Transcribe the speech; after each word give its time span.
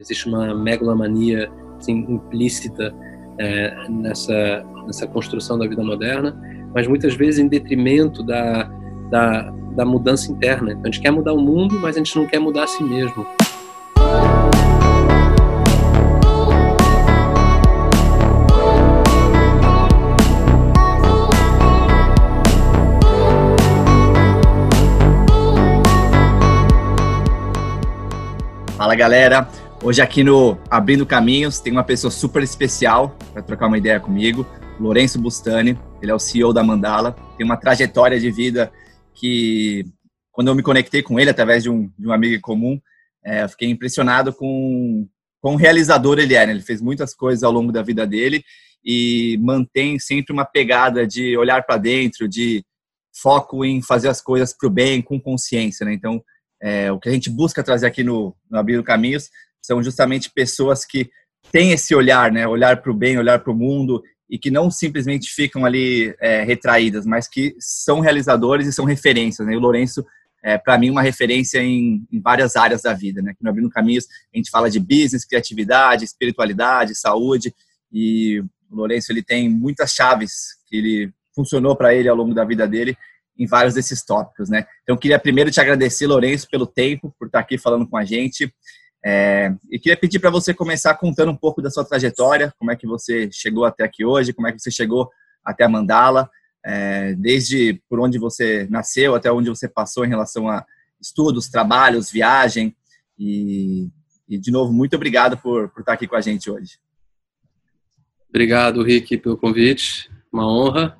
Existe 0.00 0.28
uma 0.28 0.54
megalomania 0.54 1.50
assim, 1.76 2.06
implícita 2.08 2.94
é, 3.36 3.88
nessa, 3.88 4.64
nessa 4.86 5.08
construção 5.08 5.58
da 5.58 5.66
vida 5.66 5.82
moderna, 5.82 6.40
mas 6.72 6.86
muitas 6.86 7.16
vezes 7.16 7.40
em 7.40 7.48
detrimento 7.48 8.22
da, 8.22 8.70
da, 9.10 9.50
da 9.74 9.84
mudança 9.84 10.30
interna. 10.30 10.70
Então, 10.70 10.82
a 10.84 10.86
gente 10.86 11.00
quer 11.00 11.10
mudar 11.10 11.32
o 11.32 11.40
mundo, 11.40 11.80
mas 11.80 11.96
a 11.96 11.98
gente 11.98 12.14
não 12.14 12.28
quer 12.28 12.38
mudar 12.38 12.62
a 12.62 12.66
si 12.68 12.84
mesmo. 12.84 13.26
Fala 28.76 28.94
galera, 28.94 29.48
hoje 29.82 30.02
aqui 30.02 30.24
no 30.24 30.58
Abrindo 30.70 31.06
Caminhos 31.06 31.60
tem 31.60 31.72
uma 31.72 31.84
pessoa 31.84 32.10
super 32.10 32.42
especial 32.42 33.16
para 33.32 33.42
trocar 33.42 33.66
uma 33.66 33.78
ideia 33.78 34.00
comigo, 34.00 34.46
Lourenço 34.78 35.20
Bustani, 35.20 35.78
ele 36.02 36.10
é 36.10 36.14
o 36.14 36.18
CEO 36.18 36.52
da 36.52 36.62
Mandala, 36.62 37.12
tem 37.36 37.44
uma 37.44 37.56
trajetória 37.56 38.18
de 38.18 38.30
vida 38.30 38.72
que, 39.14 39.84
quando 40.32 40.48
eu 40.48 40.54
me 40.54 40.62
conectei 40.62 41.02
com 41.02 41.18
ele 41.18 41.30
através 41.30 41.62
de 41.62 41.70
um, 41.70 41.90
de 41.98 42.06
um 42.06 42.12
amigo 42.12 42.40
comum, 42.40 42.80
é, 43.24 43.42
eu 43.42 43.48
fiquei 43.48 43.68
impressionado 43.68 44.32
com 44.32 45.08
quão 45.40 45.56
realizador 45.56 46.18
ele 46.18 46.34
é, 46.34 46.46
né? 46.46 46.52
ele 46.52 46.62
fez 46.62 46.80
muitas 46.80 47.14
coisas 47.14 47.42
ao 47.42 47.52
longo 47.52 47.72
da 47.72 47.82
vida 47.82 48.06
dele 48.06 48.44
e 48.84 49.38
mantém 49.40 49.98
sempre 49.98 50.32
uma 50.32 50.44
pegada 50.44 51.06
de 51.06 51.36
olhar 51.36 51.64
para 51.64 51.76
dentro, 51.76 52.28
de 52.28 52.64
foco 53.20 53.64
em 53.64 53.82
fazer 53.82 54.08
as 54.08 54.20
coisas 54.20 54.56
para 54.56 54.68
o 54.68 54.70
bem, 54.70 55.02
com 55.02 55.20
consciência, 55.20 55.84
né? 55.84 55.92
Então, 55.92 56.22
é, 56.62 56.90
o 56.90 56.98
que 56.98 57.08
a 57.08 57.12
gente 57.12 57.30
busca 57.30 57.62
trazer 57.62 57.86
aqui 57.86 58.04
no, 58.04 58.34
no 58.48 58.58
Abrindo 58.58 58.82
Caminhos 58.82 59.28
são 59.68 59.82
justamente 59.82 60.30
pessoas 60.30 60.82
que 60.82 61.10
têm 61.52 61.72
esse 61.72 61.94
olhar, 61.94 62.32
né? 62.32 62.48
Olhar 62.48 62.80
para 62.80 62.90
o 62.90 62.94
bem, 62.94 63.18
olhar 63.18 63.38
para 63.38 63.52
o 63.52 63.56
mundo 63.56 64.02
e 64.30 64.38
que 64.38 64.50
não 64.50 64.70
simplesmente 64.70 65.30
ficam 65.30 65.66
ali 65.66 66.14
é, 66.20 66.42
retraídas, 66.42 67.04
mas 67.04 67.28
que 67.28 67.54
são 67.58 68.00
realizadores 68.00 68.66
e 68.66 68.72
são 68.72 68.86
referências. 68.86 69.46
Né? 69.46 69.52
E 69.52 69.56
o 69.56 69.60
Lourenço, 69.60 70.04
é, 70.42 70.56
para 70.56 70.78
mim, 70.78 70.88
uma 70.90 71.02
referência 71.02 71.58
em, 71.58 72.06
em, 72.10 72.20
várias 72.20 72.56
áreas 72.56 72.82
da 72.82 72.94
vida. 72.94 73.20
Né? 73.20 73.32
Aqui 73.32 73.42
no 73.42 73.50
Abrindo 73.50 73.70
Caminhos, 73.70 74.06
a 74.32 74.36
gente 74.36 74.50
fala 74.50 74.70
de 74.70 74.80
business, 74.80 75.24
criatividade, 75.24 76.04
espiritualidade, 76.04 76.94
saúde, 76.94 77.54
e 77.92 78.40
o 78.70 78.76
Lourenço 78.76 79.12
ele 79.12 79.22
tem 79.22 79.48
muitas 79.48 79.92
chaves 79.92 80.56
que 80.66 80.76
ele 80.76 81.12
funcionou 81.34 81.76
para 81.76 81.94
ele 81.94 82.08
ao 82.08 82.16
longo 82.16 82.34
da 82.34 82.44
vida 82.44 82.66
dele 82.66 82.96
em 83.38 83.46
vários 83.46 83.74
desses 83.74 84.02
tópicos, 84.02 84.50
né? 84.50 84.66
Então, 84.82 84.96
eu 84.96 84.98
queria 84.98 85.18
primeiro 85.18 85.50
te 85.50 85.60
agradecer, 85.60 86.06
Lourenço, 86.06 86.48
pelo 86.50 86.66
tempo, 86.66 87.14
por 87.18 87.26
estar 87.26 87.38
aqui 87.38 87.56
falando 87.56 87.86
com 87.86 87.96
a 87.96 88.04
gente. 88.04 88.52
É, 89.04 89.54
e 89.70 89.78
queria 89.78 89.96
pedir 89.96 90.18
para 90.18 90.30
você 90.30 90.52
começar 90.52 90.94
contando 90.94 91.30
um 91.30 91.36
pouco 91.36 91.62
da 91.62 91.70
sua 91.70 91.84
trajetória, 91.84 92.52
como 92.58 92.70
é 92.70 92.76
que 92.76 92.86
você 92.86 93.30
chegou 93.32 93.64
até 93.64 93.84
aqui 93.84 94.04
hoje, 94.04 94.32
como 94.32 94.48
é 94.48 94.52
que 94.52 94.58
você 94.58 94.70
chegou 94.70 95.08
até 95.44 95.64
a 95.64 95.68
Mandala, 95.68 96.28
é, 96.64 97.14
desde 97.14 97.80
por 97.88 98.00
onde 98.00 98.18
você 98.18 98.66
nasceu 98.70 99.14
até 99.14 99.30
onde 99.30 99.48
você 99.48 99.68
passou 99.68 100.04
em 100.04 100.08
relação 100.08 100.48
a 100.48 100.64
estudos, 101.00 101.48
trabalhos, 101.48 102.10
viagem. 102.10 102.74
E, 103.18 103.88
e 104.28 104.38
de 104.38 104.50
novo, 104.50 104.72
muito 104.72 104.96
obrigado 104.96 105.38
por, 105.38 105.68
por 105.70 105.80
estar 105.80 105.92
aqui 105.92 106.06
com 106.06 106.16
a 106.16 106.20
gente 106.20 106.50
hoje. 106.50 106.78
Obrigado, 108.28 108.82
Rick, 108.82 109.16
pelo 109.18 109.38
convite. 109.38 110.10
Uma 110.32 110.46
honra. 110.46 110.98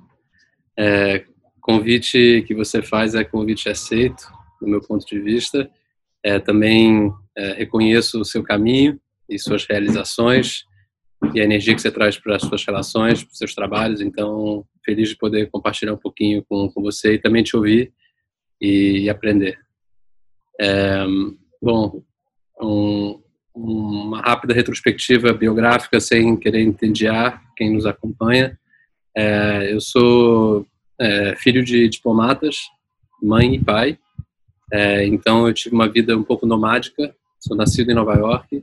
É, 0.79 1.27
convite 1.61 2.45
que 2.47 2.55
você 2.55 2.81
faz 2.81 3.15
é 3.15 3.23
convite 3.25 3.69
aceito, 3.69 4.33
do 4.61 4.67
meu 4.67 4.81
ponto 4.81 5.05
de 5.05 5.21
vista. 5.21 5.71
É, 6.25 6.39
também 6.39 7.13
é, 7.39 7.53
reconheço 7.53 8.21
o 8.21 8.25
seu 8.25 8.43
caminho 8.43 9.01
e 9.29 9.39
suas 9.39 9.65
realizações 9.65 10.65
e 11.35 11.41
a 11.41 11.45
energia 11.45 11.75
que 11.75 11.81
você 11.81 11.91
traz 11.91 12.19
para 12.19 12.37
as 12.37 12.43
suas 12.43 12.65
relações, 12.65 13.23
para 13.23 13.33
os 13.33 13.39
seus 13.39 13.55
trabalhos. 13.55 14.01
Então, 14.01 14.65
feliz 14.85 15.11
de 15.11 15.17
poder 15.17 15.51
compartilhar 15.51 15.95
um 15.95 15.99
pouquinho 15.99 16.45
com, 16.49 16.69
com 16.71 16.83
você 16.83 17.15
e 17.15 17.19
também 17.19 17.43
te 17.43 17.57
ouvir 17.57 17.93
e, 18.61 19.03
e 19.05 19.11
aprender. 19.11 19.59
É, 20.61 21.05
bom, 21.63 22.03
um, 22.61 23.23
uma 23.55 24.21
rápida 24.21 24.55
retrospectiva 24.55 25.33
biográfica 25.33 26.01
sem 26.01 26.37
querer 26.37 26.63
entediar 26.63 27.43
quem 27.57 27.73
nos 27.73 27.87
acompanha. 27.87 28.59
É, 29.17 29.73
eu 29.73 29.81
sou 29.81 30.67
é, 31.01 31.37
filho 31.37 31.65
de 31.65 31.89
diplomatas, 31.89 32.57
mãe 33.23 33.55
e 33.55 33.65
pai. 33.65 33.99
É, 34.73 35.05
então 35.07 35.47
eu 35.47 35.55
tive 35.55 35.75
uma 35.75 35.89
vida 35.89 36.17
um 36.17 36.23
pouco 36.23 36.47
nomádica. 36.47 37.15
Sou 37.39 37.57
nascido 37.57 37.91
em 37.91 37.95
Nova 37.95 38.15
York, 38.15 38.63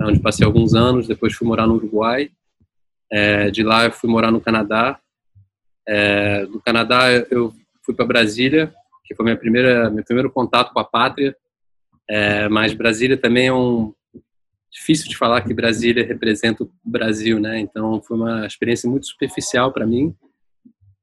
onde 0.00 0.20
passei 0.20 0.44
alguns 0.44 0.74
anos. 0.74 1.06
Depois 1.06 1.34
fui 1.34 1.46
morar 1.46 1.66
no 1.66 1.74
Uruguai. 1.74 2.30
É, 3.10 3.50
de 3.50 3.62
lá 3.62 3.84
eu 3.84 3.92
fui 3.92 4.08
morar 4.08 4.30
no 4.30 4.40
Canadá. 4.40 4.98
É, 5.86 6.46
no 6.46 6.60
Canadá 6.60 7.10
eu 7.30 7.52
fui 7.82 7.94
para 7.94 8.06
Brasília, 8.06 8.72
que 9.04 9.14
foi 9.14 9.24
minha 9.24 9.36
primeira 9.36 9.90
meu 9.90 10.04
primeiro 10.04 10.30
contato 10.30 10.72
com 10.72 10.80
a 10.80 10.84
pátria. 10.84 11.36
É, 12.08 12.48
mas 12.48 12.74
Brasília 12.74 13.16
também 13.16 13.48
é 13.48 13.52
um 13.52 13.92
difícil 14.70 15.08
de 15.08 15.16
falar 15.16 15.42
que 15.42 15.52
Brasília 15.52 16.06
representa 16.06 16.64
o 16.64 16.70
Brasil, 16.84 17.38
né? 17.38 17.58
Então 17.58 18.00
foi 18.02 18.16
uma 18.16 18.46
experiência 18.46 18.88
muito 18.88 19.06
superficial 19.06 19.72
para 19.72 19.86
mim 19.86 20.14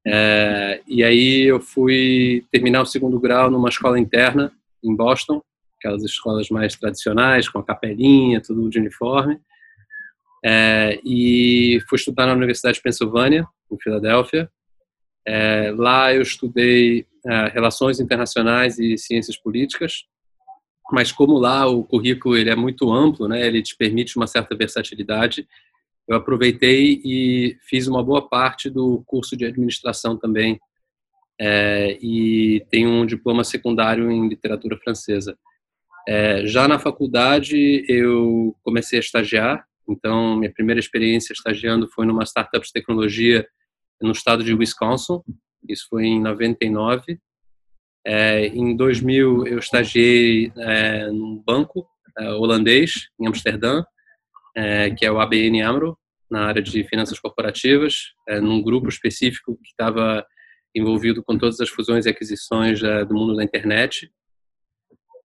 é, 0.06 0.82
e 0.88 1.04
aí 1.04 1.44
eu 1.44 1.60
fui 1.60 2.46
terminar 2.52 2.82
o 2.82 2.86
segundo 2.86 3.20
grau 3.20 3.52
numa 3.52 3.70
escola 3.70 4.00
interna 4.00 4.52
em 4.84 4.96
Boston, 4.96 5.42
aquelas 5.80 6.04
escolas 6.04 6.50
mais 6.50 6.76
tradicionais, 6.76 7.48
com 7.48 7.60
a 7.60 7.64
capelinha, 7.64 8.42
tudo 8.42 8.70
de 8.70 8.78
uniforme. 8.78 9.40
É, 10.46 11.00
e 11.04 11.80
fui 11.90 11.98
estudar 11.98 12.28
na 12.28 12.34
Universidade 12.34 12.76
de 12.76 12.84
Pensilvânia, 12.84 13.48
em 13.72 13.80
Filadélfia. 13.80 14.50
É, 15.26 15.72
lá 15.76 16.14
eu 16.14 16.22
estudei 16.22 17.08
é, 17.26 17.48
Relações 17.48 18.00
Internacionais 18.00 18.78
e 18.78 18.98
Ciências 18.98 19.38
Políticas, 19.38 20.06
mas 20.92 21.12
como 21.12 21.38
lá 21.38 21.68
o 21.68 21.84
currículo 21.84 22.38
ele 22.38 22.50
é 22.50 22.56
muito 22.56 22.92
amplo, 22.92 23.28
né, 23.28 23.46
ele 23.46 23.62
te 23.62 23.76
permite 23.76 24.18
uma 24.18 24.28
certa 24.28 24.56
versatilidade, 24.56 25.48
eu 26.08 26.16
aproveitei 26.16 27.00
e 27.06 27.58
fiz 27.62 27.88
uma 27.88 28.04
boa 28.04 28.28
parte 28.28 28.70
do 28.70 29.04
curso 29.06 29.38
de 29.38 29.46
administração 29.46 30.18
também 30.18 30.60
é, 31.40 31.98
e 32.02 32.66
tenho 32.70 32.90
um 32.90 33.06
diploma 33.06 33.44
secundário 33.44 34.10
em 34.12 34.28
literatura 34.28 34.78
francesa. 34.78 35.38
É, 36.12 36.44
já 36.48 36.68
na 36.68 36.80
faculdade 36.80 37.86
eu 37.88 38.58
comecei 38.64 38.98
a 38.98 39.00
estagiar, 39.00 39.64
então 39.88 40.36
minha 40.38 40.52
primeira 40.52 40.80
experiência 40.80 41.34
estagiando 41.34 41.88
foi 41.88 42.04
numa 42.04 42.26
startup 42.26 42.66
de 42.66 42.74
tecnologia 42.74 43.48
no 44.02 44.12
estado 44.12 44.44
de 44.44 44.52
Wisconsin, 44.52 45.20
isso 45.68 45.86
foi 45.88 46.06
em 46.06 46.20
99. 46.20 47.20
É, 48.04 48.48
em 48.48 48.76
2000 48.76 49.46
eu 49.46 49.60
estagiei 49.60 50.52
é, 50.58 51.12
num 51.12 51.44
banco 51.46 51.88
é, 52.18 52.32
holandês 52.32 53.10
em 53.20 53.28
Amsterdã, 53.28 53.84
é, 54.58 54.90
que 54.90 55.06
é 55.06 55.12
o 55.12 55.20
ABN 55.20 55.62
AMRO, 55.62 55.96
na 56.28 56.48
área 56.48 56.62
de 56.62 56.84
finanças 56.86 57.20
corporativas, 57.20 58.14
é, 58.28 58.42
num 58.42 58.64
grupo 58.64 58.90
específico 58.90 59.56
que 59.62 59.70
estava 59.70 60.26
envolvido 60.74 61.24
com 61.24 61.38
todas 61.38 61.60
as 61.60 61.70
fusões 61.70 62.08
e 62.08 62.10
aquisições 62.10 62.80
do 62.80 63.14
mundo 63.14 63.36
da 63.36 63.44
internet. 63.44 64.12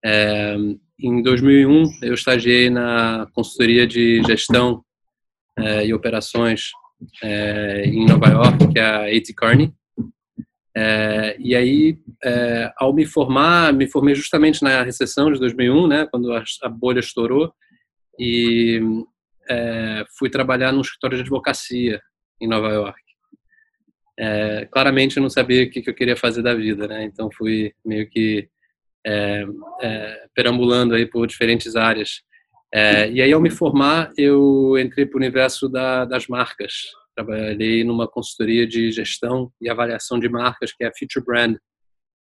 É, 0.04 0.56
em 1.00 1.22
2001, 1.22 1.84
eu 2.02 2.14
estagiei 2.14 2.68
na 2.68 3.26
consultoria 3.32 3.86
de 3.86 4.22
gestão 4.24 4.84
é, 5.58 5.86
e 5.86 5.94
operações 5.94 6.70
é, 7.22 7.84
em 7.86 8.06
Nova 8.06 8.28
York, 8.28 8.72
que 8.72 8.78
é 8.78 8.84
a 8.84 9.04
A.T. 9.04 9.34
Kearney. 9.34 9.72
É, 10.76 11.36
e 11.38 11.54
aí, 11.54 11.98
ao 12.76 12.92
me 12.92 13.06
formar, 13.06 13.72
me 13.72 13.86
formei 13.86 14.14
justamente 14.14 14.62
na 14.62 14.82
recessão 14.82 15.32
de 15.32 15.38
2001, 15.38 15.86
né, 15.86 16.06
quando 16.10 16.32
a, 16.32 16.42
a 16.62 16.68
bolha 16.68 17.00
estourou, 17.00 17.52
e 18.18 18.80
fui 20.18 20.28
trabalhar 20.28 20.72
num 20.72 20.80
escritório 20.80 21.16
de 21.16 21.22
advocacia 21.22 22.00
em 22.40 22.48
Nova 22.48 22.68
York. 22.68 23.00
É, 24.18 24.68
claramente 24.70 25.16
eu 25.16 25.22
não 25.22 25.30
sabia 25.30 25.64
o 25.64 25.70
que, 25.70 25.82
eu 25.88 25.94
queria 25.94 26.16
fazer 26.16 26.42
da 26.42 26.54
vida, 26.54 26.86
né? 26.86 27.04
Então 27.04 27.28
fui 27.32 27.72
meio 27.84 28.08
que 28.08 28.48
é, 29.06 29.44
é 29.82 30.26
perambulando 30.34 30.94
aí 30.94 31.06
por 31.06 31.26
diferentes 31.26 31.76
áreas. 31.76 32.22
É, 32.72 33.10
e 33.10 33.22
aí 33.22 33.32
ao 33.32 33.40
me 33.40 33.50
formar 33.50 34.12
eu 34.16 34.76
entrei 34.78 35.06
para 35.06 35.16
o 35.16 35.20
universo 35.20 35.68
da, 35.68 36.04
das 36.04 36.26
marcas. 36.26 36.72
Trabalhei 37.14 37.84
numa 37.84 38.08
consultoria 38.08 38.66
de 38.66 38.90
gestão 38.90 39.52
e 39.60 39.68
avaliação 39.68 40.18
de 40.18 40.28
marcas 40.28 40.72
que 40.72 40.82
é 40.82 40.88
a 40.88 40.92
Future 40.98 41.24
Brand 41.24 41.56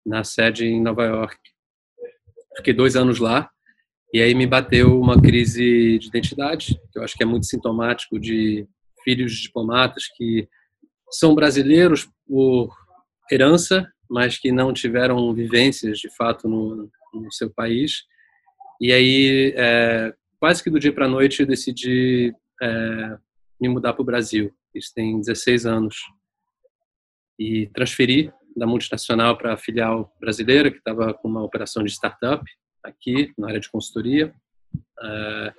na 0.05 0.23
sede 0.23 0.65
em 0.65 0.81
Nova 0.81 1.03
York. 1.03 1.37
Fiquei 2.57 2.73
dois 2.73 2.95
anos 2.95 3.19
lá 3.19 3.49
e 4.13 4.21
aí 4.21 4.33
me 4.33 4.47
bateu 4.47 4.99
uma 4.99 5.21
crise 5.21 5.99
de 5.99 6.07
identidade, 6.07 6.79
que 6.91 6.97
eu 6.97 7.03
acho 7.03 7.15
que 7.15 7.23
é 7.23 7.25
muito 7.25 7.45
sintomático 7.45 8.17
de 8.17 8.65
filhos 9.03 9.33
de 9.33 9.43
diplomatas 9.43 10.05
que 10.15 10.47
são 11.11 11.35
brasileiros 11.35 12.07
por 12.25 12.73
herança, 13.29 13.85
mas 14.09 14.37
que 14.37 14.51
não 14.51 14.73
tiveram 14.73 15.33
vivências 15.33 15.99
de 15.99 16.09
fato 16.15 16.47
no, 16.47 16.89
no 17.13 17.31
seu 17.31 17.49
país. 17.49 18.03
E 18.79 18.91
aí 18.91 19.53
é, 19.55 20.13
quase 20.39 20.63
que 20.63 20.69
do 20.69 20.79
dia 20.79 20.93
para 20.93 21.05
a 21.05 21.09
noite, 21.09 21.41
eu 21.41 21.47
decidi 21.47 22.33
é, 22.61 23.17
me 23.59 23.69
mudar 23.69 23.93
para 23.93 24.01
o 24.01 24.05
Brasil. 24.05 24.53
Isso 24.73 24.91
tem 24.93 25.19
16 25.19 25.65
anos. 25.65 25.95
E 27.39 27.67
transferi 27.67 28.31
da 28.55 28.65
multinacional 28.65 29.37
para 29.37 29.53
a 29.53 29.57
filial 29.57 30.11
brasileira, 30.19 30.71
que 30.71 30.77
estava 30.77 31.13
com 31.13 31.27
uma 31.27 31.43
operação 31.43 31.83
de 31.83 31.91
startup 31.91 32.43
aqui, 32.83 33.31
na 33.37 33.49
área 33.49 33.59
de 33.59 33.69
consultoria. 33.69 34.33
Uh, 34.99 35.53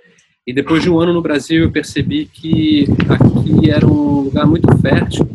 e 0.47 0.53
depois 0.53 0.83
de 0.83 0.91
um 0.91 0.99
ano 0.99 1.13
no 1.13 1.23
Brasil, 1.23 1.65
eu 1.65 1.73
percebi 1.73 2.27
que 2.27 2.87
aqui 3.09 3.71
era 3.71 3.87
um 3.87 4.23
lugar 4.23 4.47
muito 4.47 4.67
fértil 4.79 5.29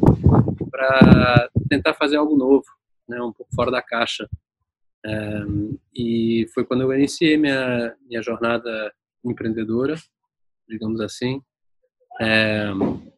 para 0.69 1.49
tentar 1.69 1.93
fazer 1.93 2.17
algo 2.17 2.35
novo, 2.35 2.65
né, 3.13 3.21
um 3.21 3.31
pouco 3.31 3.53
fora 3.55 3.71
da 3.71 3.81
caixa. 3.81 4.27
Um, 5.05 5.77
e 5.93 6.47
foi 6.53 6.63
quando 6.65 6.81
eu 6.81 6.93
iniciei 6.93 7.37
minha, 7.37 7.95
minha 8.07 8.21
jornada 8.21 8.91
empreendedora, 9.23 9.95
digamos 10.67 11.01
assim. 11.01 11.41
Um, 12.21 13.11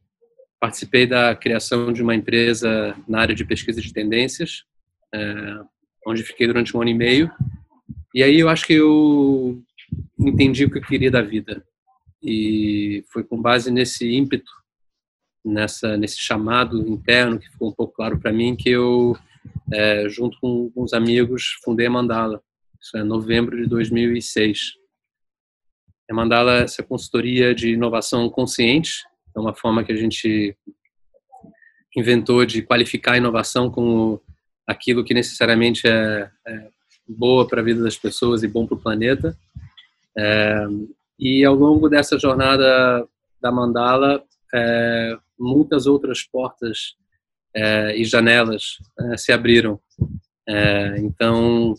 participei 0.59 1.05
da 1.05 1.35
criação 1.35 1.93
de 1.93 2.01
uma 2.01 2.15
empresa 2.15 2.95
na 3.07 3.19
área 3.19 3.35
de 3.35 3.45
pesquisa 3.45 3.81
de 3.81 3.93
tendências, 3.93 4.63
um, 5.13 5.65
onde 6.07 6.23
fiquei 6.23 6.47
durante 6.47 6.75
um 6.75 6.81
ano 6.81 6.91
e 6.91 6.93
meio. 6.93 7.31
E 8.13 8.23
aí 8.23 8.39
eu 8.39 8.49
acho 8.49 8.65
que 8.65 8.73
eu 8.73 9.61
entendi 10.17 10.65
o 10.65 10.71
que 10.71 10.77
eu 10.77 10.83
queria 10.83 11.11
da 11.11 11.21
vida. 11.21 11.63
E 12.23 13.03
foi 13.11 13.23
com 13.23 13.39
base 13.39 13.69
nesse 13.69 14.09
ímpeto, 14.09 14.51
nessa 15.43 15.95
nesse 15.95 16.17
chamado 16.17 16.79
interno 16.89 17.37
que 17.37 17.49
ficou 17.51 17.69
um 17.69 17.73
pouco 17.73 17.93
claro 17.93 18.19
para 18.19 18.33
mim 18.33 18.55
que 18.55 18.69
eu 18.69 19.15
é, 19.71 20.07
junto 20.09 20.37
com 20.39 20.71
uns 20.75 20.93
amigos, 20.93 21.57
fundei 21.63 21.87
a 21.87 21.89
Mandala. 21.89 22.41
Isso 22.81 22.97
é 22.97 23.03
novembro 23.03 23.57
de 23.57 23.67
2006. 23.67 24.73
A 26.09 26.13
Mandala 26.13 26.59
é 26.59 26.63
essa 26.63 26.83
consultoria 26.83 27.53
de 27.55 27.71
inovação 27.71 28.29
consciente, 28.29 28.91
é 29.35 29.39
uma 29.39 29.55
forma 29.55 29.83
que 29.83 29.91
a 29.91 29.95
gente 29.95 30.55
inventou 31.95 32.45
de 32.45 32.61
qualificar 32.61 33.13
a 33.13 33.17
inovação 33.17 33.71
como 33.71 34.21
aquilo 34.67 35.03
que 35.03 35.13
necessariamente 35.13 35.87
é, 35.87 36.29
é 36.47 36.69
boa 37.07 37.47
para 37.47 37.61
a 37.61 37.63
vida 37.63 37.81
das 37.83 37.97
pessoas 37.97 38.43
e 38.43 38.47
bom 38.47 38.65
para 38.65 38.75
o 38.75 38.81
planeta. 38.81 39.37
É, 40.17 40.65
e 41.17 41.43
ao 41.45 41.55
longo 41.55 41.89
dessa 41.89 42.19
jornada 42.19 43.07
da 43.41 43.51
Mandala, 43.51 44.23
é, 44.53 45.17
muitas 45.39 45.85
outras 45.87 46.23
portas 46.23 46.95
é, 47.55 47.97
e 47.97 48.03
janelas 48.03 48.77
é, 48.99 49.17
se 49.17 49.31
abriram. 49.31 49.79
É, 50.47 50.97
então, 50.99 51.73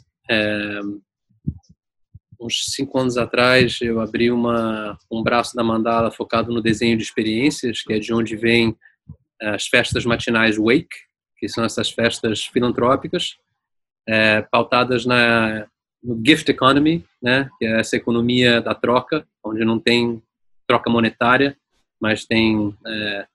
uns 2.41 2.73
cinco 2.73 2.99
anos 2.99 3.17
atrás, 3.17 3.79
eu 3.81 4.01
abri 4.01 4.31
uma, 4.31 4.99
um 5.11 5.23
braço 5.23 5.55
da 5.55 5.63
mandala 5.63 6.11
focado 6.11 6.53
no 6.53 6.63
desenho 6.63 6.97
de 6.97 7.03
experiências, 7.03 7.83
que 7.83 7.93
é 7.93 7.99
de 7.99 8.13
onde 8.13 8.37
vêm 8.37 8.77
as 9.41 9.67
festas 9.67 10.05
matinais 10.05 10.57
Wake, 10.57 10.89
que 11.39 11.49
são 11.49 11.65
essas 11.65 11.91
festas 11.91 12.47
filantrópicas, 12.47 13.37
é, 14.09 14.43
pautadas 14.43 15.05
na, 15.05 15.67
no 16.03 16.21
gift 16.25 16.49
economy, 16.51 17.05
né, 17.21 17.49
que 17.59 17.67
é 17.67 17.81
essa 17.81 17.97
economia 17.97 18.61
da 18.61 18.75
troca, 18.75 19.27
onde 19.45 19.65
não 19.65 19.79
tem 19.79 20.23
troca 20.67 20.89
monetária, 20.89 21.57
mas 22.01 22.25
tem 22.25 22.75
é, 22.87 23.27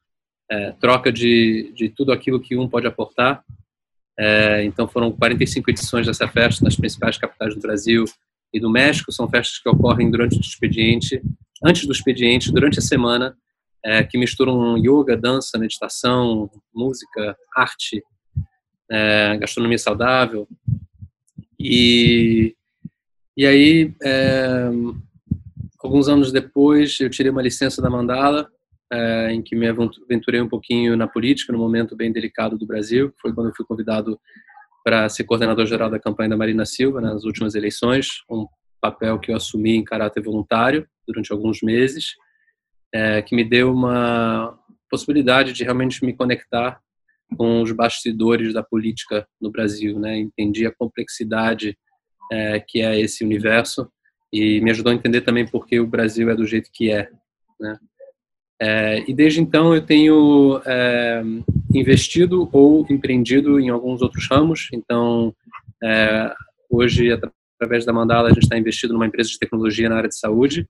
é, 0.51 0.71
troca 0.73 1.11
de, 1.11 1.71
de 1.73 1.87
tudo 1.87 2.11
aquilo 2.11 2.41
que 2.41 2.57
um 2.57 2.67
pode 2.67 2.85
aportar. 2.85 3.41
É, 4.19 4.63
então 4.65 4.87
foram 4.87 5.09
45 5.09 5.71
edições 5.71 6.05
dessa 6.05 6.27
festa 6.27 6.65
nas 6.65 6.75
principais 6.75 7.17
capitais 7.17 7.55
do 7.55 7.61
Brasil 7.61 8.03
e 8.53 8.59
do 8.59 8.69
México. 8.69 9.13
São 9.13 9.29
festas 9.29 9.59
que 9.59 9.69
ocorrem 9.69 10.11
durante 10.11 10.37
o 10.37 10.41
expediente, 10.41 11.21
antes 11.63 11.85
do 11.85 11.93
expediente, 11.93 12.51
durante 12.51 12.79
a 12.79 12.81
semana, 12.81 13.35
é, 13.83 14.03
que 14.03 14.17
misturam 14.17 14.77
yoga, 14.77 15.15
dança, 15.15 15.57
meditação, 15.57 16.51
música, 16.75 17.35
arte, 17.55 18.03
é, 18.91 19.37
gastronomia 19.37 19.77
saudável. 19.77 20.45
E, 21.57 22.55
e 23.37 23.47
aí, 23.47 23.93
é, 24.03 24.69
alguns 25.79 26.09
anos 26.09 26.29
depois, 26.29 26.99
eu 26.99 27.09
tirei 27.09 27.31
uma 27.31 27.41
licença 27.41 27.81
da 27.81 27.89
Mandala 27.89 28.49
é, 28.91 29.31
em 29.31 29.41
que 29.41 29.55
me 29.55 29.67
aventurei 29.67 30.41
um 30.41 30.49
pouquinho 30.49 30.97
na 30.97 31.07
política, 31.07 31.53
num 31.53 31.59
momento 31.59 31.95
bem 31.95 32.11
delicado 32.11 32.57
do 32.57 32.67
Brasil, 32.67 33.11
que 33.11 33.21
foi 33.21 33.33
quando 33.33 33.47
eu 33.47 33.55
fui 33.55 33.65
convidado 33.65 34.19
para 34.83 35.07
ser 35.07 35.23
coordenador 35.23 35.65
geral 35.65 35.89
da 35.89 35.99
campanha 35.99 36.29
da 36.29 36.37
Marina 36.37 36.65
Silva 36.65 36.99
nas 36.99 37.23
últimas 37.23 37.55
eleições, 37.55 38.07
um 38.29 38.47
papel 38.81 39.19
que 39.19 39.31
eu 39.31 39.35
assumi 39.35 39.75
em 39.75 39.83
caráter 39.83 40.21
voluntário 40.21 40.87
durante 41.07 41.31
alguns 41.31 41.61
meses, 41.61 42.15
é, 42.93 43.21
que 43.21 43.35
me 43.35 43.43
deu 43.43 43.71
uma 43.71 44.57
possibilidade 44.89 45.53
de 45.53 45.63
realmente 45.63 46.03
me 46.03 46.13
conectar 46.13 46.81
com 47.37 47.61
os 47.61 47.71
bastidores 47.71 48.53
da 48.53 48.61
política 48.61 49.25
no 49.39 49.49
Brasil, 49.49 49.97
né? 49.97 50.17
Entendi 50.17 50.65
a 50.65 50.73
complexidade 50.73 51.77
é, 52.31 52.59
que 52.59 52.81
é 52.81 52.99
esse 52.99 53.23
universo 53.23 53.89
e 54.33 54.59
me 54.61 54.71
ajudou 54.71 54.91
a 54.91 54.95
entender 54.95 55.21
também 55.21 55.45
por 55.45 55.65
que 55.65 55.79
o 55.79 55.87
Brasil 55.87 56.29
é 56.29 56.35
do 56.35 56.45
jeito 56.45 56.69
que 56.73 56.91
é, 56.91 57.09
né? 57.59 57.77
É, 58.63 59.03
e 59.09 59.13
desde 59.13 59.41
então 59.41 59.73
eu 59.73 59.81
tenho 59.81 60.61
é, 60.67 61.23
investido 61.73 62.47
ou 62.53 62.85
empreendido 62.91 63.59
em 63.59 63.69
alguns 63.69 64.03
outros 64.03 64.27
ramos. 64.29 64.67
Então, 64.71 65.35
é, 65.83 66.31
hoje, 66.69 67.11
através 67.11 67.85
da 67.85 67.91
Mandala, 67.91 68.29
a 68.29 68.33
gente 68.33 68.43
está 68.43 68.55
investido 68.55 68.93
numa 68.93 69.07
empresa 69.07 69.29
de 69.29 69.39
tecnologia 69.39 69.89
na 69.89 69.95
área 69.95 70.09
de 70.09 70.17
saúde, 70.17 70.67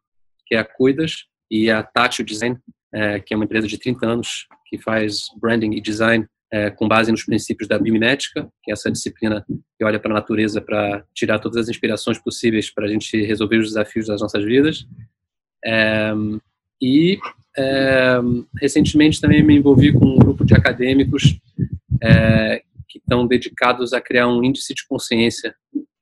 que 0.47 0.55
é 0.55 0.59
a 0.59 0.63
Cuidas, 0.63 1.25
e 1.51 1.69
a 1.69 1.83
Tátil 1.83 2.23
Design, 2.23 2.57
é, 2.93 3.19
que 3.19 3.33
é 3.33 3.37
uma 3.37 3.43
empresa 3.43 3.67
de 3.67 3.77
30 3.77 4.07
anos 4.07 4.47
que 4.67 4.77
faz 4.77 5.25
branding 5.41 5.73
e 5.73 5.81
design 5.81 6.25
é, 6.49 6.69
com 6.69 6.87
base 6.87 7.11
nos 7.11 7.25
princípios 7.25 7.67
da 7.67 7.77
biomimética, 7.77 8.49
que 8.63 8.71
é 8.71 8.73
essa 8.73 8.89
disciplina 8.89 9.45
que 9.77 9.83
olha 9.83 9.99
para 9.99 10.11
a 10.11 10.15
natureza 10.15 10.61
para 10.61 11.03
tirar 11.13 11.39
todas 11.39 11.57
as 11.57 11.69
inspirações 11.69 12.17
possíveis 12.17 12.69
para 12.69 12.85
a 12.85 12.89
gente 12.89 13.21
resolver 13.21 13.57
os 13.57 13.67
desafios 13.67 14.07
das 14.07 14.21
nossas 14.21 14.45
vidas. 14.45 14.87
É, 15.63 16.13
e 16.81 17.19
é, 17.57 18.17
recentemente 18.59 19.19
também 19.19 19.43
me 19.43 19.57
envolvi 19.57 19.91
com 19.91 20.05
um 20.05 20.17
grupo 20.17 20.45
de 20.45 20.53
acadêmicos 20.53 21.39
é, 22.01 22.63
que 22.87 22.99
estão 22.99 23.27
dedicados 23.27 23.93
a 23.93 24.01
criar 24.01 24.27
um 24.27 24.43
índice 24.43 24.73
de 24.73 24.85
consciência 24.87 25.55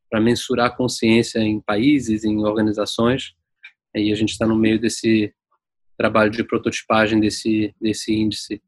para 0.09 0.19
mensurar 0.19 0.67
a 0.67 0.75
consciência 0.75 1.39
em 1.39 1.59
países, 1.59 2.23
em 2.23 2.43
organizações. 2.43 3.33
E 3.95 4.11
a 4.11 4.15
gente 4.15 4.31
está 4.31 4.45
no 4.45 4.55
meio 4.55 4.79
desse 4.79 5.33
trabalho 5.97 6.31
de 6.31 6.43
prototipagem 6.43 7.19
desse 7.19 7.73
desse 7.79 8.13
índice. 8.13 8.61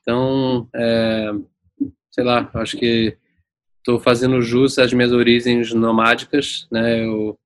Então, 0.00 0.68
é, 0.74 1.32
sei 2.10 2.24
lá, 2.24 2.50
acho 2.54 2.76
que 2.76 3.16
estou 3.78 3.98
fazendo 3.98 4.42
jus 4.42 4.78
às 4.78 4.92
minhas 4.92 5.12
origens 5.12 5.72
nomádicas, 5.72 6.66
né? 6.70 7.04
Eu 7.04 7.38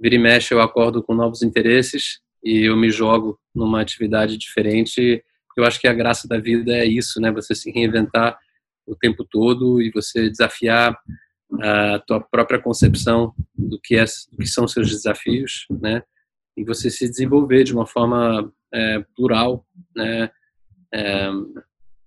vira 0.00 0.14
e 0.14 0.18
mexe, 0.18 0.52
eu 0.52 0.60
acordo 0.60 1.02
com 1.02 1.14
novos 1.14 1.42
interesses 1.42 2.20
e 2.42 2.68
eu 2.68 2.76
me 2.76 2.90
jogo 2.90 3.38
numa 3.54 3.80
atividade 3.80 4.36
diferente. 4.36 5.22
Eu 5.56 5.64
acho 5.64 5.80
que 5.80 5.88
a 5.88 5.94
graça 5.94 6.28
da 6.28 6.38
vida 6.38 6.72
é 6.72 6.84
isso, 6.84 7.20
né? 7.20 7.32
Você 7.32 7.54
se 7.54 7.70
reinventar 7.70 8.38
o 8.86 8.94
tempo 8.94 9.24
todo 9.24 9.82
e 9.82 9.90
você 9.90 10.30
desafiar 10.30 10.96
a 11.60 11.98
tua 12.00 12.20
própria 12.20 12.60
concepção 12.60 13.32
do 13.56 13.80
que, 13.80 13.96
é, 13.96 14.04
do 14.04 14.38
que 14.38 14.46
são 14.46 14.66
seus 14.66 14.90
desafios, 14.90 15.66
né? 15.70 16.02
E 16.56 16.64
você 16.64 16.90
se 16.90 17.08
desenvolver 17.08 17.64
de 17.64 17.72
uma 17.72 17.86
forma 17.86 18.52
é, 18.72 19.04
plural, 19.14 19.66
né? 19.94 20.30
É, 20.92 21.28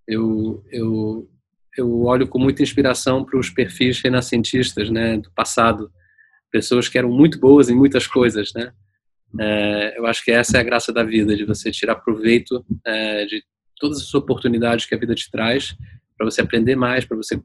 eu, 0.07 0.63
eu, 0.71 1.29
eu 1.77 2.01
olho 2.01 2.27
com 2.27 2.39
muita 2.39 2.63
inspiração 2.63 3.23
para 3.23 3.39
os 3.39 3.49
perfis 3.49 4.01
renascentistas, 4.01 4.89
né? 4.89 5.17
Do 5.17 5.31
passado, 5.31 5.91
pessoas 6.51 6.87
que 6.87 6.97
eram 6.97 7.09
muito 7.09 7.39
boas 7.39 7.69
em 7.69 7.75
muitas 7.75 8.07
coisas, 8.07 8.51
né? 8.53 8.71
É, 9.39 9.97
eu 9.97 10.05
acho 10.05 10.23
que 10.23 10.31
essa 10.31 10.57
é 10.57 10.61
a 10.61 10.63
graça 10.63 10.91
da 10.91 11.03
vida, 11.03 11.35
de 11.35 11.45
você 11.45 11.71
tirar 11.71 11.95
proveito 11.95 12.65
é, 12.85 13.25
de 13.25 13.43
todas 13.77 13.99
as 13.99 14.13
oportunidades 14.13 14.85
que 14.85 14.95
a 14.95 14.97
vida 14.97 15.13
te 15.13 15.29
traz, 15.29 15.75
para 16.17 16.29
você 16.29 16.41
aprender 16.41 16.75
mais, 16.75 17.05
para 17.05 17.17
você 17.17 17.39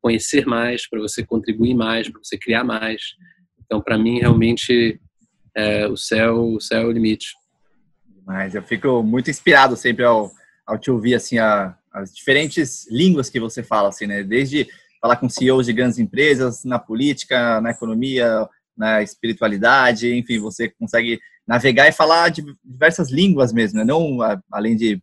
conhecer 0.00 0.46
mais, 0.46 0.88
para 0.88 1.00
você 1.00 1.24
contribuir 1.24 1.74
mais, 1.74 2.08
para 2.08 2.20
você 2.22 2.36
criar 2.36 2.64
mais. 2.64 3.00
Então, 3.64 3.80
para 3.80 3.96
mim, 3.96 4.18
realmente, 4.18 5.00
é, 5.56 5.86
o 5.86 5.96
céu, 5.96 6.54
o 6.54 6.60
céu 6.60 6.82
é 6.82 6.86
o 6.86 6.92
limite. 6.92 7.34
Mas 8.26 8.54
eu 8.54 8.62
fico 8.62 9.02
muito 9.02 9.30
inspirado 9.30 9.76
sempre 9.76 10.04
ao, 10.04 10.30
ao 10.66 10.78
te 10.78 10.90
ouvir 10.90 11.14
assim 11.14 11.38
a, 11.38 11.76
as 11.92 12.14
diferentes 12.14 12.90
línguas 12.90 13.28
que 13.28 13.38
você 13.38 13.62
fala, 13.62 13.88
assim, 13.88 14.06
né? 14.06 14.22
Desde 14.22 14.66
falar 15.00 15.16
com 15.16 15.28
CEOs 15.28 15.66
de 15.66 15.72
grandes 15.72 15.98
empresas, 15.98 16.64
na 16.64 16.78
política, 16.78 17.60
na 17.60 17.70
economia, 17.70 18.48
na 18.82 19.00
espiritualidade, 19.00 20.12
enfim, 20.12 20.40
você 20.40 20.68
consegue 20.68 21.20
navegar 21.46 21.88
e 21.88 21.92
falar 21.92 22.30
de 22.30 22.42
diversas 22.64 23.12
línguas 23.12 23.52
mesmo, 23.52 23.78
né? 23.78 23.84
não 23.84 24.18
além 24.50 24.74
de 24.74 25.00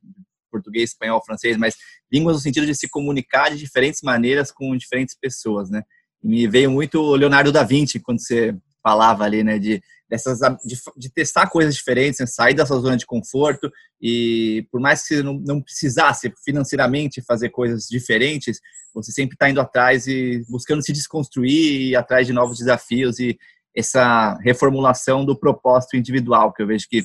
português, 0.52 0.90
espanhol, 0.90 1.24
francês, 1.26 1.56
mas 1.56 1.76
línguas 2.12 2.36
no 2.36 2.42
sentido 2.42 2.66
de 2.66 2.76
se 2.76 2.90
comunicar 2.90 3.50
de 3.50 3.58
diferentes 3.58 4.02
maneiras 4.02 4.52
com 4.52 4.76
diferentes 4.76 5.16
pessoas, 5.16 5.70
né? 5.70 5.82
E 6.22 6.28
me 6.28 6.48
veio 6.48 6.70
muito 6.70 7.16
Leonardo 7.16 7.54
da 7.54 7.64
Vinci 7.64 8.02
quando 8.02 8.20
você 8.20 8.54
falava 8.84 9.24
ali, 9.24 9.44
né, 9.44 9.58
de 9.58 9.82
dessas 10.10 10.40
de, 10.66 10.76
de 10.98 11.10
testar 11.14 11.48
coisas 11.50 11.76
diferentes, 11.76 12.20
né? 12.20 12.26
sair 12.26 12.56
dessa 12.56 12.76
zona 12.80 12.98
de 12.98 13.06
conforto 13.06 13.72
e 14.02 14.68
por 14.72 14.82
mais 14.82 15.04
que 15.04 15.16
você 15.16 15.24
não, 15.24 15.36
não 15.36 15.62
precisasse 15.62 16.34
financeiramente 16.44 17.22
fazer 17.22 17.50
coisas 17.50 17.86
diferentes, 17.88 18.60
você 18.94 19.12
sempre 19.12 19.36
está 19.36 19.50
indo 19.50 19.62
atrás 19.62 20.08
e 20.08 20.44
buscando 20.50 20.84
se 20.84 20.92
desconstruir 20.92 21.90
e 21.90 21.96
atrás 21.96 22.26
de 22.26 22.34
novos 22.34 22.58
desafios 22.58 23.20
e 23.20 23.38
essa 23.76 24.38
reformulação 24.42 25.26
do 25.26 25.38
propósito 25.38 25.96
individual, 25.96 26.52
que 26.54 26.62
eu 26.62 26.68
vejo 26.68 26.88
que 26.90 27.04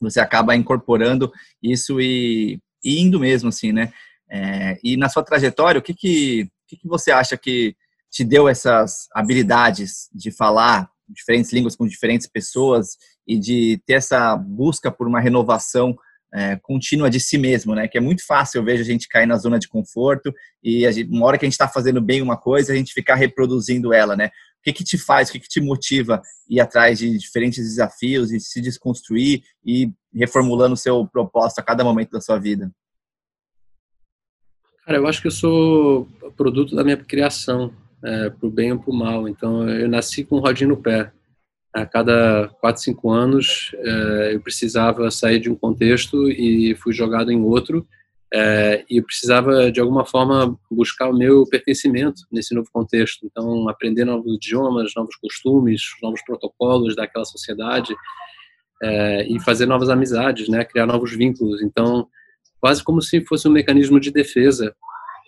você 0.00 0.20
acaba 0.20 0.56
incorporando 0.56 1.32
isso 1.62 2.00
e, 2.00 2.60
e 2.84 3.00
indo 3.00 3.20
mesmo 3.20 3.48
assim, 3.48 3.72
né? 3.72 3.92
É, 4.30 4.78
e 4.82 4.96
na 4.96 5.08
sua 5.08 5.22
trajetória, 5.22 5.78
o 5.78 5.82
que 5.82 5.94
que, 5.94 6.48
que 6.66 6.76
que 6.76 6.88
você 6.88 7.10
acha 7.10 7.36
que 7.36 7.76
te 8.10 8.24
deu 8.24 8.48
essas 8.48 9.06
habilidades 9.14 10.08
de 10.12 10.30
falar 10.30 10.90
diferentes 11.08 11.52
línguas 11.52 11.76
com 11.76 11.86
diferentes 11.86 12.26
pessoas 12.26 12.96
e 13.26 13.38
de 13.38 13.80
ter 13.86 13.94
essa 13.94 14.36
busca 14.36 14.90
por 14.90 15.06
uma 15.06 15.20
renovação 15.20 15.96
é, 16.34 16.56
contínua 16.56 17.10
de 17.10 17.20
si 17.20 17.36
mesmo, 17.36 17.74
né? 17.74 17.86
Que 17.86 17.98
é 17.98 18.00
muito 18.00 18.24
fácil, 18.26 18.58
eu 18.58 18.64
vejo 18.64 18.82
a 18.82 18.86
gente 18.86 19.08
cair 19.08 19.26
na 19.26 19.36
zona 19.36 19.58
de 19.58 19.68
conforto 19.68 20.32
e 20.62 20.90
gente, 20.90 21.10
uma 21.10 21.26
hora 21.26 21.36
que 21.36 21.44
a 21.44 21.48
gente 21.48 21.52
está 21.52 21.68
fazendo 21.68 22.00
bem 22.00 22.22
uma 22.22 22.36
coisa, 22.36 22.72
a 22.72 22.76
gente 22.76 22.94
ficar 22.94 23.16
reproduzindo 23.16 23.92
ela, 23.92 24.16
né? 24.16 24.30
Que 24.62 24.72
que 24.72 24.84
te 24.84 24.96
faz, 24.96 25.28
o 25.28 25.32
que 25.32 25.40
que 25.40 25.48
te 25.48 25.60
motiva 25.60 26.22
ir 26.48 26.60
atrás 26.60 26.98
de 26.98 27.18
diferentes 27.18 27.64
desafios 27.64 28.30
e 28.32 28.38
se 28.38 28.60
desconstruir 28.60 29.42
e 29.64 29.92
reformulando 30.14 30.74
o 30.74 30.76
seu 30.76 31.06
propósito 31.06 31.58
a 31.58 31.64
cada 31.64 31.82
momento 31.82 32.10
da 32.10 32.20
sua 32.20 32.38
vida? 32.38 32.70
Cara, 34.84 34.98
eu 34.98 35.06
acho 35.06 35.20
que 35.20 35.28
eu 35.28 35.32
sou 35.32 36.08
produto 36.36 36.74
da 36.74 36.82
minha 36.82 36.96
criação, 36.96 37.72
é, 38.04 38.30
para 38.30 38.46
o 38.46 38.50
bem 38.50 38.72
ou 38.72 38.78
para 38.78 38.90
o 38.90 38.96
mal. 38.96 39.28
Então, 39.28 39.68
eu 39.68 39.88
nasci 39.88 40.24
com 40.24 40.36
um 40.36 40.40
rodinho 40.40 40.70
no 40.70 40.76
pé. 40.76 41.12
A 41.72 41.86
cada 41.86 42.48
4, 42.60 42.82
5 42.82 43.10
anos, 43.10 43.70
é, 43.76 44.34
eu 44.34 44.40
precisava 44.40 45.10
sair 45.10 45.40
de 45.40 45.50
um 45.50 45.54
contexto 45.54 46.28
e 46.28 46.74
fui 46.74 46.92
jogado 46.92 47.30
em 47.30 47.40
outro. 47.40 47.86
É, 48.34 48.84
e 48.88 48.98
eu 48.98 49.04
precisava, 49.04 49.70
de 49.70 49.78
alguma 49.78 50.06
forma, 50.06 50.58
buscar 50.70 51.10
o 51.10 51.16
meu 51.16 51.44
pertencimento 51.46 52.22
nesse 52.30 52.54
novo 52.54 52.68
contexto. 52.72 53.26
Então, 53.26 53.68
aprender 53.68 54.04
novos 54.04 54.34
idiomas, 54.34 54.92
novos 54.96 55.16
costumes, 55.16 55.82
novos 56.02 56.22
protocolos 56.24 56.96
daquela 56.96 57.24
sociedade 57.24 57.94
é, 58.82 59.26
e 59.28 59.38
fazer 59.40 59.66
novas 59.66 59.90
amizades, 59.90 60.48
né? 60.48 60.64
criar 60.64 60.86
novos 60.86 61.14
vínculos. 61.14 61.62
Então, 61.62 62.08
quase 62.58 62.82
como 62.82 63.02
se 63.02 63.20
fosse 63.26 63.46
um 63.46 63.52
mecanismo 63.52 64.00
de 64.00 64.10
defesa 64.10 64.74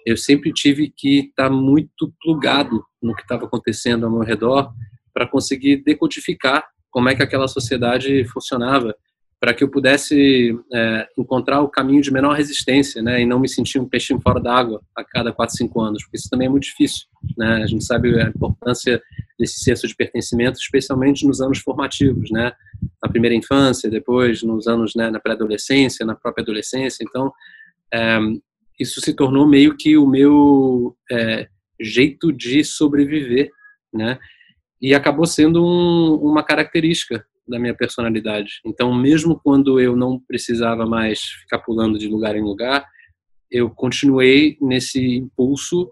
eu 0.05 0.17
sempre 0.17 0.53
tive 0.53 0.93
que 0.95 1.31
estar 1.31 1.49
muito 1.49 2.13
plugado 2.23 2.85
no 3.03 3.15
que 3.15 3.23
estava 3.23 3.47
acontecendo 3.47 4.05
ao 4.05 4.13
meu 4.13 4.21
redor 4.21 4.73
para 5.13 5.27
conseguir 5.27 5.83
decodificar 5.83 6.67
como 6.91 7.09
é 7.09 7.15
que 7.15 7.23
aquela 7.23 7.49
sociedade 7.49 8.25
funcionava, 8.27 8.95
para 9.45 9.53
que 9.53 9.63
eu 9.63 9.69
pudesse 9.69 10.59
é, 10.73 11.07
encontrar 11.19 11.61
o 11.61 11.69
caminho 11.69 12.01
de 12.01 12.11
menor 12.11 12.33
resistência, 12.33 13.03
né, 13.03 13.21
e 13.21 13.27
não 13.27 13.39
me 13.39 13.47
sentir 13.47 13.79
um 13.79 13.87
peixinho 13.87 14.19
fora 14.19 14.41
d'água 14.41 14.81
a 14.97 15.05
cada 15.05 15.35
4, 15.35 15.55
5 15.55 15.81
anos, 15.83 16.03
porque 16.03 16.17
isso 16.17 16.31
também 16.31 16.47
é 16.47 16.51
muito 16.51 16.63
difícil, 16.63 17.05
né? 17.37 17.63
A 17.63 17.67
gente 17.67 17.85
sabe 17.85 18.19
a 18.19 18.29
importância 18.29 19.03
desse 19.39 19.59
senso 19.63 19.87
de 19.87 19.95
pertencimento, 19.95 20.59
especialmente 20.59 21.27
nos 21.27 21.43
anos 21.43 21.59
formativos, 21.59 22.31
né? 22.31 22.53
Na 23.03 23.11
primeira 23.11 23.37
infância, 23.37 23.91
depois 23.91 24.43
nos 24.43 24.67
anos, 24.67 24.95
né, 24.95 25.11
na 25.11 25.21
pré-adolescência, 25.21 26.07
na 26.07 26.15
própria 26.15 26.41
adolescência. 26.41 27.05
Então, 27.07 27.31
é, 27.93 28.19
isso 28.81 28.99
se 29.03 29.13
tornou 29.13 29.47
meio 29.47 29.77
que 29.77 29.95
o 29.99 30.07
meu 30.07 30.97
é, 31.13 31.49
jeito 31.79 32.33
de 32.33 32.65
sobreviver, 32.65 33.51
né? 33.93 34.19
E 34.81 34.95
acabou 34.95 35.27
sendo 35.27 35.63
um, 35.63 36.15
uma 36.15 36.43
característica 36.43 37.27
da 37.47 37.59
minha 37.59 37.75
personalidade. 37.75 38.61
Então, 38.65 38.95
mesmo 38.95 39.41
quando 39.43 39.81
eu 39.81 39.95
não 39.95 40.19
precisava 40.19 40.87
mais 40.87 41.21
ficar 41.21 41.59
pulando 41.59 41.99
de 41.99 42.09
lugar 42.09 42.37
em 42.37 42.43
lugar, 42.43 42.87
eu 43.51 43.71
continuei 43.71 44.57
nesse 44.61 45.17
impulso 45.17 45.91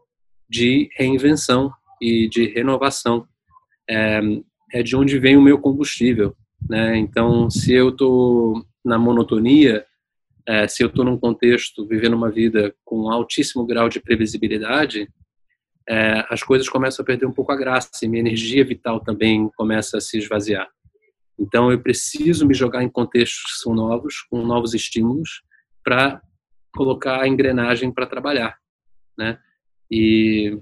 de 0.49 0.89
reinvenção 0.97 1.73
e 2.01 2.29
de 2.29 2.47
renovação. 2.47 3.27
É, 3.89 4.21
é 4.73 4.83
de 4.83 4.97
onde 4.97 5.19
vem 5.19 5.37
o 5.37 5.43
meu 5.43 5.59
combustível, 5.59 6.35
né? 6.69 6.97
Então, 6.97 7.51
se 7.51 7.73
eu 7.73 7.91
estou 7.91 8.65
na 8.85 8.99
monotonia, 8.99 9.85
é, 10.47 10.67
se 10.67 10.83
eu 10.83 10.89
estou 10.89 11.05
num 11.05 11.19
contexto 11.19 11.87
vivendo 11.87 12.15
uma 12.15 12.31
vida 12.31 12.75
com 12.85 13.11
altíssimo 13.11 13.67
grau 13.67 13.89
de 13.89 14.01
previsibilidade, 14.01 15.09
é, 15.89 16.25
as 16.31 16.43
coisas 16.43 16.69
começam 16.69 17.03
a 17.03 17.07
perder 17.07 17.27
um 17.27 17.33
pouco 17.33 17.53
a 17.53 17.57
graça 17.57 17.91
e 18.03 18.09
minha 18.09 18.21
energia 18.21 18.65
vital 18.65 19.01
também 19.01 19.49
começa 19.57 19.99
a 19.99 20.01
se 20.01 20.19
esvaziar. 20.19 20.69
Então 21.39 21.71
eu 21.71 21.81
preciso 21.81 22.47
me 22.47 22.55
jogar 22.55 22.83
em 22.83 22.89
contextos 22.89 23.53
que 23.53 23.59
são 23.59 23.75
novos, 23.75 24.21
com 24.31 24.45
novos 24.45 24.75
estímulos, 24.75 25.43
para 25.85 26.23
colocar 26.75 27.23
a 27.23 27.29
engrenagem 27.29 27.93
para 27.93 28.07
trabalhar, 28.07 28.57
né? 29.19 29.39
E 29.91 30.59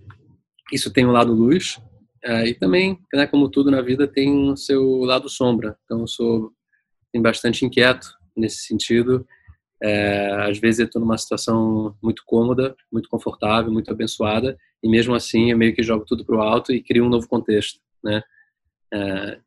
isso 0.73 0.93
tem 0.93 1.07
um 1.07 1.13
lado 1.13 1.33
luz 1.33 1.81
é, 2.23 2.49
e 2.49 2.55
também, 2.55 2.99
né, 3.13 3.27
como 3.27 3.49
tudo 3.49 3.71
na 3.71 3.81
vida, 3.81 4.07
tem 4.07 4.51
o 4.51 4.57
seu 4.57 5.01
lado 5.01 5.29
sombra. 5.29 5.77
Então 5.85 6.01
eu 6.01 6.07
sou 6.07 6.53
bastante 7.17 7.65
inquieto 7.65 8.09
nesse 8.37 8.65
sentido 8.65 9.27
é, 9.83 10.51
às 10.51 10.59
vezes 10.59 10.81
eu 10.81 10.87
estou 10.87 11.01
numa 11.01 11.17
situação 11.17 11.97
muito 12.03 12.23
cômoda, 12.27 12.77
muito 12.93 13.09
confortável, 13.09 13.73
muito 13.73 13.91
abençoada, 13.91 14.57
e 14.83 14.89
mesmo 14.89 15.15
assim 15.15 15.51
eu 15.51 15.59
meio 15.59 15.75
que 15.75 15.83
jogo 15.83 16.05
tudo 16.05 16.25
para 16.25 16.37
o 16.37 16.43
alto 16.43 16.73
e 16.73 16.83
crio 16.83 17.05
um 17.05 17.09
novo 17.09 17.27
contexto, 17.27 17.81
né? 18.05 18.23
É, 18.93 19.41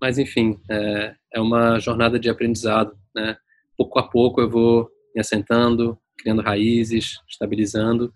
mas 0.00 0.18
enfim, 0.18 0.58
é, 0.70 1.14
é, 1.34 1.40
uma 1.40 1.78
jornada 1.78 2.18
de 2.18 2.28
aprendizado, 2.28 2.96
né? 3.14 3.36
Pouco 3.76 3.98
a 3.98 4.08
pouco 4.08 4.40
eu 4.40 4.48
vou 4.48 4.90
me 5.14 5.20
assentando, 5.20 5.98
criando 6.18 6.42
raízes, 6.42 7.18
estabilizando 7.28 8.12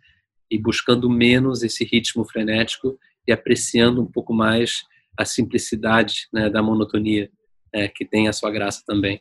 e 0.51 0.59
buscando 0.59 1.09
menos 1.11 1.63
esse 1.63 1.85
ritmo 1.85 2.25
frenético 2.25 2.99
e 3.27 3.33
apreciando 3.33 4.03
um 4.03 4.07
pouco 4.07 4.33
mais 4.33 4.85
a 5.17 5.25
simplicidade 5.25 6.29
né, 6.33 6.51
da 6.51 6.63
monotonia, 6.63 7.31
é, 7.73 7.89
que 7.89 8.05
tem 8.05 8.29
a 8.29 8.33
sua 8.33 8.51
graça 8.51 8.83
também. 8.87 9.21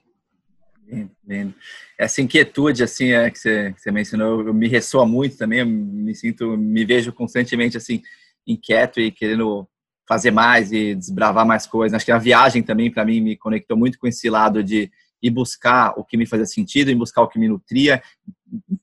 Lindo, 1.26 1.56
Essa 1.98 2.22
inquietude, 2.22 2.84
assim, 2.84 3.12
é, 3.12 3.30
que, 3.30 3.40
você, 3.40 3.74
que 3.74 3.82
você 3.82 3.92
mencionou, 3.92 4.54
me 4.54 4.68
ressoa 4.68 5.06
muito 5.06 5.38
também, 5.38 5.60
eu 5.60 5.66
me 5.66 6.14
sinto, 6.14 6.58
me 6.58 6.84
vejo 6.84 7.14
constantemente, 7.14 7.78
assim, 7.78 8.02
inquieto 8.46 9.00
e 9.00 9.12
querendo 9.12 9.68
fazer 10.08 10.32
mais 10.32 10.72
e 10.72 10.96
desbravar 10.96 11.46
mais 11.46 11.66
coisas. 11.66 11.96
Acho 11.96 12.06
que 12.06 12.12
a 12.12 12.18
viagem 12.18 12.62
também, 12.62 12.92
para 12.92 13.06
mim, 13.06 13.22
me 13.22 13.38
conectou 13.38 13.78
muito 13.78 13.98
com 13.98 14.08
esse 14.08 14.30
lado 14.30 14.64
de 14.64 14.92
ir 15.22 15.30
buscar 15.30 15.94
o 15.98 16.04
que 16.04 16.18
me 16.18 16.26
fazia 16.26 16.46
sentido, 16.46 16.92
ir 16.92 16.96
buscar 16.96 17.22
o 17.22 17.28
que 17.28 17.40
me 17.40 17.48
nutria, 17.48 18.02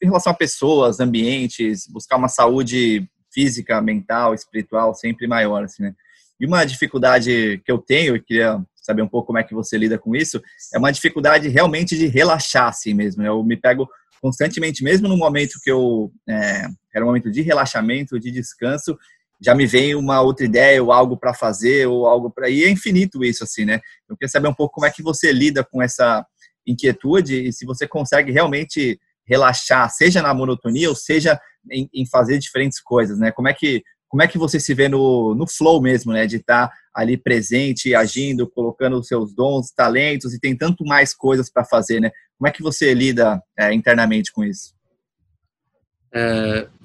em 0.03 0.07
relação 0.07 0.33
a 0.33 0.37
pessoas, 0.37 0.99
ambientes, 0.99 1.87
buscar 1.87 2.17
uma 2.17 2.29
saúde 2.29 3.07
física, 3.33 3.81
mental, 3.81 4.35
espiritual 4.35 4.95
sempre 4.95 5.27
maior, 5.27 5.65
assim, 5.65 5.83
né? 5.83 5.95
E 6.41 6.47
uma 6.47 6.65
dificuldade 6.65 7.61
que 7.65 7.71
eu 7.71 7.77
tenho, 7.77 8.17
e 8.17 8.23
queria 8.23 8.59
saber 8.75 9.03
um 9.03 9.09
pouco 9.09 9.27
como 9.27 9.39
é 9.39 9.45
que 9.45 9.55
você 9.55 9.77
lida 9.77 9.99
com 9.99 10.17
isso, 10.17 10.43
é 10.73 10.79
uma 10.79 10.91
dificuldade 10.91 11.47
realmente 11.49 11.97
de 11.97 12.07
relaxar 12.07 12.69
assim 12.69 12.95
mesmo. 12.95 13.23
Eu 13.23 13.45
me 13.45 13.57
pego 13.59 13.87
constantemente, 14.23 14.83
mesmo 14.83 15.07
no 15.07 15.19
momento 15.19 15.61
que 15.63 15.71
eu 15.71 16.11
é, 16.27 16.67
era 16.95 17.05
um 17.05 17.09
momento 17.09 17.31
de 17.31 17.43
relaxamento, 17.43 18.19
de 18.19 18.31
descanso, 18.31 18.99
já 19.41 19.55
me 19.55 19.67
vem 19.67 19.95
uma 19.95 20.21
outra 20.21 20.45
ideia 20.45 20.83
ou 20.83 20.93
algo 20.93 21.17
para 21.17 21.33
fazer 21.33 21.87
ou 21.87 22.07
algo 22.07 22.31
para 22.31 22.49
e 22.51 22.65
é 22.65 22.71
infinito 22.71 23.25
isso 23.25 23.43
assim, 23.43 23.65
né? 23.65 23.81
Eu 24.09 24.17
queria 24.17 24.31
saber 24.31 24.49
um 24.49 24.55
pouco 24.55 24.75
como 24.75 24.87
é 24.87 24.91
que 24.91 25.03
você 25.03 25.33
lida 25.33 25.65
com 25.65 25.83
essa 25.83 26.25
inquietude 26.67 27.49
e 27.49 27.53
se 27.53 27.65
você 27.65 27.87
consegue 27.87 28.31
realmente 28.31 29.01
relaxar, 29.27 29.89
seja 29.91 30.21
na 30.21 30.35
monotonia 30.35 30.89
ou 30.89 30.95
seja 30.95 31.41
em, 31.71 31.89
em 31.95 32.07
fazer 32.07 32.39
diferentes 32.39 32.81
coisas, 32.81 33.19
né? 33.19 33.31
Como 33.31 33.49
é 33.49 33.55
que 33.55 33.83
como 34.09 34.25
é 34.25 34.27
que 34.27 34.37
você 34.37 34.59
se 34.59 34.75
vê 34.75 34.89
no, 34.89 35.37
no 35.37 35.47
flow 35.47 35.81
mesmo, 35.81 36.13
né? 36.13 36.27
De 36.27 36.37
estar 36.37 36.67
tá 36.67 36.75
ali 36.93 37.17
presente, 37.17 37.95
agindo, 37.95 38.51
colocando 38.51 38.99
os 38.99 39.07
seus 39.07 39.33
dons, 39.33 39.71
talentos 39.71 40.35
e 40.35 40.41
tem 40.41 40.57
tanto 40.57 40.85
mais 40.85 41.15
coisas 41.15 41.49
para 41.49 41.65
fazer, 41.65 42.01
né? 42.01 42.11
Como 42.37 42.49
é 42.49 42.51
que 42.51 42.63
você 42.63 42.93
lida 42.93 43.41
é, 43.57 43.73
internamente 43.73 44.33
com 44.33 44.43
isso? 44.43 44.75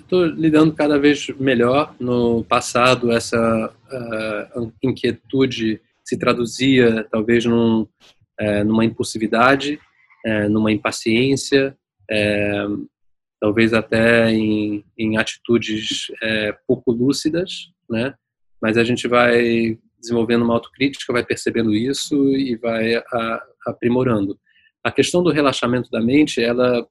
Estou 0.06 0.24
lidando 0.28 0.72
cada 0.72 1.00
vez 1.00 1.28
melhor. 1.40 1.96
No 2.00 2.44
passado, 2.44 3.12
essa 3.12 3.74
uh, 3.92 4.72
inquietude 4.84 5.82
se 6.04 6.16
traduzia 6.20 7.04
talvez 7.10 7.44
num, 7.44 7.88
é, 8.40 8.64
numa 8.64 8.86
impulsividade, 8.86 9.80
é, 10.24 10.48
numa 10.48 10.72
impaciência, 10.72 11.76
talvez 13.42 13.74
até 13.74 14.30
em, 14.30 14.86
em 14.96 15.18
atitudes 15.18 16.12
pouco 16.68 16.92
lúcidas, 16.92 17.72
né? 17.90 18.14
Mas 18.62 18.78
a 18.78 18.84
gente 18.84 19.08
vai 19.08 19.80
desenvolvendo 20.00 20.44
uma 20.44 20.54
autocrítica, 20.54 21.12
vai 21.12 21.26
percebendo 21.26 21.74
isso 21.74 22.16
e 22.34 22.56
vai 22.58 22.96
a, 22.96 23.44
aprimorando. 23.66 24.38
A 24.84 24.92
questão 24.92 25.24
do 25.24 25.32
relaxamento 25.32 25.90
da 25.90 26.00
mente, 26.00 26.40
ela, 26.40 26.88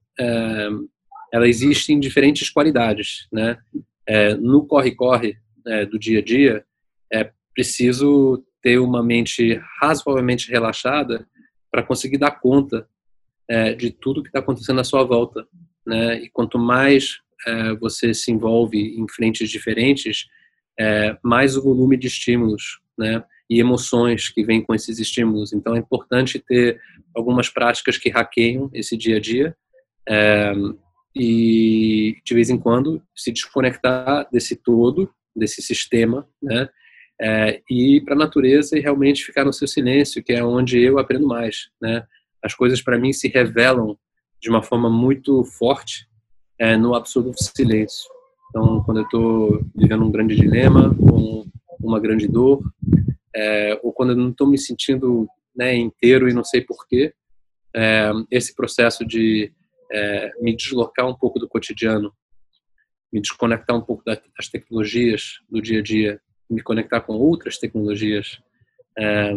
ela 1.35 1.49
existe 1.49 1.93
em 1.93 1.99
diferentes 1.99 2.49
qualidades, 2.49 3.27
né? 3.33 3.59
É, 4.07 4.37
no 4.37 4.65
corre-corre 4.65 5.37
é, 5.67 5.85
do 5.85 5.99
dia 5.99 6.21
a 6.21 6.23
dia, 6.23 6.65
é 7.13 7.29
preciso 7.53 8.47
ter 8.63 8.79
uma 8.79 9.03
mente 9.03 9.61
razoavelmente 9.81 10.49
relaxada 10.49 11.27
para 11.73 11.83
conseguir 11.83 12.19
dar 12.19 12.31
conta 12.31 12.89
é, 13.49 13.75
de 13.75 13.91
tudo 13.91 14.23
que 14.23 14.29
está 14.29 14.39
acontecendo 14.39 14.81
à 14.81 14.85
sua 14.85 15.03
volta, 15.03 15.45
né? 15.85 16.21
E 16.23 16.31
quanto 16.31 16.57
mais 16.57 17.19
é, 17.49 17.75
você 17.75 18.15
se 18.15 18.31
envolve 18.31 18.97
em 18.97 19.05
frentes 19.09 19.51
diferentes, 19.51 20.27
é, 20.79 21.19
mais 21.21 21.57
o 21.57 21.63
volume 21.65 21.97
de 21.97 22.07
estímulos, 22.07 22.81
né? 22.97 23.25
E 23.51 23.59
emoções 23.59 24.29
que 24.29 24.45
vêm 24.45 24.63
com 24.63 24.73
esses 24.73 25.01
estímulos. 25.01 25.53
Então 25.53 25.75
é 25.75 25.81
importante 25.81 26.39
ter 26.39 26.81
algumas 27.13 27.49
práticas 27.49 27.99
que 27.99 28.09
hackeiam 28.09 28.71
esse 28.73 28.97
dia 28.97 29.17
a 29.17 29.21
dia 29.21 29.57
é, 30.09 30.53
e 31.15 32.17
de 32.25 32.35
vez 32.35 32.51
em 32.51 32.59
quando 32.59 33.03
se 33.15 33.31
desconectar 33.31 34.29
desse 34.33 34.57
todo, 34.57 35.11
desse 35.35 35.63
sistema, 35.63 36.27
né? 36.43 36.69
É, 37.21 37.63
e 37.71 37.97
ir 37.97 38.01
para 38.05 38.15
a 38.15 38.19
natureza 38.19 38.77
e 38.77 38.81
realmente 38.81 39.25
ficar 39.25 39.45
no 39.45 39.53
seu 39.53 39.69
silêncio, 39.69 40.23
que 40.23 40.33
é 40.33 40.45
onde 40.45 40.81
eu 40.81 40.99
aprendo 40.99 41.27
mais, 41.27 41.69
né? 41.81 42.05
As 42.43 42.55
coisas 42.55 42.83
para 42.83 42.99
mim 42.99 43.13
se 43.13 43.29
revelam 43.29 43.97
de 44.41 44.51
uma 44.51 44.63
forma 44.63 44.91
muito 44.91 45.45
forte 45.45 46.09
é, 46.59 46.77
no 46.77 46.95
absoluto 46.95 47.43
silêncio. 47.43 48.11
Então, 48.51 48.83
quando 48.85 48.99
eu 48.99 49.05
estou 49.05 49.65
vivendo 49.75 50.05
um 50.05 50.11
grande 50.11 50.37
dilema, 50.37 50.95
ou 51.01 51.47
uma 51.81 52.01
grande 52.01 52.27
dor, 52.27 52.63
é, 53.35 53.79
ou 53.83 53.93
quando 53.93 54.11
eu 54.11 54.17
não 54.17 54.31
estou 54.31 54.47
me 54.47 54.59
sentindo 54.59 55.29
né, 55.55 55.75
inteiro 55.75 56.29
e 56.29 56.33
não 56.33 56.45
sei 56.45 56.61
porquê, 56.61 57.13
é, 57.75 58.11
esse 58.31 58.55
processo 58.55 59.05
de 59.05 59.53
é, 59.93 60.31
me 60.41 60.55
deslocar 60.55 61.07
um 61.07 61.15
pouco 61.15 61.39
do 61.39 61.49
cotidiano, 61.49 62.13
me 63.13 63.21
desconectar 63.21 63.77
um 63.77 63.83
pouco 63.83 64.03
das 64.05 64.49
tecnologias 64.49 65.39
do 65.49 65.63
dia 65.63 65.79
a 65.79 65.83
dia, 65.83 66.21
me 66.51 66.63
conectar 66.63 67.01
com 67.01 67.15
outras 67.15 67.59
tecnologias 67.59 68.41
é, 68.99 69.33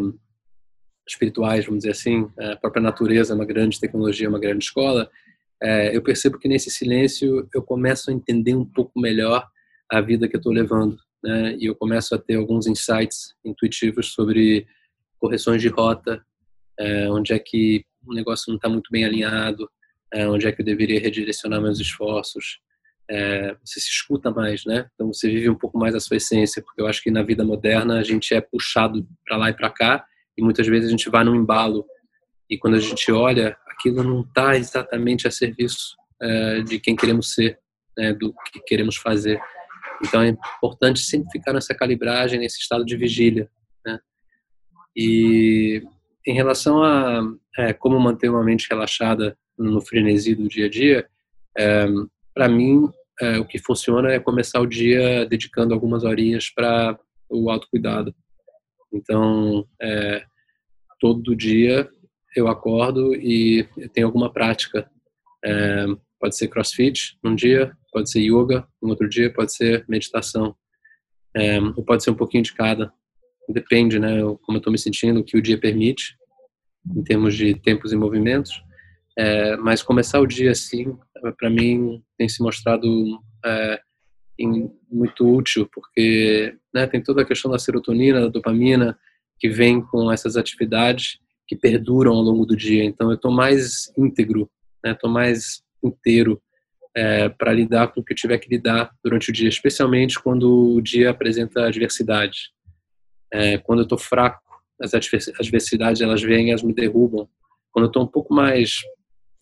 espirituais, 1.08 1.66
vamos 1.66 1.80
dizer 1.80 1.92
assim, 1.92 2.30
a 2.38 2.56
própria 2.56 2.82
natureza 2.82 3.34
é 3.34 3.36
uma 3.36 3.46
grande 3.46 3.80
tecnologia, 3.80 4.28
uma 4.28 4.40
grande 4.40 4.66
escola, 4.66 5.10
é, 5.62 5.96
eu 5.96 6.02
percebo 6.02 6.38
que 6.38 6.48
nesse 6.48 6.70
silêncio 6.70 7.48
eu 7.54 7.64
começo 7.64 8.10
a 8.10 8.14
entender 8.14 8.54
um 8.54 8.66
pouco 8.66 9.00
melhor 9.00 9.48
a 9.90 10.02
vida 10.02 10.28
que 10.28 10.36
eu 10.36 10.40
estou 10.40 10.54
levando, 10.54 10.98
né? 11.24 11.56
E 11.58 11.66
eu 11.66 11.76
começo 11.76 12.14
a 12.14 12.18
ter 12.18 12.36
alguns 12.36 12.68
insights 12.68 13.34
intuitivos 13.44 14.14
sobre 14.14 14.68
correções 15.20 15.62
de 15.62 15.68
rota, 15.68 16.24
é, 16.80 17.10
onde 17.10 17.34
é 17.34 17.40
que 17.40 17.84
o 18.06 18.14
negócio 18.14 18.46
não 18.50 18.58
está 18.58 18.70
muito 18.70 18.90
bem 18.92 19.04
alinhado, 19.04 19.68
é, 20.14 20.28
onde 20.28 20.48
é 20.48 20.52
que 20.52 20.62
eu 20.62 20.66
deveria 20.66 21.00
redirecionar 21.00 21.62
meus 21.62 21.80
esforços. 21.80 22.60
É, 23.10 23.56
você 23.64 23.80
se 23.80 23.90
escuta 23.90 24.32
mais, 24.32 24.66
né? 24.66 24.90
Então 24.94 25.12
você 25.14 25.30
vive 25.30 25.50
um 25.50 25.56
pouco 25.56 25.78
mais 25.78 25.96
a 25.96 26.00
sua 26.00 26.18
essência, 26.18 26.62
porque 26.62 26.82
eu 26.82 26.88
acho 26.88 27.02
que 27.02 27.12
na 27.12 27.24
vida 27.24 27.44
moderna 27.44 28.00
a 28.00 28.04
gente 28.04 28.34
é 28.34 28.42
puxado 28.42 29.08
para 29.26 29.38
lá 29.38 29.50
e 29.50 29.54
para 29.54 29.70
cá 29.70 30.06
e 30.38 30.44
muitas 30.44 30.68
vezes 30.68 30.88
a 30.88 30.92
gente 30.92 31.10
vai 31.10 31.24
num 31.24 31.36
embalo 31.36 31.86
e 32.50 32.58
quando 32.58 32.76
a 32.76 32.80
gente 32.80 33.12
olha 33.12 33.58
aquilo 33.70 34.04
não 34.04 34.22
está 34.22 34.56
exatamente 34.58 35.28
a 35.28 35.32
serviço 35.32 35.96
é, 36.22 36.62
de 36.62 36.80
quem 36.80 36.96
queremos 36.96 37.34
ser, 37.34 37.60
né, 37.98 38.14
do 38.14 38.34
que 38.52 38.60
queremos 38.62 38.98
fazer. 38.98 39.40
Então 40.04 40.22
é 40.22 40.30
importante 40.30 41.00
sempre 41.00 41.32
ficar 41.32 41.54
nessa 41.54 41.74
calibragem, 41.74 42.40
nesse 42.40 42.60
estado 42.60 42.86
de 42.86 42.98
vigília. 42.98 43.50
Né? 43.86 44.00
E 44.96 45.84
em 46.26 46.34
relação 46.34 46.84
a 46.84 47.22
é, 47.58 47.74
como 47.74 48.00
manter 48.00 48.30
uma 48.30 48.44
mente 48.44 48.68
relaxada 48.70 49.38
no 49.58 49.82
frenesi 49.82 50.36
do 50.36 50.48
dia 50.48 50.68
a 50.68 50.70
dia, 50.70 51.08
é, 51.58 51.88
para 52.34 52.48
mim 52.48 52.88
é, 53.20 53.40
o 53.40 53.46
que 53.46 53.58
funciona 53.58 54.12
é 54.12 54.20
começar 54.20 54.62
o 54.62 54.68
dia 54.68 55.26
dedicando 55.26 55.74
algumas 55.74 56.04
horinhas 56.04 56.50
para 56.50 57.00
o 57.30 57.50
autocuidado. 57.50 58.14
Então, 58.94 59.68
é, 59.82 60.24
todo 61.00 61.36
dia 61.36 61.90
eu 62.36 62.48
acordo 62.48 63.16
e 63.16 63.68
tenho 63.94 64.08
alguma 64.08 64.32
prática. 64.32 64.90
Pode 66.20 66.36
ser 66.36 66.48
crossfit 66.48 67.18
num 67.24 67.34
dia, 67.36 67.76
pode 67.92 68.12
ser 68.12 68.20
yoga 68.20 68.68
no 68.82 68.90
outro 68.90 69.10
dia, 69.10 69.34
pode 69.34 69.54
ser 69.54 69.84
meditação. 69.88 70.56
Ou 71.76 71.84
pode 71.84 72.04
ser 72.04 72.12
um 72.12 72.16
pouquinho 72.16 72.44
de 72.44 72.54
cada. 72.54 72.94
Depende, 73.50 73.98
né? 73.98 74.20
Como 74.44 74.58
eu 74.58 74.58
estou 74.58 74.72
me 74.72 74.78
sentindo, 74.78 75.20
o 75.20 75.24
que 75.24 75.38
o 75.38 75.42
dia 75.42 75.58
permite, 75.58 76.16
em 76.96 77.04
termos 77.04 77.36
de 77.36 77.56
tempos 77.56 77.92
e 77.92 77.96
movimentos. 77.96 78.62
É, 79.18 79.58
mas 79.58 79.82
começar 79.82 80.20
o 80.20 80.28
dia 80.28 80.52
assim, 80.52 80.96
para 81.40 81.50
mim, 81.50 82.04
tem 82.18 82.30
se 82.30 82.42
mostrado 82.42 83.20
é, 83.44 83.82
em, 84.38 84.72
muito 84.92 85.28
útil, 85.28 85.68
porque 85.74 86.56
né, 86.74 86.86
tem 86.86 87.02
toda 87.02 87.24
a 87.24 87.26
questão 87.26 87.50
da 87.50 87.58
serotonina, 87.58 88.22
da 88.22 88.28
dopamina, 88.28 88.98
que 89.40 89.50
vem 89.50 89.82
com 89.82 90.12
essas 90.12 90.38
atividades 90.38 91.20
que 91.48 91.56
perduram 91.56 92.14
ao 92.14 92.22
longo 92.22 92.46
do 92.46 92.56
dia. 92.56 92.84
Então, 92.84 93.10
eu 93.10 93.16
estou 93.16 93.32
mais 93.32 93.92
íntegro, 93.98 94.50
estou 94.86 95.10
né? 95.10 95.14
mais 95.14 95.64
inteiro 95.84 96.42
é, 96.96 97.30
para 97.30 97.54
lidar 97.54 97.88
com 97.88 98.02
o 98.02 98.04
que 98.04 98.14
tiver 98.14 98.38
que 98.38 98.50
lidar 98.50 98.92
durante 99.04 99.30
o 99.30 99.34
dia, 99.34 99.48
especialmente 99.48 100.20
quando 100.20 100.76
o 100.76 100.82
dia 100.82 101.10
apresenta 101.10 101.66
adversidade. 101.66 102.52
É, 103.32 103.58
quando 103.58 103.80
eu 103.80 103.84
estou 103.84 103.98
fraco, 103.98 104.42
as 104.80 104.94
adversidades 104.94 106.02
elas 106.02 106.22
vêm 106.22 106.48
e 106.48 106.50
elas 106.50 106.64
me 106.64 106.74
derrubam. 106.74 107.28
Quando 107.72 107.86
eu 107.86 107.90
estou 107.90 108.04
um 108.04 108.08
pouco 108.08 108.34
mais 108.34 108.82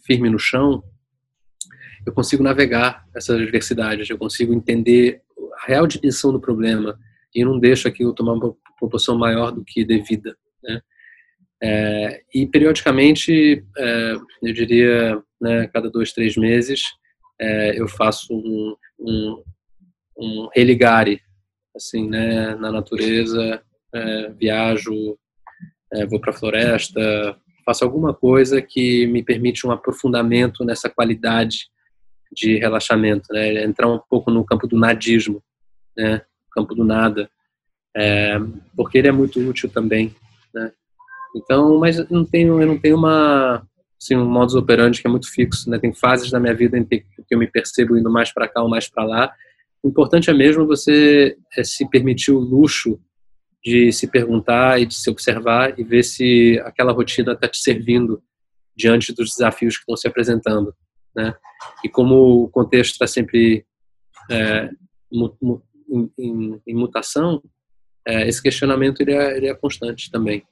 firme 0.06 0.30
no 0.30 0.40
chão, 0.40 0.84
eu 2.06 2.14
consigo 2.14 2.44
navegar 2.44 3.06
essas 3.16 3.42
adversidades, 3.42 4.10
eu 4.10 4.18
consigo 4.18 4.54
entender 4.54 5.22
a 5.62 5.66
real 5.66 5.88
dimensão 5.88 6.32
do 6.32 6.40
problema 6.40 7.00
e 7.34 7.44
não 7.44 7.60
deixo 7.60 7.88
aquilo 7.88 8.14
tomar 8.14 8.34
uma 8.34 8.56
proporção 8.78 9.18
maior 9.18 9.52
do 9.52 9.64
que 9.64 9.84
devida. 9.84 10.38
Né? 10.64 10.82
É, 11.64 12.22
e 12.34 12.46
periodicamente, 12.46 13.66
é, 13.78 14.16
eu 14.44 14.54
diria, 14.54 15.22
né, 15.42 15.68
cada 15.68 15.90
dois, 15.90 16.14
três 16.14 16.38
meses, 16.38 16.84
é, 17.40 17.80
eu 17.80 17.88
faço 17.88 18.34
um, 18.34 18.76
um, 19.00 19.44
um 20.18 20.50
religare, 20.54 21.22
assim, 21.76 22.08
né, 22.08 22.56
na 22.56 22.72
natureza, 22.72 23.62
é, 23.94 24.30
viajo, 24.34 25.18
é, 25.94 26.06
vou 26.06 26.20
para 26.20 26.32
a 26.32 26.38
floresta, 26.38 27.38
faço 27.66 27.84
alguma 27.84 28.14
coisa 28.14 28.62
que 28.62 29.08
me 29.08 29.24
permite 29.24 29.66
um 29.66 29.72
aprofundamento 29.72 30.64
nessa 30.64 30.90
qualidade 30.90 31.68
de 32.32 32.58
relaxamento, 32.58 33.26
né, 33.32 33.64
entrar 33.64 33.88
um 33.88 34.00
pouco 34.10 34.30
no 34.30 34.46
campo 34.46 34.68
do 34.68 34.78
nadismo, 34.78 35.42
né, 35.98 36.22
campo 36.52 36.76
do 36.76 36.84
nada, 36.84 37.30
é, 37.96 38.38
porque 38.76 38.98
ele 38.98 39.08
é 39.08 39.12
muito 39.12 39.40
útil 39.40 39.70
também, 39.70 40.14
né, 40.54 40.72
então, 41.36 41.78
mas 41.78 41.98
eu 41.98 42.08
não 42.10 42.24
tenho, 42.24 42.62
eu 42.62 42.68
não 42.68 42.78
tenho 42.78 42.96
uma, 42.96 43.66
assim, 44.02 44.16
um 44.16 44.30
modus 44.30 44.56
operandi 44.56 45.02
que 45.02 45.08
é 45.08 45.10
muito 45.10 45.30
fixo, 45.30 45.70
né? 45.70 45.78
Tem 45.78 45.94
fases 45.94 46.32
da 46.32 46.40
minha 46.40 46.54
vida 46.54 46.78
em 46.78 46.86
que 46.86 47.04
eu 47.30 47.38
me 47.38 47.48
percebo 47.48 47.98
indo 47.98 48.10
mais 48.10 48.32
para 48.32 48.48
cá 48.48 48.62
ou 48.62 48.70
mais 48.70 48.88
para 48.88 49.04
lá. 49.04 49.34
O 49.84 49.90
importante 49.90 50.30
é 50.30 50.34
mesmo 50.34 50.66
você 50.66 51.38
é, 51.58 51.64
se 51.64 51.88
permitir 51.90 52.32
o 52.32 52.40
luxo 52.40 53.00
de 53.66 53.92
se 53.92 54.08
perguntar 54.08 54.80
e 54.80 54.86
de 54.86 54.94
se 54.94 55.10
observar 55.10 55.78
e 55.80 55.84
ver 55.84 56.04
se 56.04 56.62
aquela 56.64 56.94
rotina 56.94 57.34
está 57.34 57.48
te 57.48 57.58
servindo 57.58 58.22
diante 58.76 59.14
dos 59.14 59.32
desafios 59.32 59.76
que 59.76 59.82
estão 59.82 59.98
se 59.98 60.08
apresentando, 60.08 60.74
né? 61.16 61.34
E 61.84 61.90
como 61.90 62.44
o 62.44 62.50
contexto 62.50 62.94
está 62.94 63.08
sempre 63.08 63.66
é, 64.30 64.70
em, 65.12 66.12
em, 66.20 66.62
em, 66.68 66.76
mutação, 66.76 67.42
é, 68.06 68.28
esse 68.28 68.42
questionamento 68.42 69.02
ele 69.02 69.14
é, 69.14 69.38
ele 69.38 69.48
é 69.48 69.56
constante 69.56 70.12
também 70.12 70.46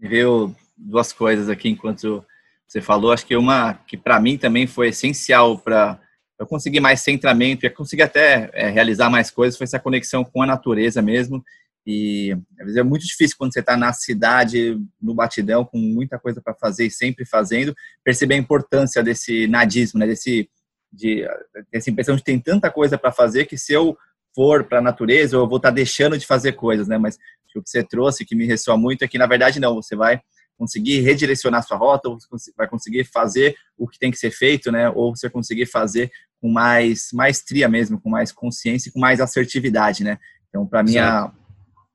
me 0.00 0.08
veio 0.08 0.54
duas 0.76 1.12
coisas 1.12 1.48
aqui 1.48 1.68
enquanto 1.68 2.24
você 2.66 2.80
falou. 2.80 3.12
Acho 3.12 3.26
que 3.26 3.36
uma 3.36 3.74
que 3.74 3.96
para 3.96 4.18
mim 4.18 4.38
também 4.38 4.66
foi 4.66 4.88
essencial 4.88 5.58
para 5.58 6.00
eu 6.40 6.46
conseguir 6.46 6.80
mais 6.80 7.00
centramento 7.00 7.66
e 7.66 7.70
conseguir 7.70 8.02
até 8.02 8.48
é, 8.54 8.70
realizar 8.70 9.10
mais 9.10 9.30
coisas 9.30 9.58
foi 9.58 9.66
essa 9.66 9.78
conexão 9.78 10.24
com 10.24 10.42
a 10.42 10.46
natureza 10.46 11.02
mesmo. 11.02 11.44
E 11.86 12.32
às 12.58 12.64
vezes 12.64 12.76
é 12.76 12.82
muito 12.82 13.06
difícil 13.06 13.36
quando 13.38 13.52
você 13.52 13.60
está 13.60 13.76
na 13.76 13.92
cidade, 13.92 14.78
no 15.00 15.14
batidão, 15.14 15.66
com 15.66 15.76
muita 15.76 16.18
coisa 16.18 16.40
para 16.40 16.54
fazer 16.54 16.86
e 16.86 16.90
sempre 16.90 17.26
fazendo, 17.26 17.76
perceber 18.02 18.34
a 18.34 18.38
importância 18.38 19.02
desse 19.02 19.46
nadismo, 19.48 20.00
né? 20.00 20.06
Desse, 20.06 20.48
de, 20.90 21.26
dessa 21.70 21.90
impressão 21.90 22.16
de 22.16 22.24
ter 22.24 22.40
tanta 22.40 22.70
coisa 22.70 22.96
para 22.96 23.12
fazer 23.12 23.44
que 23.44 23.58
se 23.58 23.74
eu 23.74 23.96
for 24.34 24.64
para 24.64 24.78
a 24.78 24.82
natureza, 24.82 25.36
eu 25.36 25.46
vou 25.46 25.58
estar 25.58 25.68
tá 25.68 25.74
deixando 25.74 26.16
de 26.16 26.26
fazer 26.26 26.52
coisas, 26.52 26.88
né? 26.88 26.96
Mas 26.96 27.16
o 27.54 27.60
que 27.60 27.68
você 27.68 27.84
trouxe, 27.84 28.24
que 28.24 28.34
me 28.34 28.46
ressoa 28.46 28.78
muito, 28.78 29.02
é 29.02 29.08
que, 29.08 29.18
na 29.18 29.26
verdade, 29.26 29.60
não, 29.60 29.74
você 29.74 29.94
vai 29.94 30.22
conseguir 30.60 31.00
redirecionar 31.00 31.66
sua 31.66 31.78
rota, 31.78 32.10
ou 32.10 32.18
você 32.30 32.52
vai 32.54 32.68
conseguir 32.68 33.04
fazer 33.04 33.56
o 33.78 33.88
que 33.88 33.98
tem 33.98 34.10
que 34.10 34.18
ser 34.18 34.30
feito, 34.30 34.70
né? 34.70 34.90
Ou 34.90 35.16
você 35.16 35.30
conseguir 35.30 35.64
fazer 35.64 36.12
com 36.38 36.50
mais 36.50 37.08
maestria 37.14 37.66
mesmo, 37.66 37.98
com 37.98 38.10
mais 38.10 38.30
consciência 38.30 38.90
e 38.90 38.92
com 38.92 39.00
mais 39.00 39.22
assertividade, 39.22 40.04
né? 40.04 40.18
Então, 40.50 40.66
para 40.66 40.82
mim, 40.82 40.98
a, 40.98 41.32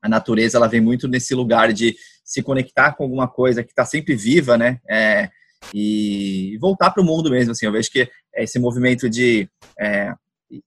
a, 0.02 0.08
natureza, 0.08 0.58
ela 0.58 0.66
vem 0.66 0.80
muito 0.80 1.06
nesse 1.06 1.32
lugar 1.32 1.72
de 1.72 1.96
se 2.24 2.42
conectar 2.42 2.92
com 2.94 3.04
alguma 3.04 3.28
coisa 3.28 3.62
que 3.62 3.70
está 3.70 3.84
sempre 3.84 4.16
viva, 4.16 4.58
né? 4.58 4.80
É, 4.90 5.30
e 5.72 6.58
voltar 6.60 6.90
para 6.90 7.02
o 7.04 7.06
mundo 7.06 7.30
mesmo, 7.30 7.52
assim. 7.52 7.66
Eu 7.66 7.72
vejo 7.72 7.88
que 7.88 8.10
é 8.34 8.42
esse 8.42 8.58
movimento 8.58 9.08
de 9.08 9.48
é, 9.78 10.12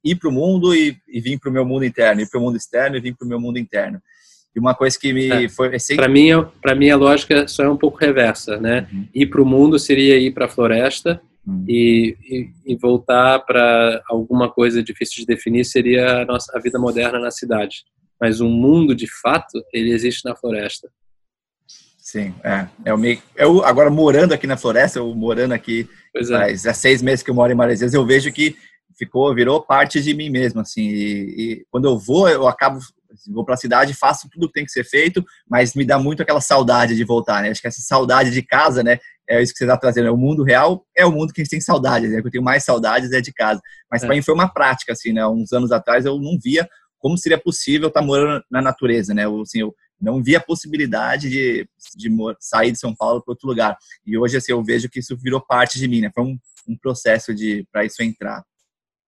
ir 0.01 0.15
para 0.15 0.29
o 0.29 0.31
mundo 0.31 0.73
e, 0.73 0.97
e 1.05 1.19
vir 1.19 1.37
para 1.37 1.49
o 1.49 1.53
meu 1.53 1.65
mundo 1.65 1.83
interno, 1.83 2.21
ir 2.21 2.29
para 2.29 2.39
o 2.39 2.43
mundo 2.43 2.55
externo 2.55 2.95
e 2.95 3.01
vir 3.01 3.13
para 3.13 3.25
o 3.25 3.29
meu 3.29 3.41
mundo 3.41 3.59
interno. 3.59 4.01
E 4.55 4.59
uma 4.59 4.73
coisa 4.73 4.97
que 4.99 5.13
me 5.13 5.45
é. 5.45 5.49
foi 5.49 5.71
para 5.95 6.07
mim, 6.07 6.29
para 6.61 6.75
mim 6.75 6.89
a 6.89 6.95
lógica 6.95 7.47
só 7.47 7.63
é 7.63 7.69
um 7.69 7.77
pouco 7.77 7.97
reversa, 7.97 8.57
né? 8.57 8.87
Uhum. 8.91 9.07
Ir 9.13 9.27
para 9.27 9.41
o 9.41 9.45
mundo 9.45 9.77
seria 9.77 10.17
ir 10.17 10.31
para 10.31 10.45
a 10.45 10.49
floresta 10.49 11.21
uhum. 11.45 11.65
e, 11.67 12.17
e, 12.23 12.49
e, 12.65 12.75
voltar 12.75 13.39
para 13.39 14.01
alguma 14.09 14.49
coisa 14.49 14.81
difícil 14.81 15.19
de 15.19 15.27
definir 15.27 15.65
seria 15.65 16.21
a 16.21 16.25
nossa 16.25 16.57
a 16.57 16.59
vida 16.59 16.79
moderna 16.79 17.19
na 17.19 17.31
cidade. 17.31 17.83
Mas 18.19 18.41
o 18.41 18.49
mundo 18.49 18.95
de 18.95 19.07
fato 19.21 19.63
ele 19.71 19.91
existe 19.91 20.25
na 20.25 20.35
floresta. 20.35 20.89
Sim, 21.99 22.33
é. 22.43 22.67
Eu, 22.83 22.97
me, 22.97 23.21
eu 23.35 23.63
agora 23.63 23.91
morando 23.91 24.33
aqui 24.33 24.47
na 24.47 24.57
floresta, 24.57 24.97
eu 24.97 25.13
morando 25.13 25.51
aqui 25.51 25.87
pois 26.11 26.31
é. 26.31 26.39
faz 26.39 26.65
há 26.65 26.73
seis 26.73 27.03
meses 27.03 27.21
que 27.21 27.29
eu 27.29 27.35
moro 27.35 27.51
em 27.51 27.55
Maresias, 27.55 27.93
eu 27.93 28.03
vejo 28.03 28.31
que 28.31 28.57
ficou, 28.97 29.33
virou 29.35 29.61
parte 29.61 30.01
de 30.01 30.13
mim 30.15 30.29
mesmo, 30.29 30.59
assim. 30.59 30.89
E, 30.89 31.21
e 31.37 31.65
quando 31.69 31.85
eu 31.85 31.99
vou, 31.99 32.27
eu 32.27 32.47
acabo 32.47 32.79
vou 33.27 33.43
para 33.43 33.55
a 33.55 33.57
cidade, 33.57 33.93
faço 33.93 34.29
tudo 34.29 34.47
que 34.47 34.53
tem 34.53 34.65
que 34.65 34.71
ser 34.71 34.83
feito, 34.83 35.23
mas 35.47 35.73
me 35.73 35.85
dá 35.85 35.99
muito 35.99 36.21
aquela 36.21 36.41
saudade 36.41 36.95
de 36.95 37.03
voltar, 37.03 37.41
né? 37.41 37.49
Acho 37.49 37.61
que 37.61 37.67
essa 37.67 37.81
saudade 37.81 38.31
de 38.31 38.41
casa, 38.41 38.83
né? 38.83 38.99
É 39.27 39.41
isso 39.41 39.51
que 39.53 39.59
você 39.59 39.65
está 39.65 39.77
trazendo. 39.77 40.07
É 40.07 40.11
o 40.11 40.17
mundo 40.17 40.43
real 40.43 40.85
é 40.95 41.05
o 41.05 41.11
mundo 41.11 41.31
que 41.33 41.41
a 41.41 41.43
gente 41.43 41.51
tem 41.51 41.61
saudades, 41.61 42.11
né? 42.11 42.21
Que 42.21 42.27
eu 42.27 42.31
tenho 42.31 42.43
mais 42.43 42.63
saudades 42.63 43.11
é 43.11 43.21
de 43.21 43.31
casa. 43.31 43.61
Mas 43.89 44.03
é. 44.03 44.07
para 44.07 44.15
mim 44.15 44.21
foi 44.21 44.33
uma 44.33 44.47
prática, 44.47 44.93
assim, 44.93 45.13
né? 45.13 45.25
Uns 45.27 45.53
anos 45.53 45.71
atrás 45.71 46.05
eu 46.05 46.19
não 46.19 46.37
via 46.41 46.67
como 46.99 47.17
seria 47.17 47.37
possível 47.37 47.87
estar 47.87 48.01
tá 48.01 48.05
morando 48.05 48.43
na 48.51 48.61
natureza, 48.61 49.13
né? 49.13 49.25
Eu, 49.25 49.41
assim, 49.41 49.59
eu 49.61 49.73
não 49.99 50.21
via 50.21 50.37
a 50.37 50.41
possibilidade 50.41 51.29
de, 51.29 51.67
de 51.95 52.09
sair 52.39 52.71
de 52.71 52.79
São 52.79 52.95
Paulo 52.95 53.21
para 53.21 53.31
outro 53.31 53.47
lugar. 53.47 53.77
E 54.05 54.17
hoje, 54.17 54.37
assim, 54.37 54.51
eu 54.51 54.63
vejo 54.63 54.89
que 54.89 54.99
isso 54.99 55.17
virou 55.17 55.41
parte 55.41 55.77
de 55.77 55.87
mim, 55.87 56.01
né? 56.01 56.11
Foi 56.13 56.23
um, 56.23 56.37
um 56.67 56.77
processo 56.77 57.33
de 57.33 57.65
para 57.71 57.85
isso 57.85 58.01
entrar. 58.03 58.43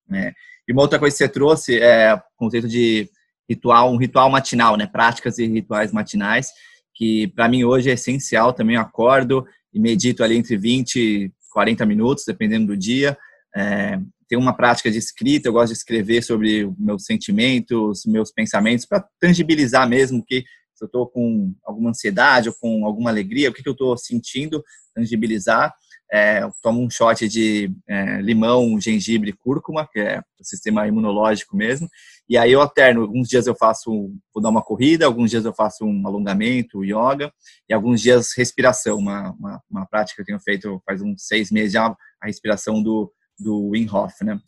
Né? 0.08 0.32
E 0.66 0.72
uma 0.72 0.82
outra 0.82 0.98
coisa 0.98 1.14
que 1.14 1.18
você 1.18 1.28
trouxe 1.28 1.78
é 1.78 2.14
o 2.14 2.20
conceito 2.36 2.68
de 2.68 3.08
ritual, 3.50 3.92
um 3.92 3.96
ritual 3.96 4.30
matinal, 4.30 4.76
né? 4.76 4.86
Práticas 4.86 5.38
e 5.38 5.46
rituais 5.46 5.90
matinais, 5.90 6.52
que 6.94 7.26
para 7.34 7.48
mim 7.48 7.64
hoje 7.64 7.90
é 7.90 7.94
essencial. 7.94 8.52
Também 8.52 8.76
eu 8.76 8.82
acordo 8.82 9.44
e 9.74 9.80
medito 9.80 10.22
ali 10.22 10.36
entre 10.36 10.56
20 10.56 10.96
e 10.96 11.32
40 11.52 11.84
minutos, 11.84 12.24
dependendo 12.24 12.68
do 12.68 12.76
dia. 12.76 13.18
É, 13.56 13.98
tem 14.28 14.38
uma 14.38 14.56
prática 14.56 14.88
de 14.88 14.98
escrita, 14.98 15.48
eu 15.48 15.52
gosto 15.52 15.72
de 15.72 15.78
escrever 15.78 16.22
sobre 16.22 16.72
meus 16.78 17.04
sentimentos, 17.04 18.06
meus 18.06 18.30
pensamentos, 18.30 18.86
para 18.86 19.04
tangibilizar 19.18 19.88
mesmo 19.88 20.24
que 20.24 20.44
se 20.72 20.84
eu 20.84 20.86
estou 20.86 21.08
com 21.08 21.52
alguma 21.64 21.90
ansiedade 21.90 22.48
ou 22.48 22.54
com 22.58 22.86
alguma 22.86 23.10
alegria, 23.10 23.50
o 23.50 23.52
que, 23.52 23.62
que 23.62 23.68
eu 23.68 23.72
estou 23.72 23.98
sentindo, 23.98 24.64
tangibilizar. 24.94 25.74
É, 26.12 26.42
eu 26.42 26.52
tomo 26.62 26.80
um 26.82 26.90
shot 26.90 27.28
de 27.28 27.70
é, 27.88 28.20
limão, 28.20 28.80
gengibre, 28.80 29.32
cúrcuma, 29.32 29.86
que 29.86 30.00
é 30.00 30.20
o 30.40 30.44
sistema 30.44 30.86
imunológico 30.86 31.56
mesmo. 31.56 31.88
E 32.30 32.38
aí 32.38 32.52
eu 32.52 32.60
alterno. 32.60 33.02
Alguns 33.02 33.28
dias 33.28 33.48
eu 33.48 33.56
faço, 33.56 33.90
vou 34.32 34.40
dar 34.40 34.50
uma 34.50 34.62
corrida, 34.62 35.04
alguns 35.04 35.30
dias 35.30 35.44
eu 35.44 35.52
faço 35.52 35.84
um 35.84 36.06
alongamento, 36.06 36.84
yoga, 36.84 37.32
e 37.68 37.74
alguns 37.74 38.00
dias 38.00 38.32
respiração, 38.36 38.98
uma, 38.98 39.32
uma, 39.32 39.60
uma 39.68 39.86
prática 39.86 40.14
que 40.14 40.22
eu 40.22 40.26
tenho 40.26 40.38
feito 40.38 40.80
faz 40.86 41.02
uns 41.02 41.26
seis 41.26 41.50
meses 41.50 41.72
já, 41.72 41.86
a 41.86 42.26
respiração 42.26 42.80
do, 42.80 43.12
do 43.36 43.70
Wim 43.70 43.88
Hof, 43.90 44.22
né? 44.22 44.38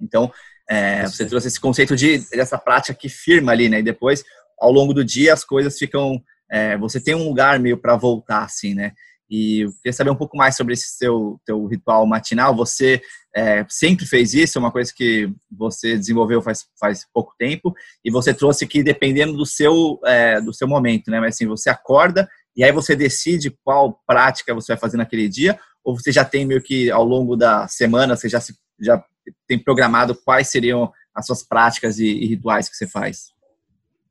Então, 0.00 0.32
é, 0.68 1.06
você 1.06 1.24
trouxe 1.24 1.46
esse 1.46 1.60
conceito 1.60 1.94
de 1.94 2.18
dessa 2.30 2.58
prática 2.58 2.98
que 2.98 3.08
firma 3.08 3.52
ali, 3.52 3.68
né? 3.68 3.78
E 3.78 3.82
depois 3.84 4.24
ao 4.58 4.72
longo 4.72 4.92
do 4.92 5.04
dia 5.04 5.32
as 5.32 5.44
coisas 5.44 5.78
ficam. 5.78 6.20
É, 6.50 6.76
você 6.78 7.00
tem 7.00 7.14
um 7.14 7.28
lugar 7.28 7.60
meio 7.60 7.78
para 7.78 7.94
voltar, 7.94 8.42
assim, 8.42 8.74
né? 8.74 8.92
E 9.30 9.60
eu 9.60 9.72
queria 9.74 9.92
saber 9.92 10.10
um 10.10 10.16
pouco 10.16 10.36
mais 10.36 10.56
sobre 10.56 10.74
esse 10.74 10.88
seu 10.96 11.40
teu 11.46 11.64
ritual 11.66 12.04
matinal. 12.04 12.54
Você 12.56 13.00
é, 13.34 13.64
sempre 13.68 14.04
fez 14.04 14.34
isso? 14.34 14.58
É 14.58 14.60
uma 14.60 14.72
coisa 14.72 14.92
que 14.94 15.32
você 15.50 15.96
desenvolveu 15.96 16.42
faz, 16.42 16.66
faz 16.78 17.06
pouco 17.14 17.32
tempo 17.38 17.72
e 18.04 18.10
você 18.10 18.34
trouxe 18.34 18.66
que 18.66 18.82
dependendo 18.82 19.36
do 19.36 19.46
seu 19.46 20.00
é, 20.04 20.40
do 20.40 20.52
seu 20.52 20.66
momento, 20.66 21.10
né? 21.10 21.20
Mas 21.20 21.36
assim, 21.36 21.46
você 21.46 21.70
acorda 21.70 22.28
e 22.56 22.64
aí 22.64 22.72
você 22.72 22.96
decide 22.96 23.56
qual 23.62 24.02
prática 24.04 24.52
você 24.52 24.72
vai 24.72 24.80
fazer 24.80 24.96
naquele 24.96 25.28
dia 25.28 25.58
ou 25.84 25.96
você 25.96 26.10
já 26.10 26.24
tem 26.24 26.44
meio 26.44 26.60
que 26.60 26.90
ao 26.90 27.04
longo 27.04 27.36
da 27.36 27.68
semana 27.68 28.16
você 28.16 28.28
já 28.28 28.40
se, 28.40 28.56
já 28.80 29.02
tem 29.46 29.58
programado 29.58 30.14
quais 30.14 30.48
seriam 30.48 30.92
as 31.14 31.26
suas 31.26 31.42
práticas 31.42 32.00
e, 32.00 32.06
e 32.06 32.26
rituais 32.26 32.68
que 32.68 32.76
você 32.76 32.86
faz? 32.86 33.30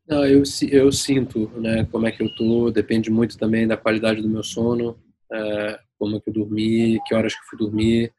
Não, 0.07 0.25
eu, 0.25 0.41
eu 0.71 0.91
sinto, 0.91 1.51
né, 1.57 1.87
como 1.91 2.07
é 2.07 2.11
que 2.11 2.23
eu 2.23 2.33
tô, 2.33 2.71
depende 2.71 3.11
muito 3.11 3.37
também 3.37 3.67
da 3.67 3.77
qualidade 3.77 4.21
do 4.23 4.27
meu 4.27 4.41
sono, 4.41 4.97
como 5.97 6.15
é 6.15 6.19
que 6.19 6.29
eu 6.29 6.33
dormi, 6.33 6.99
que 7.05 7.13
horas 7.13 7.33
que 7.35 7.45
fui 7.47 7.57
dormir, 7.57 8.11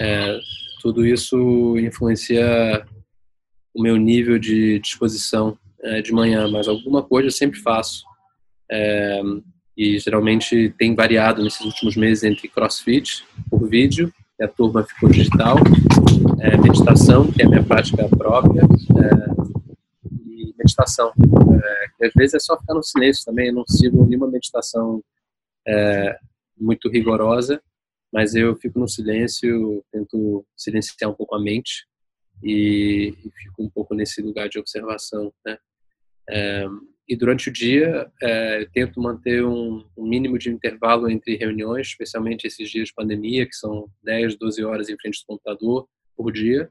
é, 0.00 0.38
tudo 0.80 1.04
isso 1.04 1.76
influencia 1.78 2.86
o 3.74 3.82
meu 3.82 3.96
nível 3.96 4.38
de 4.38 4.78
disposição 4.78 5.58
é, 5.82 6.00
de 6.00 6.12
manhã, 6.12 6.48
mas 6.48 6.68
alguma 6.68 7.02
coisa 7.02 7.28
eu 7.28 7.32
sempre 7.32 7.58
faço. 7.60 8.04
É, 8.70 9.20
e 9.76 9.98
geralmente 9.98 10.74
tem 10.76 10.94
variado 10.94 11.42
nesses 11.42 11.60
últimos 11.60 11.96
meses 11.96 12.24
entre 12.24 12.48
crossfit 12.48 13.24
por 13.48 13.68
vídeo, 13.68 14.12
que 14.36 14.44
a 14.44 14.48
turma 14.48 14.84
ficou 14.84 15.08
digital, 15.08 15.56
meditação, 16.62 17.30
que 17.30 17.42
é 17.42 17.46
a 17.46 17.48
minha 17.48 17.62
prática 17.62 18.08
própria, 18.08 18.62
é, 18.62 19.28
meditação. 20.58 21.12
É, 22.00 22.06
às 22.06 22.12
vezes 22.14 22.34
é 22.34 22.38
só 22.40 22.58
ficar 22.58 22.74
no 22.74 22.82
silêncio 22.82 23.24
também, 23.24 23.48
eu 23.48 23.54
não 23.54 23.64
sigo 23.66 24.04
nenhuma 24.04 24.28
meditação 24.28 25.02
muito 26.60 26.88
rigorosa, 26.88 27.62
mas 28.12 28.34
eu 28.34 28.56
fico 28.56 28.78
no 28.78 28.88
silêncio, 28.88 29.84
tento 29.92 30.46
silenciar 30.56 31.10
um 31.10 31.14
pouco 31.14 31.34
a 31.34 31.40
mente 31.40 31.86
e, 32.42 33.14
e 33.24 33.30
fico 33.30 33.62
um 33.62 33.68
pouco 33.68 33.94
nesse 33.94 34.22
lugar 34.22 34.48
de 34.48 34.58
observação, 34.58 35.32
né? 35.44 35.58
É, 36.30 36.66
e 37.08 37.16
durante 37.16 37.48
o 37.48 37.52
dia 37.52 38.10
é, 38.22 38.66
tento 38.66 39.00
manter 39.00 39.42
um, 39.42 39.82
um, 39.96 40.06
mínimo 40.06 40.38
de 40.38 40.50
intervalo 40.50 41.08
entre 41.08 41.36
reuniões, 41.36 41.88
especialmente 41.88 42.46
esses 42.46 42.68
dias 42.68 42.88
de 42.88 42.94
pandemia, 42.94 43.46
que 43.46 43.54
são 43.54 43.88
10, 44.02 44.36
12 44.36 44.62
horas 44.62 44.90
em 44.90 44.98
frente 44.98 45.20
do 45.20 45.26
computador 45.26 45.88
por 46.14 46.30
dia, 46.30 46.70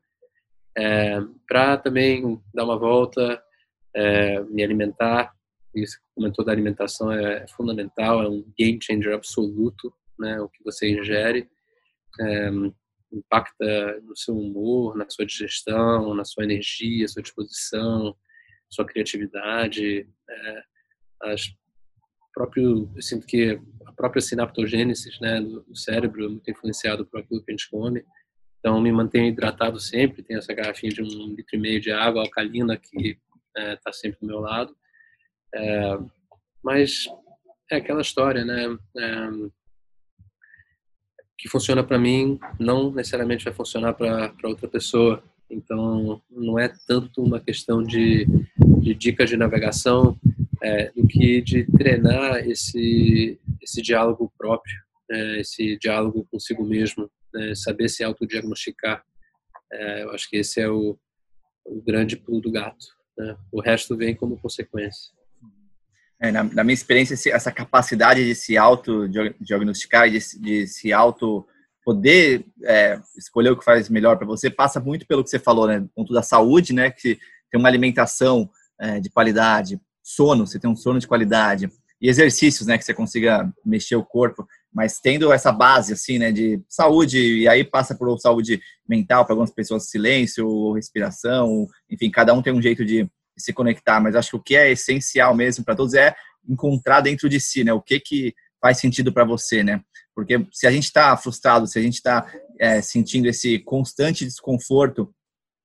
é, 0.77 1.19
para 1.47 1.75
também 1.77 2.39
dar 2.53 2.65
uma 2.65 2.77
volta, 2.77 3.41
é, 3.95 4.39
me 4.43 4.63
alimentar. 4.63 5.33
Isso 5.83 5.97
que 5.97 6.05
comentou 6.15 6.43
da 6.43 6.51
alimentação 6.51 7.11
é, 7.11 7.43
é 7.43 7.47
fundamental, 7.47 8.21
é 8.21 8.29
um 8.29 8.43
game 8.57 8.79
changer 8.81 9.13
absoluto, 9.13 9.93
né? 10.19 10.39
O 10.41 10.49
que 10.49 10.63
você 10.63 10.89
ingere 10.89 11.49
é, 12.19 12.49
impacta 13.11 14.01
no 14.01 14.15
seu 14.15 14.37
humor, 14.37 14.95
na 14.95 15.09
sua 15.09 15.25
digestão, 15.25 16.13
na 16.13 16.25
sua 16.25 16.43
energia, 16.43 17.07
sua 17.07 17.21
disposição, 17.21 18.15
sua 18.69 18.85
criatividade. 18.85 20.07
É, 20.29 20.63
as 21.23 21.49
próprio, 22.37 22.91
eu 22.95 23.01
sinto 23.01 23.25
que 23.25 23.59
a 23.87 23.91
própria 23.93 24.21
sinaptogênese 24.21 25.09
né, 25.19 25.41
do 25.41 25.75
cérebro 25.75 26.25
é 26.25 26.27
muito 26.27 26.51
influenciado 26.51 27.03
por 27.03 27.19
aquilo 27.19 27.43
que 27.43 27.51
a 27.51 27.53
gente 27.53 27.69
come. 27.69 28.05
Então, 28.59 28.79
me 28.79 28.91
mantenho 28.91 29.25
hidratado 29.25 29.79
sempre. 29.79 30.21
Tenho 30.21 30.37
essa 30.37 30.53
garrafinha 30.53 30.91
de 30.91 31.01
um 31.01 31.33
litro 31.33 31.55
e 31.55 31.57
meio 31.57 31.81
de 31.81 31.91
água 31.91 32.21
alcalina 32.21 32.77
que 32.77 33.17
está 33.57 33.89
é, 33.89 33.93
sempre 33.93 34.19
do 34.19 34.27
meu 34.27 34.39
lado. 34.39 34.75
É, 35.53 35.97
mas 36.63 37.07
é 37.71 37.77
aquela 37.77 38.01
história, 38.01 38.43
né? 38.43 38.77
É, 38.97 39.57
que 41.37 41.47
funciona 41.47 41.83
para 41.83 41.99
mim 41.99 42.39
não 42.59 42.91
necessariamente 42.91 43.45
vai 43.45 43.53
funcionar 43.53 43.93
para 43.93 44.33
outra 44.43 44.67
pessoa. 44.67 45.23
Então, 45.49 46.21
não 46.29 46.59
é 46.59 46.73
tanto 46.87 47.21
uma 47.21 47.39
questão 47.39 47.83
de, 47.83 48.25
de 48.81 48.93
dicas 48.93 49.29
de 49.29 49.37
navegação 49.37 50.19
é, 50.61 50.91
do 50.91 51.07
que 51.07 51.41
de 51.41 51.65
treinar 51.77 52.37
esse, 52.47 53.39
esse 53.61 53.81
diálogo 53.81 54.31
próprio, 54.37 54.75
é, 55.09 55.39
esse 55.39 55.77
diálogo 55.77 56.27
consigo 56.29 56.65
mesmo, 56.65 57.09
né, 57.33 57.53
saber 57.55 57.87
se 57.87 58.03
autodiagnosticar. 58.03 59.03
É, 59.71 60.03
eu 60.03 60.11
acho 60.11 60.29
que 60.29 60.37
esse 60.37 60.59
é 60.59 60.69
o, 60.69 60.97
o 61.65 61.81
grande 61.81 62.17
pulo 62.17 62.41
do 62.41 62.51
gato. 62.51 62.85
Né? 63.17 63.37
O 63.51 63.61
resto 63.61 63.95
vem 63.95 64.15
como 64.15 64.39
consequência. 64.39 65.13
É, 66.19 66.31
na, 66.31 66.43
na, 66.43 66.63
minha 66.63 66.73
experiência, 66.73 67.15
essa 67.31 67.51
capacidade 67.51 68.25
de 68.25 68.33
se 68.33 68.57
auto-diagnosticar, 68.57 70.09
de, 70.09 70.19
de, 70.39 70.67
se 70.67 70.91
auto 70.91 71.45
poder 71.83 72.45
é, 72.63 72.99
escolher 73.15 73.51
o 73.51 73.57
que 73.57 73.63
faz 73.63 73.87
melhor 73.87 74.17
para 74.17 74.25
você, 74.25 74.49
passa 74.49 74.79
muito 74.79 75.05
pelo 75.05 75.23
que 75.23 75.29
você 75.29 75.39
falou, 75.39 75.67
né? 75.67 75.85
Ponto 75.95 76.13
da 76.13 76.23
saúde, 76.23 76.73
né? 76.73 76.89
Que 76.89 77.19
tem 77.51 77.59
uma 77.59 77.69
alimentação 77.69 78.49
é, 78.79 78.99
de 78.99 79.09
qualidade, 79.09 79.79
sono, 80.03 80.47
você 80.47 80.59
tem 80.59 80.69
um 80.69 80.75
sono 80.75 80.99
de 80.99 81.07
qualidade 81.07 81.69
e 82.01 82.09
exercícios, 82.09 82.67
né? 82.67 82.77
Que 82.77 82.83
você 82.83 82.93
consiga 82.93 83.51
mexer 83.63 83.95
o 83.95 84.03
corpo 84.03 84.47
mas 84.77 84.99
tendo 84.99 85.33
essa 85.33 85.51
base 85.51 85.93
assim, 85.93 86.19
né, 86.19 86.31
de 86.31 86.61
saúde 86.69 87.17
e 87.17 87.47
aí 87.47 87.63
passa 87.63 87.95
por 87.95 88.15
saúde 88.19 88.61
mental 88.87 89.25
para 89.25 89.33
algumas 89.33 89.49
pessoas, 89.49 89.89
silêncio, 89.89 90.71
respiração, 90.73 91.65
enfim, 91.89 92.11
cada 92.11 92.31
um 92.31 92.43
tem 92.43 92.53
um 92.53 92.61
jeito 92.61 92.85
de 92.85 93.09
se 93.37 93.53
conectar, 93.53 93.99
mas 93.99 94.15
acho 94.15 94.31
que 94.31 94.35
o 94.35 94.41
que 94.41 94.55
é 94.55 94.71
essencial 94.71 95.35
mesmo 95.35 95.63
para 95.63 95.75
todos 95.75 95.93
é 95.93 96.15
encontrar 96.47 97.01
dentro 97.01 97.29
de 97.29 97.39
si, 97.39 97.63
né, 97.63 97.73
o 97.73 97.81
que 97.81 97.99
que 97.99 98.35
faz 98.61 98.79
sentido 98.79 99.13
para 99.13 99.23
você, 99.23 99.63
né? 99.63 99.81
Porque 100.15 100.45
se 100.51 100.65
a 100.65 100.71
gente 100.71 100.85
está 100.85 101.15
frustrado, 101.15 101.67
se 101.67 101.77
a 101.77 101.81
gente 101.81 101.95
está 101.95 102.25
é, 102.59 102.81
sentindo 102.81 103.27
esse 103.27 103.59
constante 103.59 104.25
desconforto, 104.25 105.13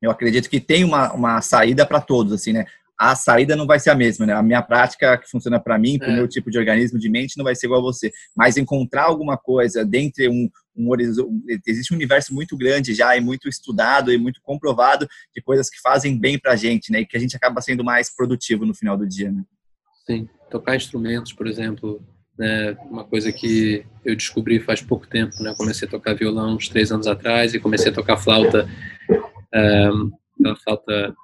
eu 0.00 0.10
acredito 0.10 0.50
que 0.50 0.60
tem 0.60 0.84
uma, 0.84 1.12
uma 1.12 1.40
saída 1.40 1.86
para 1.86 2.00
todos, 2.00 2.32
assim, 2.32 2.52
né? 2.52 2.66
A 3.02 3.16
saída 3.16 3.56
não 3.56 3.66
vai 3.66 3.80
ser 3.80 3.90
a 3.90 3.96
mesma, 3.96 4.24
né? 4.24 4.32
A 4.32 4.42
minha 4.44 4.62
prática 4.62 5.18
que 5.18 5.28
funciona 5.28 5.58
para 5.58 5.76
mim, 5.76 5.98
para 5.98 6.06
o 6.06 6.12
é. 6.12 6.14
meu 6.14 6.28
tipo 6.28 6.52
de 6.52 6.56
organismo 6.56 7.00
de 7.00 7.08
mente, 7.08 7.36
não 7.36 7.42
vai 7.44 7.56
ser 7.56 7.66
igual 7.66 7.80
a 7.80 7.82
você. 7.82 8.12
Mas 8.36 8.56
encontrar 8.56 9.02
alguma 9.02 9.36
coisa 9.36 9.84
dentro 9.84 10.22
um, 10.30 10.48
um 10.76 10.88
existe 11.66 11.92
um 11.92 11.96
universo 11.96 12.32
muito 12.32 12.56
grande 12.56 12.94
já 12.94 13.16
e 13.16 13.20
muito 13.20 13.48
estudado 13.48 14.12
e 14.12 14.16
muito 14.16 14.40
comprovado 14.40 15.08
de 15.34 15.42
coisas 15.42 15.68
que 15.68 15.80
fazem 15.80 16.16
bem 16.16 16.38
para 16.38 16.52
a 16.52 16.56
gente, 16.56 16.92
né? 16.92 17.00
E 17.00 17.06
que 17.06 17.16
a 17.16 17.20
gente 17.20 17.34
acaba 17.34 17.60
sendo 17.60 17.82
mais 17.82 18.14
produtivo 18.14 18.64
no 18.64 18.72
final 18.72 18.96
do 18.96 19.04
dia, 19.04 19.32
né? 19.32 19.42
Sim, 20.06 20.28
tocar 20.48 20.76
instrumentos, 20.76 21.32
por 21.32 21.48
exemplo, 21.48 22.00
né? 22.38 22.76
Uma 22.88 23.02
coisa 23.02 23.32
que 23.32 23.84
eu 24.04 24.14
descobri 24.14 24.60
faz 24.60 24.80
pouco 24.80 25.08
tempo, 25.08 25.42
né? 25.42 25.52
Comecei 25.56 25.88
a 25.88 25.90
tocar 25.90 26.14
violão 26.14 26.54
uns 26.54 26.68
três 26.68 26.92
anos 26.92 27.08
atrás 27.08 27.52
e 27.52 27.58
comecei 27.58 27.90
a 27.90 27.94
tocar 27.94 28.16
flauta, 28.16 28.68
um, 29.52 30.56
flauta 30.62 31.10
uh, 31.10 31.22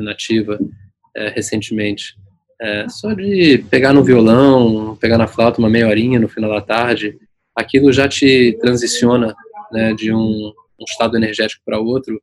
nativa 0.00 0.58
é, 1.16 1.28
recentemente. 1.28 2.16
É, 2.60 2.88
só 2.88 3.14
de 3.14 3.64
pegar 3.70 3.92
no 3.92 4.04
violão, 4.04 4.96
pegar 4.96 5.16
na 5.16 5.26
flauta 5.26 5.58
uma 5.58 5.70
meia 5.70 5.88
horinha 5.88 6.20
no 6.20 6.28
final 6.28 6.50
da 6.50 6.60
tarde, 6.60 7.18
aquilo 7.56 7.92
já 7.92 8.06
te 8.06 8.56
transiciona 8.60 9.34
né, 9.72 9.94
de 9.94 10.12
um, 10.12 10.52
um 10.78 10.84
estado 10.86 11.16
energético 11.16 11.62
para 11.64 11.80
outro, 11.80 12.20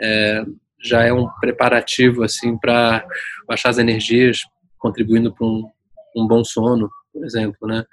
é, 0.00 0.44
já 0.82 1.04
é 1.04 1.12
um 1.12 1.28
preparativo 1.40 2.22
assim 2.22 2.56
para 2.56 3.06
baixar 3.46 3.70
as 3.70 3.78
energias, 3.78 4.40
contribuindo 4.78 5.32
para 5.32 5.46
um, 5.46 5.68
um, 6.16 6.26
bom 6.26 6.44
sono, 6.44 6.88
por 7.12 7.24
exemplo, 7.24 7.68
né? 7.68 7.84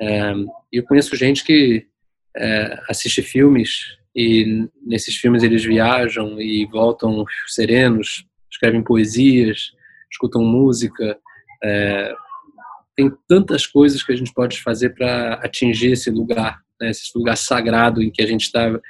É, 0.00 0.32
eu 0.72 0.82
conheço 0.84 1.16
gente 1.16 1.44
que 1.44 1.86
é, 2.36 2.80
assiste 2.88 3.22
filmes 3.22 3.96
e 4.14 4.68
nesses 4.84 5.16
filmes 5.16 5.42
eles 5.42 5.64
viajam 5.64 6.40
e 6.40 6.66
voltam 6.66 7.24
serenos, 7.46 8.26
escrevem 8.54 8.82
poesias, 8.82 9.72
escutam 10.10 10.42
música. 10.42 11.18
É, 11.62 12.14
tem 12.96 13.12
tantas 13.28 13.66
coisas 13.66 14.02
que 14.02 14.12
a 14.12 14.16
gente 14.16 14.32
pode 14.32 14.62
fazer 14.62 14.90
para 14.90 15.34
atingir 15.34 15.92
esse 15.92 16.10
lugar, 16.10 16.60
né, 16.80 16.90
esse 16.90 17.10
lugar 17.16 17.36
sagrado 17.36 18.02
em 18.02 18.10
que 18.10 18.22
a 18.22 18.26
gente 18.26 18.42
está 18.42 18.80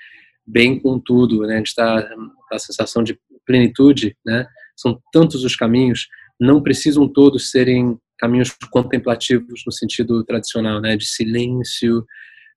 bem 0.47 0.79
com 0.79 1.01
tudo, 1.01 1.47
né, 1.47 1.55
a 1.55 1.59
gente 1.59 1.69
está 1.69 2.03
com 2.03 2.55
a 2.55 2.59
sensação 2.59 3.03
de 3.03 3.19
plenitude, 3.47 4.17
né, 4.25 4.47
são 4.77 5.01
tantos 5.13 5.43
os 5.43 5.57
caminhos, 5.57 6.07
não 6.39 6.63
precisam 6.63 7.09
todos 7.09 7.51
serem 7.51 7.99
caminhos 8.19 8.51
contemplativos 8.71 9.63
no 9.67 9.73
sentido 9.73 10.23
tradicional, 10.25 10.81
né, 10.81 10.97
de 10.97 11.07
silêncio, 11.07 12.05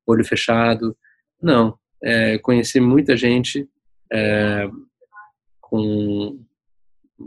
olho 0.06 0.26
fechado, 0.26 0.98
não, 1.42 1.78
é, 2.04 2.38
conheci 2.40 2.80
muita 2.80 3.16
gente 3.16 3.68
é, 4.12 4.68
com 5.62 6.40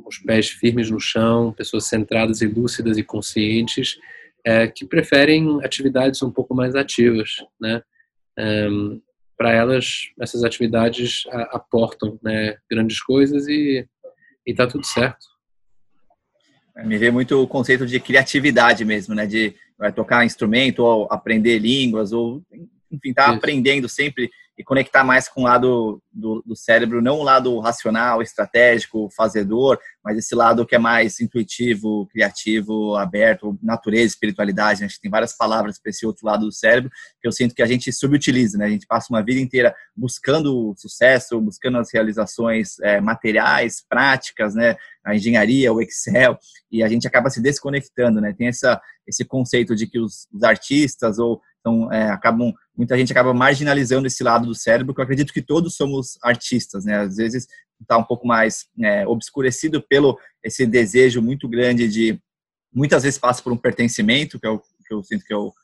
os 0.06 0.18
pés 0.18 0.48
firmes 0.48 0.90
no 0.90 1.00
chão, 1.00 1.52
pessoas 1.52 1.86
centradas 1.86 2.40
e 2.40 2.46
lúcidas 2.46 2.96
e 2.96 3.02
conscientes, 3.02 3.98
é, 4.44 4.66
que 4.66 4.86
preferem 4.86 5.62
atividades 5.64 6.22
um 6.22 6.30
pouco 6.30 6.54
mais 6.54 6.74
ativas, 6.74 7.36
né? 7.60 7.82
Um, 8.38 9.00
para 9.36 9.52
elas, 9.52 10.10
essas 10.20 10.44
atividades 10.44 11.24
aportam 11.50 12.18
né, 12.22 12.58
grandes 12.70 13.02
coisas 13.02 13.48
e 13.48 13.88
está 14.46 14.66
tudo 14.66 14.84
certo. 14.84 15.26
Me 16.84 16.98
vê 16.98 17.10
muito 17.10 17.42
o 17.42 17.48
conceito 17.48 17.86
de 17.86 17.98
criatividade 17.98 18.84
mesmo, 18.84 19.14
né? 19.14 19.26
De 19.26 19.54
vai 19.78 19.92
tocar 19.92 20.26
instrumento 20.26 20.80
ou 20.80 21.08
aprender 21.10 21.58
línguas 21.58 22.12
ou 22.12 22.42
enfim, 22.90 23.14
tá 23.14 23.28
Isso. 23.28 23.34
aprendendo 23.34 23.88
sempre 23.88 24.30
e 24.60 24.62
conectar 24.62 25.02
mais 25.02 25.26
com 25.26 25.40
o 25.40 25.44
lado 25.44 26.02
do, 26.12 26.42
do, 26.44 26.54
cérebro, 26.54 27.00
não 27.00 27.20
o 27.20 27.22
lado 27.22 27.58
racional, 27.60 28.20
estratégico, 28.20 29.08
fazedor, 29.16 29.78
mas 30.04 30.18
esse 30.18 30.34
lado 30.34 30.66
que 30.66 30.74
é 30.74 30.78
mais 30.78 31.18
intuitivo, 31.18 32.06
criativo, 32.12 32.94
aberto, 32.94 33.58
natureza, 33.62 34.08
espiritualidade. 34.08 34.80
Né? 34.80 34.84
A 34.84 34.88
gente 34.90 35.00
tem 35.00 35.10
várias 35.10 35.34
palavras 35.34 35.78
para 35.78 35.88
esse 35.88 36.04
outro 36.04 36.26
lado 36.26 36.44
do 36.44 36.52
cérebro 36.52 36.90
que 37.22 37.26
eu 37.26 37.32
sinto 37.32 37.54
que 37.54 37.62
a 37.62 37.66
gente 37.66 37.90
subutiliza, 37.90 38.58
né? 38.58 38.66
A 38.66 38.68
gente 38.68 38.86
passa 38.86 39.06
uma 39.08 39.22
vida 39.22 39.40
inteira 39.40 39.74
buscando 39.96 40.74
sucesso, 40.76 41.40
buscando 41.40 41.78
as 41.78 41.90
realizações 41.90 42.78
é, 42.80 43.00
materiais, 43.00 43.82
práticas, 43.88 44.54
né? 44.54 44.76
A 45.02 45.16
engenharia, 45.16 45.72
o 45.72 45.80
Excel, 45.80 46.38
e 46.70 46.82
a 46.82 46.88
gente 46.88 47.08
acaba 47.08 47.30
se 47.30 47.40
desconectando, 47.40 48.20
né? 48.20 48.34
Tem 48.36 48.48
essa, 48.48 48.78
esse 49.06 49.24
conceito 49.24 49.74
de 49.74 49.86
que 49.86 49.98
os, 49.98 50.28
os 50.30 50.42
artistas 50.42 51.18
ou 51.18 51.40
então, 51.60 51.92
é, 51.92 52.10
acabam, 52.10 52.52
muita 52.76 52.96
gente 52.96 53.12
acaba 53.12 53.34
marginalizando 53.34 54.06
esse 54.06 54.22
lado 54.24 54.46
do 54.46 54.54
cérebro, 54.54 54.94
que 54.94 55.00
eu 55.00 55.04
acredito 55.04 55.32
que 55.32 55.42
todos 55.42 55.76
somos 55.76 56.18
artistas, 56.22 56.84
né? 56.84 57.00
Às 57.00 57.16
vezes 57.16 57.46
está 57.80 57.96
um 57.96 58.04
pouco 58.04 58.26
mais 58.26 58.66
é, 58.82 59.06
obscurecido 59.06 59.82
pelo 59.82 60.18
esse 60.42 60.66
desejo 60.66 61.22
muito 61.22 61.48
grande 61.48 61.88
de, 61.88 62.20
muitas 62.72 63.02
vezes 63.02 63.18
passa 63.18 63.42
por 63.42 63.52
um 63.52 63.56
pertencimento, 63.56 64.38
que, 64.38 64.46
é 64.46 64.50
o, 64.50 64.58
que 64.58 64.92
eu 64.94 65.02
sinto 65.02 65.24
que 65.24 65.32
é 65.32 65.36
o, 65.36 65.44
ou 65.46 65.54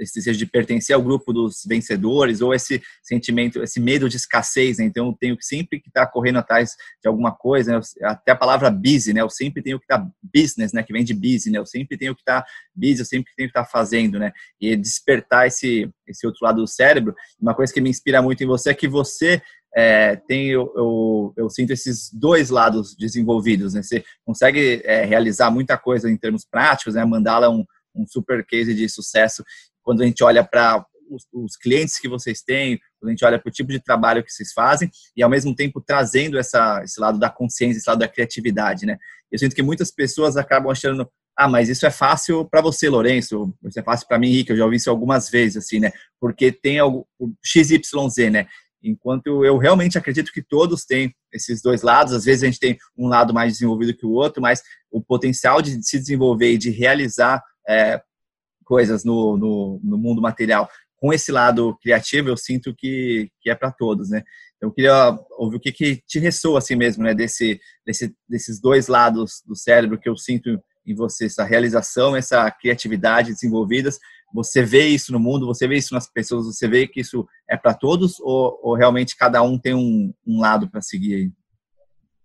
esse 0.00 0.14
desejo 0.14 0.38
de 0.38 0.46
pertencer 0.46 0.94
ao 0.94 1.02
grupo 1.02 1.32
dos 1.32 1.64
vencedores, 1.66 2.40
ou 2.40 2.54
esse 2.54 2.82
sentimento, 3.02 3.62
esse 3.62 3.80
medo 3.80 4.08
de 4.08 4.16
escassez, 4.16 4.78
né? 4.78 4.84
Então, 4.84 5.08
eu 5.08 5.16
tenho 5.18 5.36
que 5.36 5.44
sempre 5.44 5.80
que 5.80 5.88
estar 5.88 6.06
tá 6.06 6.12
correndo 6.12 6.38
atrás 6.38 6.70
de 7.02 7.08
alguma 7.08 7.32
coisa, 7.32 7.78
né? 7.78 7.84
até 8.02 8.32
a 8.32 8.36
palavra 8.36 8.70
busy, 8.70 9.12
né? 9.12 9.20
Eu 9.20 9.30
sempre 9.30 9.62
tenho 9.62 9.78
que 9.78 9.84
estar 9.84 9.98
tá 9.98 10.10
business, 10.22 10.72
né? 10.72 10.82
Que 10.82 10.92
vem 10.92 11.04
de 11.04 11.14
busy, 11.14 11.50
né? 11.50 11.58
Eu 11.58 11.66
sempre 11.66 11.96
tenho 11.96 12.14
que 12.14 12.22
estar 12.22 12.42
tá 12.42 12.48
busy, 12.74 13.00
eu 13.00 13.06
sempre 13.06 13.32
tenho 13.36 13.48
que 13.48 13.50
estar 13.50 13.64
tá 13.64 13.70
fazendo, 13.70 14.18
né? 14.18 14.32
E 14.60 14.76
despertar 14.76 15.46
esse, 15.46 15.90
esse 16.06 16.26
outro 16.26 16.44
lado 16.44 16.60
do 16.60 16.68
cérebro. 16.68 17.14
Uma 17.40 17.54
coisa 17.54 17.72
que 17.72 17.80
me 17.80 17.90
inspira 17.90 18.22
muito 18.22 18.42
em 18.42 18.46
você 18.46 18.70
é 18.70 18.74
que 18.74 18.88
você 18.88 19.42
é, 19.76 20.16
tem 20.16 20.48
eu, 20.48 20.72
eu, 20.74 21.34
eu, 21.36 21.50
sinto 21.50 21.70
esses 21.70 22.10
dois 22.10 22.48
lados 22.48 22.96
desenvolvidos, 22.96 23.74
né? 23.74 23.82
Você 23.82 24.02
consegue 24.24 24.80
é, 24.84 25.04
realizar 25.04 25.50
muita 25.50 25.76
coisa 25.76 26.10
em 26.10 26.16
termos 26.16 26.46
práticos, 26.46 26.94
né? 26.94 27.04
Mandá-la 27.04 27.50
um 27.50 27.62
um 27.96 28.06
super 28.06 28.44
case 28.44 28.74
de 28.74 28.88
sucesso 28.88 29.44
quando 29.82 30.02
a 30.02 30.06
gente 30.06 30.22
olha 30.22 30.44
para 30.44 30.84
os, 31.08 31.26
os, 31.32 31.56
clientes 31.56 31.98
que 31.98 32.08
vocês 32.08 32.42
têm, 32.42 32.78
quando 32.98 33.10
a 33.10 33.12
gente 33.12 33.24
olha 33.24 33.38
para 33.38 33.48
o 33.48 33.52
tipo 33.52 33.70
de 33.70 33.80
trabalho 33.80 34.24
que 34.24 34.32
vocês 34.32 34.52
fazem 34.52 34.90
e 35.16 35.22
ao 35.22 35.30
mesmo 35.30 35.54
tempo 35.54 35.80
trazendo 35.80 36.38
essa, 36.38 36.82
esse 36.82 37.00
lado 37.00 37.18
da 37.18 37.30
consciência, 37.30 37.78
esse 37.78 37.88
lado 37.88 38.00
da 38.00 38.08
criatividade, 38.08 38.84
né? 38.84 38.98
Eu 39.30 39.38
sinto 39.38 39.54
que 39.54 39.62
muitas 39.62 39.90
pessoas 39.90 40.36
acabam 40.36 40.70
achando 40.70 41.08
ah, 41.38 41.48
mas 41.48 41.68
isso 41.68 41.84
é 41.84 41.90
fácil 41.90 42.46
para 42.46 42.62
você, 42.62 42.88
Lourenço, 42.88 43.54
isso 43.68 43.78
é 43.78 43.82
fácil 43.82 44.08
para 44.08 44.18
mim, 44.18 44.28
Henrique, 44.28 44.52
eu 44.52 44.56
já 44.56 44.64
ouvi 44.64 44.76
isso 44.76 44.88
algumas 44.88 45.28
vezes, 45.28 45.58
assim, 45.58 45.78
né? 45.78 45.92
Porque 46.18 46.50
tem 46.50 46.78
algo, 46.78 47.06
XYZ, 47.44 48.30
né? 48.32 48.46
Enquanto 48.82 49.44
eu 49.44 49.58
realmente 49.58 49.98
acredito 49.98 50.32
que 50.32 50.42
todos 50.42 50.86
têm 50.86 51.14
esses 51.30 51.60
dois 51.60 51.82
lados, 51.82 52.14
às 52.14 52.24
vezes 52.24 52.42
a 52.42 52.46
gente 52.46 52.58
tem 52.58 52.78
um 52.96 53.06
lado 53.06 53.34
mais 53.34 53.52
desenvolvido 53.52 53.94
que 53.94 54.06
o 54.06 54.12
outro, 54.12 54.40
mas 54.40 54.62
o 54.90 55.02
potencial 55.02 55.60
de 55.60 55.82
se 55.82 55.98
desenvolver 55.98 56.52
e 56.52 56.58
de 56.58 56.70
realizar 56.70 57.42
é, 57.68 58.00
coisas 58.64 59.04
no, 59.04 59.36
no, 59.36 59.80
no, 59.82 59.98
mundo 59.98 60.20
material 60.20 60.68
com 60.96 61.12
esse 61.12 61.30
lado 61.30 61.76
criativo, 61.82 62.28
eu 62.28 62.36
sinto 62.36 62.74
que, 62.74 63.30
que 63.40 63.50
é 63.50 63.54
para 63.54 63.70
todos, 63.70 64.10
né? 64.10 64.22
Eu 64.60 64.72
queria 64.72 65.18
ouvir 65.38 65.56
o 65.56 65.60
que, 65.60 65.70
que 65.70 65.96
te 66.06 66.18
ressoa 66.18 66.58
assim 66.58 66.74
mesmo, 66.74 67.04
né? 67.04 67.14
Desse, 67.14 67.60
desse, 67.84 68.14
desses 68.28 68.60
dois 68.60 68.88
lados 68.88 69.42
do 69.46 69.54
cérebro 69.54 69.98
que 69.98 70.08
eu 70.08 70.16
sinto 70.16 70.58
em 70.86 70.94
você, 70.94 71.26
essa 71.26 71.44
realização, 71.44 72.16
essa 72.16 72.50
criatividade 72.50 73.32
desenvolvidas. 73.32 73.98
Você 74.32 74.62
vê 74.62 74.86
isso 74.86 75.12
no 75.12 75.20
mundo, 75.20 75.46
você 75.46 75.68
vê 75.68 75.76
isso 75.76 75.92
nas 75.92 76.08
pessoas, 76.10 76.46
você 76.46 76.66
vê 76.66 76.86
que 76.86 77.00
isso 77.00 77.26
é 77.48 77.56
para 77.56 77.74
todos 77.74 78.18
ou, 78.20 78.58
ou, 78.62 78.74
realmente 78.74 79.16
cada 79.16 79.42
um 79.42 79.58
tem 79.58 79.74
um, 79.74 80.12
um 80.26 80.40
lado 80.40 80.68
para 80.68 80.80
seguir 80.80 81.14
aí? 81.14 81.32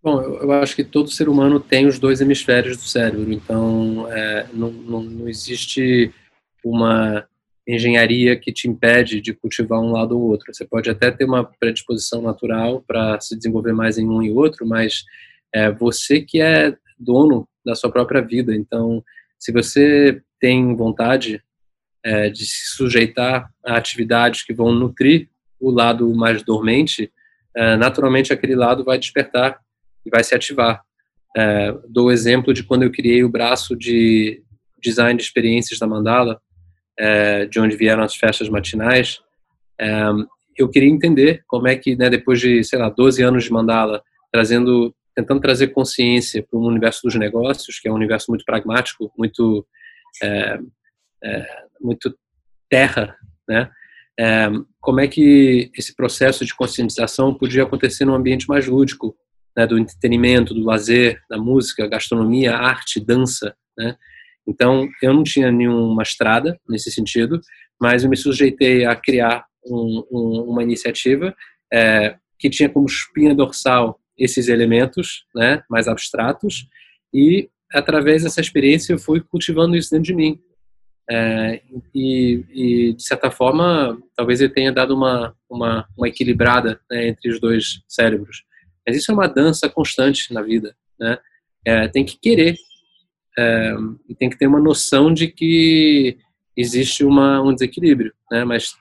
Bom, 0.04 0.20
eu 0.20 0.52
acho 0.54 0.76
que 0.76 0.84
todo 0.84 1.12
ser 1.12 1.30
humano 1.30 1.60
tem 1.60 1.86
os 1.86 2.00
dois 2.00 2.22
hemisférios 2.22 2.76
do 2.76 2.84
cérebro, 2.84 3.32
então 3.32 4.12
é, 4.12 4.48
não, 4.52 4.72
não, 4.72 5.04
não, 5.04 5.30
existe 5.30 6.12
uma 6.66 7.24
engenharia 7.68 8.36
que 8.36 8.52
te 8.52 8.68
impede 8.68 9.22
de 9.22 9.32
cultivar 9.32 9.80
um 9.80 9.92
lado 9.92 10.18
ou 10.18 10.24
outro. 10.24 10.52
Você 10.52 10.66
pode 10.66 10.90
até 10.90 11.12
ter 11.12 11.26
uma 11.26 11.44
predisposição 11.44 12.20
natural 12.20 12.84
para 12.88 13.20
se 13.22 13.38
desenvolver 13.38 13.74
mais 13.74 14.00
em 14.00 14.10
um 14.10 14.24
e 14.24 14.32
outro, 14.32 14.66
mas 14.66 15.04
é 15.54 15.72
você 15.72 16.20
que 16.20 16.42
é 16.42 16.76
dono 17.00 17.48
da 17.64 17.76
sua 17.76 17.92
própria 17.92 18.22
vida. 18.22 18.56
Então, 18.56 19.04
se 19.38 19.52
você 19.52 20.20
tem 20.40 20.76
vontade 20.76 21.44
é, 22.04 22.28
de 22.30 22.44
se 22.44 22.76
sujeitar 22.76 23.52
a 23.64 23.78
atividades 23.78 24.44
que 24.44 24.54
vão 24.54 24.72
nutrir 24.72 25.30
o 25.60 25.70
lado 25.70 26.12
mais 26.16 26.42
dormente, 26.42 27.12
é, 27.56 27.76
naturalmente 27.78 28.34
aquele 28.34 28.56
lado 28.56 28.84
vai 28.84 28.98
despertar 28.98 29.60
e 30.06 30.10
vai 30.10 30.24
se 30.24 30.36
ativar. 30.36 30.82
É, 31.36 31.74
dou 31.88 32.08
o 32.08 32.12
exemplo 32.12 32.54
de 32.54 32.64
quando 32.64 32.84
eu 32.84 32.92
criei 32.92 33.24
o 33.24 33.30
braço 33.30 33.76
de 33.76 34.44
design 34.82 35.18
de 35.18 35.24
experiências 35.24 35.80
da 35.80 35.88
Mandala, 35.88 36.42
é, 36.98 37.46
de 37.46 37.60
onde 37.60 37.76
vieram 37.76 38.04
as 38.04 38.16
festas 38.16 38.50
matinais. 38.50 39.22
É, 39.80 40.10
eu 40.58 40.70
queria 40.70 40.90
entender 40.90 41.44
como 41.48 41.68
é 41.68 41.76
que, 41.76 41.96
né, 41.96 42.10
depois 42.10 42.40
de, 42.40 42.64
sei 42.64 42.80
lá, 42.80 42.90
12 42.90 43.24
anos 43.24 43.44
de 43.44 43.52
Mandala, 43.52 44.02
trazendo, 44.32 44.94
tentando 45.16 45.42
trazer 45.42 45.68
consciência 45.68 46.46
para 46.50 46.60
o 46.60 46.68
universo 46.68 47.02
dos 47.04 47.16
negócios, 47.16 47.80
que 47.80 47.88
é 47.88 47.92
um 47.92 47.96
universo 47.96 48.28
muito 48.30 48.46
pragmático, 48.46 49.12
muito, 49.18 49.66
é, 50.22 50.60
é, 51.24 51.46
muito 51.80 52.14
terra, 52.70 53.16
né? 53.48 53.70
É, 54.20 54.50
como 54.80 55.00
é 55.00 55.08
que 55.08 55.72
esse 55.76 55.96
processo 55.96 56.46
de 56.46 56.56
conscientização 56.56 57.34
podia 57.34 57.64
acontecer 57.64 58.06
num 58.06 58.14
ambiente 58.14 58.48
mais 58.48 58.68
lúdico, 58.68 59.16
né, 59.56 59.68
do 59.68 59.78
entretenimento, 59.78 60.54
do 60.54 60.64
lazer, 60.64 61.22
da 61.30 61.38
música, 61.38 61.88
gastronomia, 61.88 62.56
arte, 62.56 63.00
dança, 63.00 63.56
né? 63.78 63.96
Então, 64.48 64.88
eu 65.02 65.14
não 65.14 65.24
tinha 65.24 65.52
nenhuma 65.52 66.02
estrada 66.04 66.60
nesse 66.68 66.92
sentido, 66.92 67.40
mas 67.80 68.04
eu 68.04 68.10
me 68.10 68.18
sujeitei 68.18 68.86
a 68.86 68.96
criar 68.96 69.46
um, 69.66 70.04
um, 70.12 70.42
uma 70.50 70.64
iniciativa 70.64 71.36
é, 71.72 72.16
que 72.40 72.50
tinha 72.50 72.70
como 72.70 72.86
espinha 72.86 73.36
dorsal 73.36 74.00
esses 74.18 74.48
elementos 74.48 75.26
né, 75.36 75.64
mais 75.70 75.88
abstratos 75.88 76.68
e, 77.14 77.50
através 77.72 78.24
dessa 78.24 78.42
experiência, 78.42 78.94
eu 78.94 79.00
fui 79.00 79.22
cultivando 79.22 79.76
isso 79.76 79.92
dentro 79.92 80.06
de 80.06 80.16
mim. 80.16 80.40
É, 81.10 81.62
e, 81.94 82.46
e, 82.50 82.94
de 82.94 83.04
certa 83.04 83.30
forma, 83.30 83.98
talvez 84.16 84.42
ele 84.42 84.54
tenha 84.54 84.72
dado 84.72 84.96
uma, 84.96 85.36
uma, 85.50 85.88
uma 85.98 86.08
equilibrada 86.08 86.80
né, 86.90 87.08
entre 87.10 87.32
os 87.32 87.40
dois 87.40 87.82
cérebros. 87.88 88.44
Mas 88.86 88.98
isso 88.98 89.12
é 89.12 89.14
uma 89.14 89.28
dança 89.28 89.70
constante 89.70 90.34
na 90.34 90.42
vida. 90.42 90.76
Né? 91.00 91.18
É, 91.66 91.88
tem 91.88 92.04
que 92.04 92.18
querer 92.20 92.58
é, 93.38 93.74
e 94.10 94.16
tem 94.16 94.30
que 94.30 94.38
ter 94.38 94.48
uma 94.48 94.60
noção 94.60 95.14
de 95.14 95.28
que 95.28 96.18
existe 96.56 97.04
uma, 97.04 97.42
um 97.42 97.54
desequilíbrio. 97.54 98.14
Né? 98.32 98.44
Mas 98.44 98.76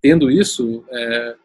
tendo 0.00 0.30
isso, 0.30 0.84
é, 0.90 1.36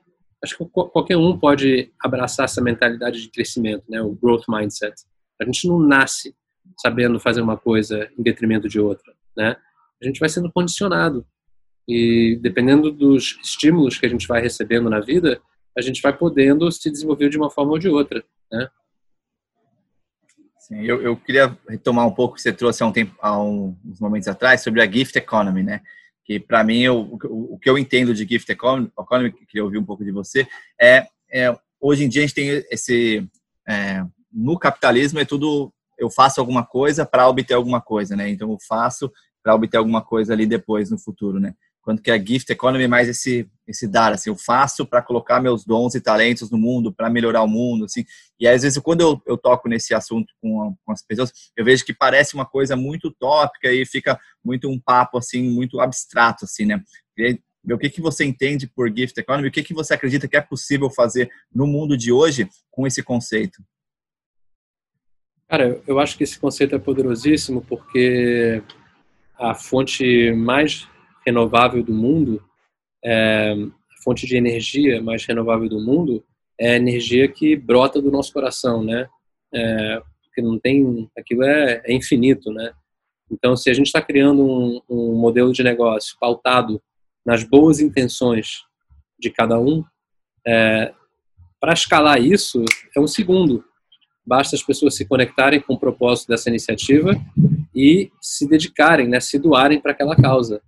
acho 0.43 0.57
que 0.57 0.65
qualquer 0.65 1.17
um 1.17 1.37
pode 1.37 1.91
abraçar 1.99 2.45
essa 2.45 2.61
mentalidade 2.61 3.21
de 3.21 3.29
crescimento, 3.29 3.83
né? 3.89 4.01
o 4.01 4.13
growth 4.13 4.45
mindset. 4.47 4.95
A 5.39 5.45
gente 5.45 5.67
não 5.67 5.79
nasce 5.79 6.35
sabendo 6.79 7.19
fazer 7.19 7.41
uma 7.41 7.57
coisa 7.57 8.09
em 8.17 8.23
detrimento 8.23 8.67
de 8.67 8.79
outra. 8.79 9.13
Né? 9.35 9.55
A 10.01 10.05
gente 10.05 10.19
vai 10.19 10.29
sendo 10.29 10.51
condicionado. 10.51 11.25
E 11.87 12.37
dependendo 12.41 12.91
dos 12.91 13.39
estímulos 13.41 13.97
que 13.97 14.05
a 14.05 14.09
gente 14.09 14.27
vai 14.27 14.41
recebendo 14.41 14.89
na 14.89 14.99
vida, 14.99 15.41
a 15.77 15.81
gente 15.81 16.01
vai 16.01 16.11
podendo 16.11 16.71
se 16.71 16.89
desenvolver 16.89 17.29
de 17.29 17.37
uma 17.37 17.49
forma 17.49 17.73
ou 17.73 17.79
de 17.79 17.87
outra, 17.87 18.23
né? 18.51 18.67
Sim, 20.59 20.83
eu, 20.83 21.01
eu 21.01 21.15
queria 21.15 21.57
retomar 21.69 22.05
um 22.05 22.11
pouco 22.11 22.33
o 22.33 22.35
que 22.35 22.41
você 22.41 22.51
trouxe 22.51 22.83
há, 22.83 22.85
um 22.85 22.91
tempo, 22.91 23.15
há 23.21 23.41
uns 23.41 23.99
momentos 24.01 24.27
atrás 24.27 24.61
sobre 24.61 24.81
a 24.81 24.91
gift 24.91 25.17
economy, 25.17 25.63
né? 25.63 25.81
Que 26.25 26.39
para 26.39 26.61
mim, 26.63 26.81
eu, 26.81 26.97
o, 26.99 27.53
o, 27.53 27.59
que 27.59 27.69
eu 27.69 27.77
entendo 27.77 28.13
de 28.13 28.27
gift 28.27 28.51
economy, 28.51 28.91
economy 28.99 29.31
que 29.31 29.45
queria 29.45 29.63
ouvir 29.63 29.77
um 29.77 29.85
pouco 29.85 30.03
de 30.03 30.11
você, 30.11 30.45
é, 30.81 31.07
é 31.31 31.57
hoje 31.79 32.03
em 32.03 32.09
dia 32.09 32.23
a 32.23 32.25
gente 32.27 32.35
tem 32.35 32.65
esse 32.69 33.25
é, 33.67 34.03
no 34.31 34.57
capitalismo 34.57 35.19
é 35.19 35.25
tudo 35.25 35.71
eu 35.97 36.09
faço 36.11 36.39
alguma 36.39 36.65
coisa 36.65 37.05
para 37.05 37.27
obter 37.27 37.53
alguma 37.53 37.81
coisa, 37.81 38.15
né? 38.15 38.29
Então 38.29 38.51
eu 38.51 38.57
faço 38.67 39.11
para 39.41 39.55
obter 39.55 39.77
alguma 39.77 40.01
coisa 40.01 40.33
ali 40.33 40.45
depois 40.45 40.91
no 40.91 40.99
futuro, 40.99 41.39
né? 41.39 41.55
Quanto 41.87 42.03
que 42.03 42.11
a 42.11 42.17
gift 42.17 42.51
economy 42.51 42.83
é 42.83 42.87
mais 42.87 43.07
esse 43.07 43.49
esse 43.65 43.87
dar 43.87 44.11
assim 44.11 44.29
eu 44.29 44.35
faço 44.35 44.85
para 44.85 45.01
colocar 45.01 45.39
meus 45.39 45.63
dons 45.63 45.95
e 45.95 46.01
talentos 46.01 46.51
no 46.51 46.57
mundo 46.57 46.91
para 46.91 47.09
melhorar 47.09 47.41
o 47.43 47.47
mundo 47.47 47.85
assim. 47.85 48.03
E 48.37 48.45
às 48.45 48.63
vezes 48.63 48.77
quando 48.79 48.99
eu, 48.99 49.21
eu 49.25 49.37
toco 49.37 49.69
nesse 49.69 49.93
assunto 49.93 50.33
com, 50.41 50.75
com, 50.83 50.91
as 50.91 51.01
pessoas 51.01 51.31
eu 51.55 51.63
vejo 51.63 51.85
que 51.85 51.93
parece 51.93 52.35
uma 52.35 52.45
coisa 52.45 52.75
muito 52.75 53.07
utópica 53.07 53.71
e 53.71 53.85
fica 53.85 54.19
muito 54.43 54.67
um 54.67 54.77
papo 54.77 55.17
assim 55.17 55.41
muito 55.49 55.79
abstrato 55.79 56.43
assim 56.43 56.65
né? 56.65 56.83
E, 57.17 57.39
o 57.71 57.77
que 57.77 57.89
que 57.89 58.01
você 58.01 58.25
entende 58.25 58.67
por 58.67 58.89
gift 58.93 59.17
economy? 59.17 59.47
O 59.47 59.51
que 59.51 59.63
que 59.63 59.73
você 59.73 59.93
acredita 59.93 60.27
que 60.27 60.35
é 60.35 60.41
possível 60.41 60.89
fazer 60.89 61.29
no 61.53 61.65
mundo 61.65 61.97
de 61.97 62.11
hoje 62.11 62.49
com 62.69 62.85
esse 62.85 63.01
conceito? 63.01 63.63
Cara 65.47 65.81
eu 65.87 65.99
acho 65.99 66.17
que 66.17 66.25
esse 66.25 66.37
conceito 66.37 66.75
é 66.75 66.79
poderosíssimo 66.79 67.61
porque 67.61 68.61
a 69.39 69.55
fonte 69.55 70.33
mais 70.33 70.85
renovável 71.27 71.83
do 71.83 71.93
mundo, 71.93 72.41
é, 73.03 73.53
a 73.53 74.03
fonte 74.03 74.25
de 74.25 74.37
energia 74.37 75.01
mais 75.01 75.25
renovável 75.25 75.67
do 75.67 75.79
mundo 75.79 76.23
é 76.57 76.71
a 76.71 76.75
energia 76.77 77.27
que 77.27 77.55
brota 77.55 78.01
do 78.01 78.09
nosso 78.09 78.31
coração, 78.31 78.81
né? 78.81 79.07
É, 79.53 80.01
porque 80.23 80.41
não 80.41 80.57
tem, 80.57 81.09
aquilo 81.17 81.43
é, 81.43 81.81
é, 81.85 81.93
infinito, 81.93 82.51
né? 82.51 82.71
Então, 83.29 83.57
se 83.57 83.69
a 83.69 83.73
gente 83.73 83.87
está 83.87 84.01
criando 84.01 84.41
um, 84.41 84.81
um, 84.89 85.15
modelo 85.15 85.51
de 85.51 85.61
negócio 85.61 86.15
pautado 86.17 86.81
nas 87.25 87.43
boas 87.43 87.81
intenções 87.81 88.63
de 89.19 89.29
cada 89.29 89.59
um, 89.59 89.83
é, 90.45 90.93
para 91.59 91.73
escalar 91.73 92.21
isso 92.21 92.63
é 92.95 92.99
um 93.01 93.07
segundo. 93.07 93.65
Basta 94.25 94.55
as 94.55 94.63
pessoas 94.63 94.95
se 94.95 95.05
conectarem 95.05 95.59
com 95.59 95.73
o 95.73 95.79
propósito 95.79 96.29
dessa 96.29 96.49
iniciativa 96.49 97.13
e 97.75 98.11
se 98.21 98.47
dedicarem, 98.47 99.07
né, 99.07 99.19
se 99.19 99.37
doarem 99.37 99.79
para 99.79 99.91
aquela 99.91 100.15
causa. 100.15 100.61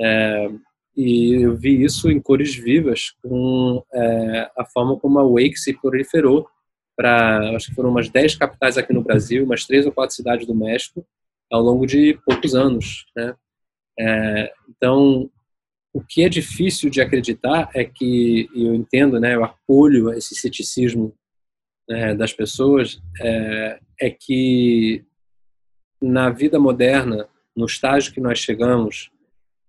É, 0.00 0.50
e 0.96 1.42
eu 1.42 1.56
vi 1.56 1.82
isso 1.82 2.10
em 2.10 2.20
cores 2.20 2.54
vivas 2.54 3.12
com 3.22 3.82
é, 3.92 4.50
a 4.56 4.64
forma 4.64 4.98
como 4.98 5.18
a 5.18 5.24
Wake 5.24 5.56
se 5.56 5.72
proliferou 5.72 6.46
para, 6.96 7.56
acho 7.56 7.68
que 7.68 7.74
foram 7.74 7.90
umas 7.90 8.08
10 8.08 8.36
capitais 8.36 8.76
aqui 8.76 8.92
no 8.92 9.02
Brasil, 9.02 9.44
umas 9.44 9.64
três 9.64 9.86
ou 9.86 9.92
quatro 9.92 10.14
cidades 10.14 10.46
do 10.46 10.54
México, 10.54 11.06
ao 11.50 11.62
longo 11.62 11.86
de 11.86 12.18
poucos 12.26 12.54
anos. 12.54 13.06
Né? 13.16 13.34
É, 13.98 14.52
então, 14.68 15.30
o 15.92 16.02
que 16.02 16.22
é 16.22 16.28
difícil 16.28 16.90
de 16.90 17.00
acreditar 17.00 17.70
é 17.74 17.84
que, 17.84 18.48
e 18.54 18.66
eu 18.66 18.74
entendo, 18.74 19.18
né, 19.18 19.34
eu 19.34 19.44
acolho 19.44 20.12
esse 20.12 20.34
ceticismo 20.34 21.14
né, 21.88 22.14
das 22.14 22.32
pessoas, 22.32 23.00
é, 23.20 23.78
é 24.00 24.10
que 24.10 25.04
na 26.00 26.30
vida 26.30 26.58
moderna, 26.58 27.28
no 27.54 27.66
estágio 27.66 28.12
que 28.12 28.20
nós 28.20 28.38
chegamos, 28.38 29.10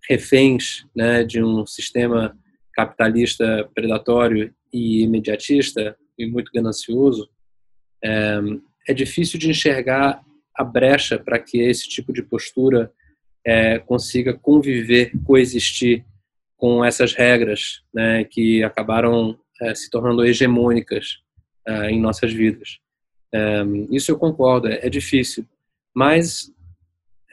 reféns 0.09 0.85
né, 0.95 1.23
de 1.23 1.41
um 1.41 1.65
sistema 1.65 2.37
capitalista 2.73 3.69
predatório 3.73 4.53
e 4.71 5.03
imediatista 5.03 5.95
e 6.17 6.25
muito 6.25 6.51
ganancioso, 6.53 7.29
é, 8.03 8.39
é 8.87 8.93
difícil 8.93 9.39
de 9.39 9.49
enxergar 9.49 10.21
a 10.55 10.63
brecha 10.63 11.17
para 11.17 11.39
que 11.39 11.59
esse 11.59 11.87
tipo 11.87 12.11
de 12.11 12.21
postura 12.21 12.91
é, 13.45 13.79
consiga 13.79 14.33
conviver, 14.33 15.11
coexistir 15.23 16.05
com 16.57 16.83
essas 16.83 17.13
regras 17.13 17.81
né, 17.93 18.23
que 18.23 18.63
acabaram 18.63 19.37
é, 19.61 19.75
se 19.75 19.89
tornando 19.89 20.25
hegemônicas 20.25 21.21
em 21.89 21.97
nossas 21.97 22.33
vidas. 22.33 22.77
Isso 23.89 24.11
eu 24.11 24.19
concordo, 24.19 24.67
é, 24.67 24.85
é 24.85 24.89
difícil, 24.89 25.45
mas 25.95 26.51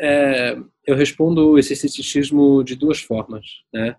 é, 0.00 0.56
eu 0.86 0.96
respondo 0.96 1.58
esse 1.58 1.76
ceticismo 1.76 2.64
de 2.64 2.74
duas 2.74 3.00
formas. 3.00 3.44
Né? 3.72 3.94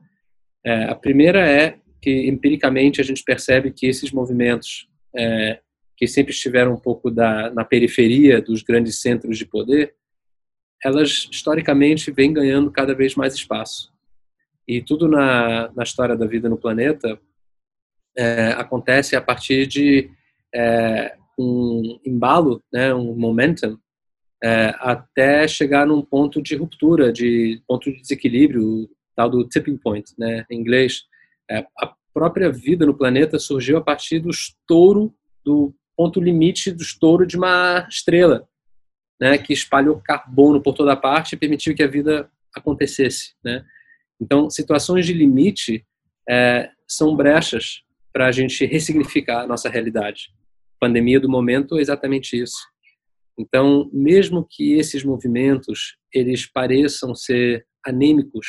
É, 0.66 0.84
a 0.86 0.96
primeira 0.96 1.48
é 1.48 1.78
que, 2.02 2.28
empiricamente, 2.28 3.00
a 3.00 3.04
gente 3.04 3.24
percebe 3.24 3.72
que 3.72 3.86
esses 3.86 4.12
movimentos, 4.12 4.90
é, 5.16 5.60
que 5.96 6.08
sempre 6.08 6.34
estiveram 6.34 6.74
um 6.74 6.80
pouco 6.80 7.12
da, 7.12 7.52
na 7.52 7.64
periferia 7.64 8.42
dos 8.42 8.64
grandes 8.64 9.00
centros 9.00 9.38
de 9.38 9.46
poder, 9.46 9.94
elas, 10.84 11.28
historicamente, 11.32 12.12
vêm 12.12 12.34
ganhando 12.34 12.72
cada 12.72 12.96
vez 12.96 13.14
mais 13.14 13.36
espaço. 13.36 13.94
E 14.68 14.82
tudo 14.82 15.08
na, 15.08 15.72
na 15.76 15.84
história 15.84 16.16
da 16.16 16.26
vida 16.26 16.50
no 16.50 16.58
planeta 16.58 17.20
é, 18.18 18.48
acontece 18.54 19.16
a 19.16 19.22
partir 19.22 19.68
de 19.68 20.10
é, 20.54 21.16
um 21.38 22.00
embalo, 22.06 22.64
né, 22.74 22.94
um 22.94 23.16
momentum, 23.16 23.78
é, 24.44 24.74
até 24.80 25.48
chegar 25.48 25.86
num 25.86 26.02
ponto 26.02 26.42
de 26.42 26.56
ruptura, 26.56 27.12
de 27.14 27.62
ponto 27.68 27.92
de 27.92 28.02
desequilíbrio, 28.02 28.90
tal 29.16 29.30
do 29.30 29.48
tipping 29.48 29.78
point, 29.78 30.12
né, 30.18 30.46
em 30.50 30.60
inglês. 30.60 31.04
É, 31.50 31.66
a 31.80 31.94
própria 32.14 32.52
vida 32.52 32.86
no 32.86 32.98
planeta 32.98 33.38
surgiu 33.38 33.78
a 33.78 33.82
partir 33.82 34.20
do 34.20 34.30
estouro, 34.30 35.14
do 35.46 35.74
ponto 35.96 36.20
limite 36.20 36.72
do 36.72 36.82
estouro 36.82 37.26
de 37.26 37.38
uma 37.38 37.88
estrela, 37.90 38.48
né, 39.20 39.38
que 39.38 39.54
espalhou 39.54 40.02
carbono 40.04 40.62
por 40.62 40.74
toda 40.74 40.96
parte 40.96 41.34
e 41.34 41.38
permitiu 41.38 41.76
que 41.76 41.84
a 41.84 41.88
vida 41.88 42.30
acontecesse, 42.56 43.34
né. 43.44 43.64
Então, 44.20 44.50
situações 44.50 45.06
de 45.06 45.14
limite 45.14 45.86
é, 46.30 46.70
são 46.88 47.16
brechas 47.16 47.82
para 48.14 48.28
a 48.28 48.32
gente 48.32 48.66
ressignificar 48.66 49.42
a 49.42 49.48
nossa 49.48 49.70
realidade. 49.70 50.30
A 50.78 50.86
pandemia 50.86 51.20
do 51.20 51.30
momento 51.30 51.78
é 51.78 51.82
exatamente 51.82 52.40
isso. 52.40 52.71
Então, 53.42 53.90
mesmo 53.92 54.46
que 54.48 54.74
esses 54.74 55.04
movimentos 55.04 55.98
eles 56.14 56.46
pareçam 56.46 57.16
ser 57.16 57.66
anêmicos 57.84 58.46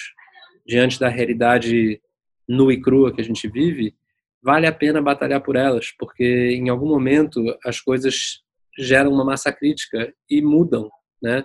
diante 0.66 1.01
da 1.01 1.09
realidade 1.09 2.01
nua 2.47 2.75
e 2.75 2.81
crua 2.81 3.14
que 3.14 3.21
a 3.21 3.25
gente 3.25 3.49
vive, 3.49 3.95
vale 4.43 4.66
a 4.66 4.73
pena 4.73 5.01
batalhar 5.01 5.41
por 5.43 5.57
elas, 5.57 5.93
porque 5.99 6.25
em 6.25 6.69
algum 6.69 6.89
momento 6.89 7.41
as 7.64 7.81
coisas 7.81 8.43
geram 8.79 9.12
uma 9.12 9.25
massa 9.25 9.53
crítica 9.53 10.12
e 10.29 10.43
mudam, 10.43 10.91
né? 11.23 11.45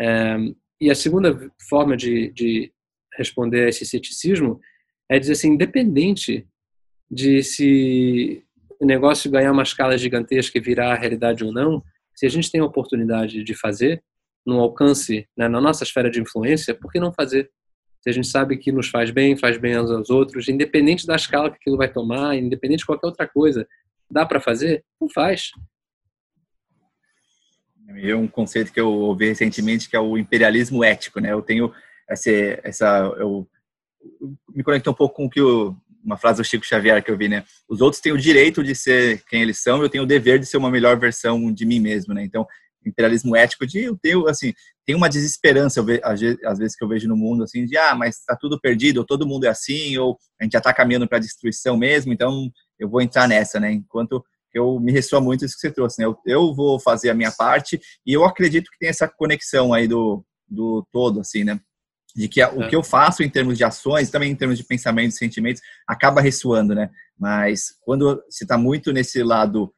É, 0.00 0.36
e 0.80 0.90
a 0.90 0.94
segunda 0.94 1.52
forma 1.68 1.94
de, 1.96 2.32
de 2.32 2.72
responder 3.14 3.66
a 3.66 3.68
esse 3.68 3.84
ceticismo 3.84 4.58
é 5.10 5.18
dizer 5.18 5.32
assim, 5.32 5.52
independente 5.52 6.46
de 7.10 7.42
se 7.42 8.42
o 8.80 8.86
negócio 8.86 9.30
ganhar 9.30 9.52
uma 9.52 9.62
escala 9.62 9.98
gigantesca 9.98 10.56
e 10.56 10.60
virar 10.60 10.92
a 10.92 10.98
realidade 10.98 11.44
ou 11.44 11.52
não, 11.52 11.82
se 12.20 12.26
a 12.26 12.28
gente 12.28 12.50
tem 12.50 12.60
a 12.60 12.64
oportunidade 12.64 13.42
de 13.42 13.54
fazer, 13.54 14.02
no 14.44 14.60
alcance, 14.60 15.26
né, 15.36 15.48
na 15.48 15.60
nossa 15.60 15.84
esfera 15.84 16.10
de 16.10 16.20
influência, 16.20 16.74
por 16.74 16.92
que 16.92 17.00
não 17.00 17.12
fazer? 17.12 17.50
Se 18.00 18.10
a 18.10 18.12
gente 18.12 18.28
sabe 18.28 18.56
que 18.56 18.70
nos 18.70 18.88
faz 18.88 19.10
bem, 19.10 19.36
faz 19.36 19.58
bem 19.58 19.74
aos 19.74 20.10
outros, 20.10 20.48
independente 20.48 21.06
da 21.06 21.16
escala 21.16 21.50
que 21.50 21.56
aquilo 21.56 21.76
vai 21.76 21.90
tomar, 21.90 22.36
independente 22.36 22.80
de 22.80 22.86
qualquer 22.86 23.06
outra 23.06 23.26
coisa, 23.26 23.66
Dá 24.10 24.26
para 24.26 24.40
fazer? 24.40 24.84
Não 25.00 25.08
faz. 25.08 25.52
É 27.88 28.14
um 28.14 28.26
conceito 28.26 28.72
que 28.72 28.80
eu 28.80 28.88
ouvi 28.88 29.28
recentemente 29.28 29.88
que 29.88 29.96
é 29.96 30.00
o 30.00 30.18
imperialismo 30.18 30.82
ético, 30.82 31.20
né? 31.20 31.32
Eu 31.32 31.42
tenho 31.42 31.72
essa, 32.08 32.30
essa 32.64 33.14
eu, 33.18 33.48
me 34.52 34.64
conecto 34.64 34.90
um 34.90 34.94
pouco 34.94 35.14
com 35.14 35.26
o 35.26 35.30
que 35.30 35.40
o, 35.40 35.76
uma 36.04 36.16
frase 36.16 36.40
do 36.40 36.44
Chico 36.44 36.64
Xavier 36.64 37.02
que 37.02 37.10
eu 37.10 37.16
vi, 37.16 37.28
né? 37.28 37.44
Os 37.68 37.80
outros 37.80 38.00
têm 38.00 38.12
o 38.12 38.18
direito 38.18 38.62
de 38.64 38.74
ser 38.74 39.22
quem 39.28 39.42
eles 39.42 39.62
são, 39.62 39.82
eu 39.82 39.88
tenho 39.88 40.04
o 40.04 40.06
dever 40.06 40.38
de 40.38 40.46
ser 40.46 40.56
uma 40.56 40.70
melhor 40.70 40.98
versão 40.98 41.52
de 41.52 41.64
mim 41.64 41.80
mesmo, 41.80 42.14
né? 42.14 42.24
Então, 42.24 42.46
imperialismo 42.84 43.36
ético 43.36 43.66
de 43.66 43.80
eu 43.80 43.98
tenho 44.00 44.26
assim, 44.26 44.52
tem 44.86 44.94
uma 44.94 45.08
desesperança 45.08 45.82
ve, 45.82 46.00
às, 46.02 46.58
vezes 46.58 46.74
que 46.74 46.82
eu 46.82 46.88
vejo 46.88 47.06
no 47.08 47.16
mundo 47.16 47.44
assim 47.44 47.66
de 47.66 47.76
ah, 47.76 47.94
mas 47.94 48.16
está 48.16 48.34
tudo 48.34 48.58
perdido, 48.60 48.98
ou 48.98 49.04
todo 49.04 49.26
mundo 49.26 49.44
é 49.44 49.48
assim, 49.48 49.96
ou 49.98 50.18
a 50.40 50.44
gente 50.44 50.52
já 50.52 50.58
está 50.58 50.72
caminhando 50.72 51.06
para 51.06 51.18
destruição 51.18 51.76
mesmo, 51.76 52.12
então 52.12 52.50
eu 52.78 52.88
vou 52.88 53.02
entrar 53.02 53.28
nessa, 53.28 53.60
né? 53.60 53.72
Enquanto 53.72 54.24
eu 54.52 54.80
me 54.80 54.90
ressoa 54.90 55.20
muito 55.20 55.44
isso 55.44 55.54
que 55.54 55.60
você 55.60 55.70
trouxe, 55.70 56.00
né? 56.00 56.06
Eu, 56.06 56.18
eu 56.26 56.54
vou 56.54 56.80
fazer 56.80 57.10
a 57.10 57.14
minha 57.14 57.30
parte 57.30 57.80
e 58.06 58.12
eu 58.12 58.24
acredito 58.24 58.70
que 58.70 58.78
tem 58.78 58.88
essa 58.88 59.06
conexão 59.06 59.72
aí 59.72 59.86
do, 59.86 60.24
do 60.48 60.84
todo, 60.90 61.20
assim, 61.20 61.44
né? 61.44 61.60
De 62.14 62.28
que 62.28 62.42
o 62.42 62.62
é. 62.62 62.68
que 62.68 62.76
eu 62.76 62.82
faço 62.82 63.22
em 63.22 63.28
termos 63.28 63.56
de 63.56 63.64
ações, 63.64 64.10
também 64.10 64.30
em 64.30 64.36
termos 64.36 64.58
de 64.58 64.64
pensamentos 64.64 65.16
e 65.16 65.18
sentimentos, 65.18 65.62
acaba 65.86 66.20
ressoando, 66.20 66.74
né? 66.74 66.90
Mas 67.18 67.74
quando 67.82 68.22
se 68.28 68.44
está 68.44 68.56
muito 68.56 68.92
nesse 68.92 69.22
lado 69.22 69.72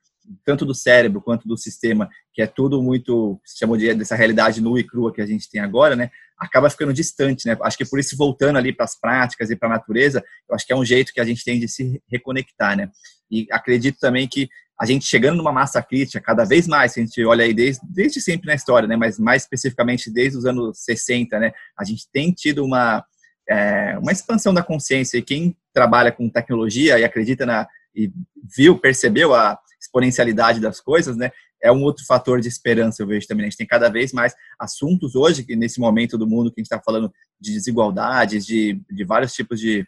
tanto 0.45 0.65
do 0.65 0.75
cérebro 0.75 1.21
quanto 1.21 1.47
do 1.49 1.57
sistema, 1.57 2.09
que 2.33 2.41
é 2.41 2.47
tudo 2.47 2.83
muito, 2.83 3.41
se 3.45 3.59
chamou 3.59 3.77
de 3.77 3.93
dessa 3.95 4.15
realidade 4.15 4.61
nua 4.61 4.81
e 4.81 4.85
crua 4.85 5.13
que 5.13 5.21
a 5.21 5.27
gente 5.27 5.51
tem 5.51 5.61
agora, 5.61 5.97
né? 5.97 6.11
Acaba 6.43 6.69
ficando 6.69 6.93
distante, 6.93 7.47
né? 7.47 7.57
Acho 7.63 7.79
que 7.79 7.85
por 7.85 8.01
isso 8.01 8.17
voltando 8.17 8.59
ali 8.59 8.73
para 8.73 8.85
as 8.85 8.99
práticas 8.99 9.51
e 9.51 9.57
para 9.57 9.69
a 9.69 9.73
natureza, 9.73 10.25
eu 10.49 10.55
acho 10.55 10.67
que 10.67 10.73
é 10.73 10.77
um 10.77 10.85
jeito 10.85 11.13
que 11.13 11.21
a 11.21 11.25
gente 11.25 11.45
tem 11.45 11.61
de 11.61 11.69
se 11.69 12.03
reconectar, 12.11 12.77
né? 12.77 12.91
E 13.31 13.47
acredito 13.51 13.99
também 14.01 14.27
que 14.27 14.49
a 14.81 14.85
gente 14.85 15.07
chegando 15.07 15.37
numa 15.37 15.53
massa 15.53 15.81
crítica 15.81 16.21
cada 16.21 16.45
vez 16.45 16.67
mais, 16.67 16.97
a 16.97 17.01
gente 17.01 17.25
olha 17.25 17.45
aí 17.45 17.55
desde, 17.55 17.81
desde 17.89 18.21
sempre 18.21 18.49
na 18.49 18.55
história, 18.55 18.89
né? 18.89 18.97
Mas 18.97 19.19
mais 19.19 19.43
especificamente 19.43 20.11
desde 20.11 20.37
os 20.39 20.45
anos 20.45 20.83
60, 20.83 21.39
né? 21.39 21.53
A 21.79 21.85
gente 21.85 22.09
tem 22.13 22.33
tido 22.33 22.65
uma 22.65 23.05
é, 23.49 23.97
uma 23.99 24.13
expansão 24.13 24.53
da 24.53 24.63
consciência 24.63 25.19
e 25.19 25.23
quem 25.23 25.57
trabalha 25.73 26.13
com 26.13 26.29
tecnologia 26.29 26.99
e 26.99 27.05
acredita 27.05 27.47
na 27.47 27.69
e 27.95 28.11
viu, 28.57 28.79
percebeu 28.79 29.35
a 29.35 29.59
exponencialidade 29.81 30.61
das 30.61 30.81
coisas, 30.81 31.17
né? 31.17 31.31
É 31.63 31.71
um 31.71 31.83
outro 31.83 32.05
fator 32.05 32.41
de 32.41 32.49
esperança, 32.49 33.03
eu 33.03 33.07
vejo 33.07 33.27
também. 33.27 33.47
A 33.47 33.49
gente 33.49 33.59
tem 33.59 33.67
cada 33.67 33.89
vez 33.89 34.13
mais 34.13 34.35
assuntos 34.59 35.15
hoje, 35.15 35.45
que 35.45 35.55
nesse 35.55 35.79
momento 35.79 36.19
do 36.19 36.27
mundo 36.27 36.51
que 36.51 36.61
a 36.61 36.63
gente 36.63 36.73
está 36.73 36.83
falando 36.83 37.13
de 37.41 37.53
desigualdades, 37.53 38.45
de, 38.45 38.83
de 38.91 39.05
vários 39.05 39.33
tipos 39.33 39.61
de 39.61 39.87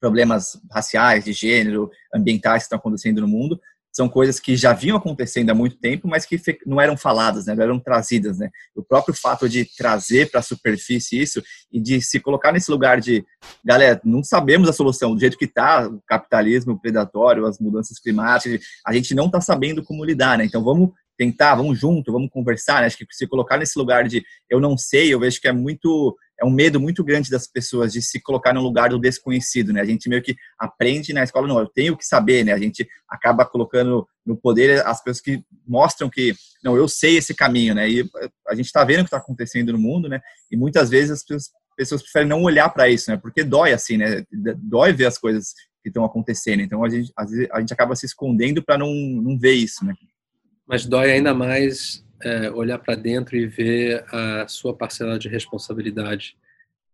problemas 0.00 0.60
raciais, 0.70 1.24
de 1.24 1.32
gênero, 1.32 1.90
ambientais 2.14 2.62
que 2.62 2.66
estão 2.66 2.78
acontecendo 2.78 3.20
no 3.20 3.28
mundo, 3.28 3.60
são 3.92 4.08
coisas 4.08 4.38
que 4.38 4.56
já 4.56 4.72
vinham 4.72 4.96
acontecendo 4.96 5.50
há 5.50 5.54
muito 5.54 5.76
tempo, 5.76 6.06
mas 6.06 6.24
que 6.24 6.40
não 6.66 6.80
eram 6.80 6.96
faladas, 6.96 7.46
né? 7.46 7.54
não 7.54 7.64
eram 7.64 7.80
trazidas. 7.80 8.38
Né? 8.38 8.50
O 8.74 8.82
próprio 8.82 9.14
fato 9.14 9.48
de 9.48 9.64
trazer 9.76 10.30
para 10.30 10.40
a 10.40 10.42
superfície 10.42 11.20
isso 11.20 11.42
e 11.72 11.80
de 11.80 12.00
se 12.00 12.20
colocar 12.20 12.52
nesse 12.52 12.70
lugar 12.70 13.00
de, 13.00 13.24
galera, 13.64 14.00
não 14.04 14.22
sabemos 14.22 14.68
a 14.68 14.72
solução, 14.72 15.14
do 15.14 15.20
jeito 15.20 15.38
que 15.38 15.46
está 15.46 15.88
o 15.88 16.00
capitalismo 16.06 16.80
predatório, 16.80 17.46
as 17.46 17.58
mudanças 17.58 17.98
climáticas, 17.98 18.60
a 18.86 18.92
gente 18.92 19.14
não 19.14 19.26
está 19.26 19.40
sabendo 19.40 19.82
como 19.82 20.04
lidar, 20.04 20.38
né? 20.38 20.44
então 20.44 20.62
vamos 20.62 20.90
tentar, 21.16 21.56
vamos 21.56 21.76
junto, 21.78 22.12
vamos 22.12 22.30
conversar, 22.30 22.80
né? 22.80 22.86
acho 22.86 22.96
que 22.96 23.06
se 23.10 23.26
colocar 23.26 23.58
nesse 23.58 23.76
lugar 23.76 24.06
de 24.06 24.24
eu 24.48 24.60
não 24.60 24.78
sei, 24.78 25.12
eu 25.12 25.18
vejo 25.18 25.40
que 25.40 25.48
é 25.48 25.52
muito 25.52 26.16
é 26.40 26.44
um 26.44 26.50
medo 26.50 26.80
muito 26.80 27.02
grande 27.02 27.30
das 27.30 27.46
pessoas 27.46 27.92
de 27.92 28.00
se 28.00 28.20
colocar 28.20 28.52
no 28.52 28.62
lugar 28.62 28.90
do 28.90 28.98
desconhecido, 28.98 29.72
né? 29.72 29.80
A 29.80 29.84
gente 29.84 30.08
meio 30.08 30.22
que 30.22 30.36
aprende 30.58 31.12
na 31.12 31.24
escola, 31.24 31.48
não, 31.48 31.58
eu 31.58 31.66
tenho 31.66 31.96
que 31.96 32.06
saber, 32.06 32.44
né? 32.44 32.52
A 32.52 32.58
gente 32.58 32.88
acaba 33.08 33.44
colocando 33.44 34.06
no 34.24 34.36
poder 34.36 34.86
as 34.86 35.02
pessoas 35.02 35.20
que 35.20 35.42
mostram 35.66 36.08
que, 36.08 36.34
não, 36.62 36.76
eu 36.76 36.86
sei 36.86 37.16
esse 37.16 37.34
caminho, 37.34 37.74
né? 37.74 37.90
E 37.90 38.08
a 38.46 38.54
gente 38.54 38.66
está 38.66 38.84
vendo 38.84 39.00
o 39.00 39.02
que 39.02 39.08
está 39.08 39.18
acontecendo 39.18 39.72
no 39.72 39.78
mundo, 39.78 40.08
né? 40.08 40.20
E 40.50 40.56
muitas 40.56 40.88
vezes 40.88 41.10
as 41.10 41.24
pessoas, 41.24 41.50
pessoas 41.76 42.02
preferem 42.02 42.28
não 42.28 42.42
olhar 42.42 42.68
para 42.68 42.88
isso, 42.88 43.10
né? 43.10 43.16
Porque 43.16 43.42
dói 43.42 43.72
assim, 43.72 43.96
né? 43.96 44.24
Dói 44.58 44.92
ver 44.92 45.06
as 45.06 45.18
coisas 45.18 45.54
que 45.82 45.88
estão 45.88 46.04
acontecendo. 46.04 46.60
Então 46.62 46.84
a 46.84 46.88
gente, 46.88 47.12
às 47.16 47.30
vezes, 47.30 47.48
a 47.50 47.58
gente 47.58 47.72
acaba 47.72 47.96
se 47.96 48.06
escondendo 48.06 48.62
para 48.62 48.78
não, 48.78 48.92
não 48.92 49.36
ver 49.36 49.54
isso, 49.54 49.84
né? 49.84 49.92
Mas 50.66 50.86
dói 50.86 51.10
ainda 51.10 51.34
mais 51.34 52.04
é, 52.22 52.50
olhar 52.50 52.78
para 52.78 52.94
dentro 52.94 53.36
e 53.36 53.46
ver 53.46 54.04
a 54.12 54.48
sua 54.48 54.76
parcela 54.76 55.18
de 55.18 55.28
responsabilidade 55.28 56.36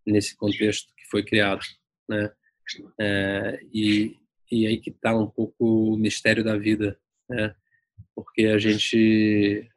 nesse 0.07 0.37
contexto 0.37 0.93
que 0.97 1.07
foi 1.11 1.23
criado, 1.23 1.63
né? 2.09 2.31
É, 2.99 3.61
e, 3.73 4.17
e 4.51 4.67
aí 4.67 4.79
que 4.79 4.91
está 4.91 5.15
um 5.15 5.27
pouco 5.27 5.93
o 5.93 5.97
mistério 5.97 6.45
da 6.45 6.57
vida, 6.57 6.99
né? 7.29 7.55
Porque 8.15 8.47
a 8.47 8.59
gente 8.59 9.69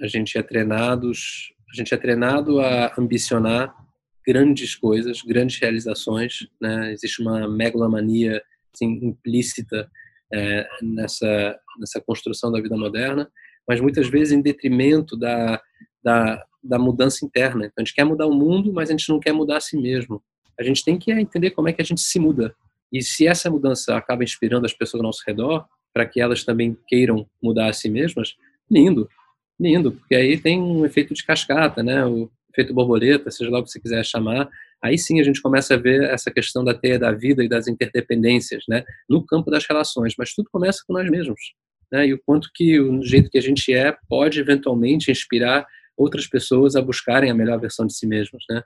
a 0.00 0.06
gente 0.06 0.38
é 0.38 0.42
treinados, 0.42 1.52
a 1.72 1.76
gente 1.76 1.92
é 1.92 1.96
treinado 1.96 2.60
a 2.60 2.94
ambicionar 2.96 3.74
grandes 4.24 4.76
coisas, 4.76 5.22
grandes 5.22 5.58
realizações, 5.58 6.46
né? 6.60 6.92
Existe 6.92 7.20
uma 7.20 7.48
megalomania 7.48 8.42
assim, 8.74 8.98
implícita 9.02 9.90
é, 10.32 10.68
nessa 10.82 11.58
nessa 11.78 12.00
construção 12.00 12.50
da 12.50 12.60
vida 12.60 12.76
moderna 12.76 13.30
mas 13.68 13.80
muitas 13.80 14.08
vezes 14.08 14.32
em 14.32 14.40
detrimento 14.40 15.14
da, 15.14 15.60
da, 16.02 16.42
da 16.64 16.78
mudança 16.78 17.24
interna. 17.24 17.66
Então, 17.66 17.74
a 17.76 17.80
gente 17.82 17.94
quer 17.94 18.04
mudar 18.04 18.26
o 18.26 18.34
mundo, 18.34 18.72
mas 18.72 18.88
a 18.88 18.92
gente 18.92 19.08
não 19.10 19.20
quer 19.20 19.32
mudar 19.32 19.58
a 19.58 19.60
si 19.60 19.76
mesmo. 19.76 20.22
A 20.58 20.62
gente 20.62 20.82
tem 20.82 20.98
que 20.98 21.12
entender 21.12 21.50
como 21.50 21.68
é 21.68 21.72
que 21.72 21.82
a 21.82 21.84
gente 21.84 22.00
se 22.00 22.18
muda. 22.18 22.54
E 22.90 23.02
se 23.02 23.26
essa 23.26 23.50
mudança 23.50 23.94
acaba 23.94 24.24
inspirando 24.24 24.64
as 24.64 24.72
pessoas 24.72 25.00
ao 25.00 25.06
nosso 25.06 25.22
redor, 25.26 25.66
para 25.92 26.06
que 26.06 26.18
elas 26.18 26.44
também 26.44 26.76
queiram 26.88 27.28
mudar 27.42 27.68
a 27.68 27.72
si 27.72 27.90
mesmas, 27.90 28.34
lindo, 28.70 29.08
lindo, 29.60 29.92
porque 29.92 30.14
aí 30.14 30.38
tem 30.38 30.60
um 30.60 30.86
efeito 30.86 31.12
de 31.12 31.24
cascata, 31.24 31.82
né? 31.82 32.04
O 32.06 32.30
efeito 32.50 32.72
borboleta, 32.72 33.30
seja 33.30 33.50
lá 33.50 33.58
o 33.58 33.64
que 33.64 33.70
você 33.70 33.80
quiser 33.80 34.04
chamar. 34.04 34.48
Aí 34.82 34.96
sim 34.96 35.20
a 35.20 35.22
gente 35.22 35.42
começa 35.42 35.74
a 35.74 35.76
ver 35.76 36.04
essa 36.04 36.30
questão 36.30 36.64
da 36.64 36.72
teia 36.72 36.98
da 36.98 37.12
vida 37.12 37.44
e 37.44 37.48
das 37.48 37.68
interdependências, 37.68 38.64
né? 38.68 38.84
No 39.08 39.24
campo 39.24 39.50
das 39.50 39.66
relações, 39.66 40.14
mas 40.16 40.32
tudo 40.32 40.48
começa 40.50 40.82
com 40.86 40.94
nós 40.94 41.08
mesmos 41.10 41.38
né, 41.90 42.06
e 42.06 42.14
o 42.14 42.22
quanto 42.24 42.50
que 42.54 42.78
o 42.80 43.02
jeito 43.02 43.30
que 43.30 43.38
a 43.38 43.42
gente 43.42 43.72
é 43.72 43.96
pode 44.08 44.40
eventualmente 44.40 45.10
inspirar 45.10 45.66
outras 45.96 46.26
pessoas 46.26 46.76
a 46.76 46.82
buscarem 46.82 47.30
a 47.30 47.34
melhor 47.34 47.58
versão 47.58 47.86
de 47.86 47.94
si 47.94 48.06
mesmos, 48.06 48.44
né? 48.48 48.62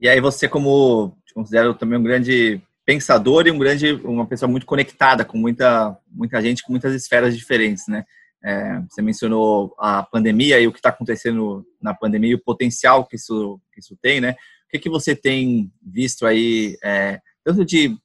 E 0.00 0.08
aí 0.08 0.20
você 0.20 0.48
como 0.48 1.16
te 1.26 1.34
considero 1.34 1.74
também 1.74 1.98
um 1.98 2.02
grande 2.02 2.60
pensador 2.84 3.46
e 3.46 3.50
um 3.50 3.58
grande 3.58 3.92
uma 4.04 4.26
pessoa 4.26 4.50
muito 4.50 4.66
conectada 4.66 5.24
com 5.24 5.38
muita 5.38 5.96
muita 6.10 6.40
gente 6.42 6.62
com 6.62 6.72
muitas 6.72 6.94
esferas 6.94 7.36
diferentes, 7.36 7.86
né? 7.88 8.04
É, 8.44 8.80
você 8.90 9.00
mencionou 9.00 9.72
a 9.78 10.02
pandemia 10.02 10.58
e 10.60 10.66
o 10.66 10.72
que 10.72 10.78
está 10.80 10.88
acontecendo 10.88 11.64
na 11.80 11.94
pandemia 11.94 12.32
e 12.32 12.34
o 12.34 12.42
potencial 12.42 13.06
que 13.06 13.16
isso 13.16 13.60
que 13.72 13.80
isso 13.80 13.96
tem, 14.00 14.20
né? 14.20 14.32
O 14.66 14.70
que 14.70 14.78
que 14.78 14.90
você 14.90 15.14
tem 15.14 15.70
visto 15.80 16.26
aí 16.26 16.76
é, 16.82 17.20
tanto 17.44 17.64
de 17.64 17.96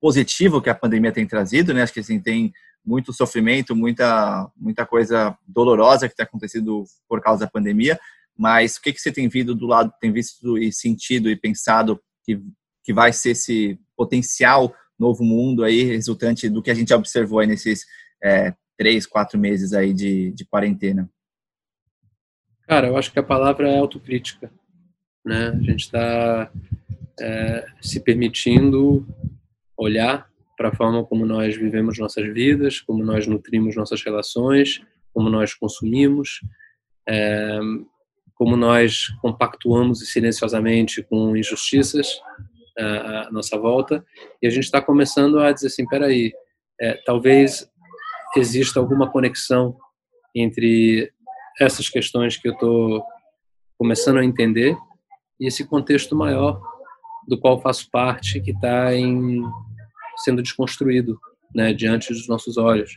positivo 0.00 0.60
que 0.60 0.68
a 0.68 0.74
pandemia 0.74 1.12
tem 1.12 1.26
trazido, 1.26 1.72
né? 1.72 1.82
Acho 1.82 1.94
que 1.94 2.00
assim 2.00 2.20
tem 2.20 2.52
muito 2.86 3.12
sofrimento, 3.12 3.74
muita, 3.74 4.48
muita 4.56 4.86
coisa 4.86 5.36
dolorosa 5.46 6.08
que 6.08 6.14
tem 6.14 6.24
acontecido 6.24 6.84
por 7.08 7.20
causa 7.20 7.44
da 7.44 7.50
pandemia. 7.50 7.98
Mas 8.38 8.76
o 8.76 8.82
que, 8.82 8.92
que 8.92 9.00
você 9.00 9.10
tem 9.10 9.28
visto 9.28 9.54
do 9.54 9.66
lado, 9.66 9.92
tem 10.00 10.12
visto 10.12 10.56
e 10.56 10.72
sentido 10.72 11.28
e 11.28 11.36
pensado 11.36 12.00
que, 12.24 12.40
que 12.84 12.92
vai 12.92 13.12
ser 13.12 13.30
esse 13.30 13.78
potencial 13.96 14.72
novo 14.98 15.24
mundo 15.24 15.64
aí, 15.64 15.82
resultante 15.82 16.48
do 16.48 16.62
que 16.62 16.70
a 16.70 16.74
gente 16.74 16.94
observou 16.94 17.40
aí 17.40 17.46
nesses 17.46 17.84
é, 18.22 18.54
três, 18.78 19.06
quatro 19.06 19.38
meses 19.38 19.72
aí 19.72 19.92
de, 19.92 20.32
de 20.32 20.44
quarentena? 20.44 21.10
Cara, 22.68 22.88
eu 22.88 22.96
acho 22.96 23.12
que 23.12 23.18
a 23.18 23.22
palavra 23.22 23.68
é 23.68 23.78
autocrítica. 23.78 24.50
Né? 25.24 25.48
A 25.48 25.60
gente 25.62 25.80
está 25.80 26.50
é, 27.20 27.66
se 27.80 28.00
permitindo 28.00 29.06
olhar 29.76 30.30
para 30.56 30.68
a 30.70 30.74
forma 30.74 31.04
como 31.04 31.26
nós 31.26 31.56
vivemos 31.56 31.98
nossas 31.98 32.26
vidas, 32.32 32.80
como 32.80 33.04
nós 33.04 33.26
nutrimos 33.26 33.76
nossas 33.76 34.02
relações, 34.02 34.80
como 35.12 35.28
nós 35.28 35.54
consumimos, 35.54 36.40
é, 37.08 37.58
como 38.34 38.56
nós 38.56 39.08
compactuamos 39.20 40.00
silenciosamente 40.10 41.02
com 41.02 41.36
injustiças 41.36 42.20
é, 42.78 42.82
à 42.84 43.28
nossa 43.30 43.58
volta, 43.58 44.04
e 44.42 44.46
a 44.46 44.50
gente 44.50 44.64
está 44.64 44.80
começando 44.80 45.38
a 45.38 45.52
dizer 45.52 45.68
assim, 45.68 45.86
peraí, 45.86 46.32
é, 46.80 46.94
talvez 47.04 47.68
exista 48.36 48.78
alguma 48.78 49.10
conexão 49.10 49.76
entre 50.34 51.10
essas 51.58 51.88
questões 51.88 52.36
que 52.36 52.48
eu 52.48 52.52
estou 52.52 53.02
começando 53.78 54.18
a 54.18 54.24
entender 54.24 54.76
e 55.40 55.46
esse 55.46 55.66
contexto 55.66 56.14
maior 56.14 56.60
do 57.26 57.38
qual 57.38 57.60
faço 57.60 57.90
parte, 57.90 58.40
que 58.40 58.50
está 58.50 58.94
em 58.94 59.42
sendo 60.16 60.42
desconstruído 60.42 61.18
né, 61.54 61.72
diante 61.72 62.12
dos 62.12 62.28
nossos 62.28 62.56
olhos. 62.56 62.96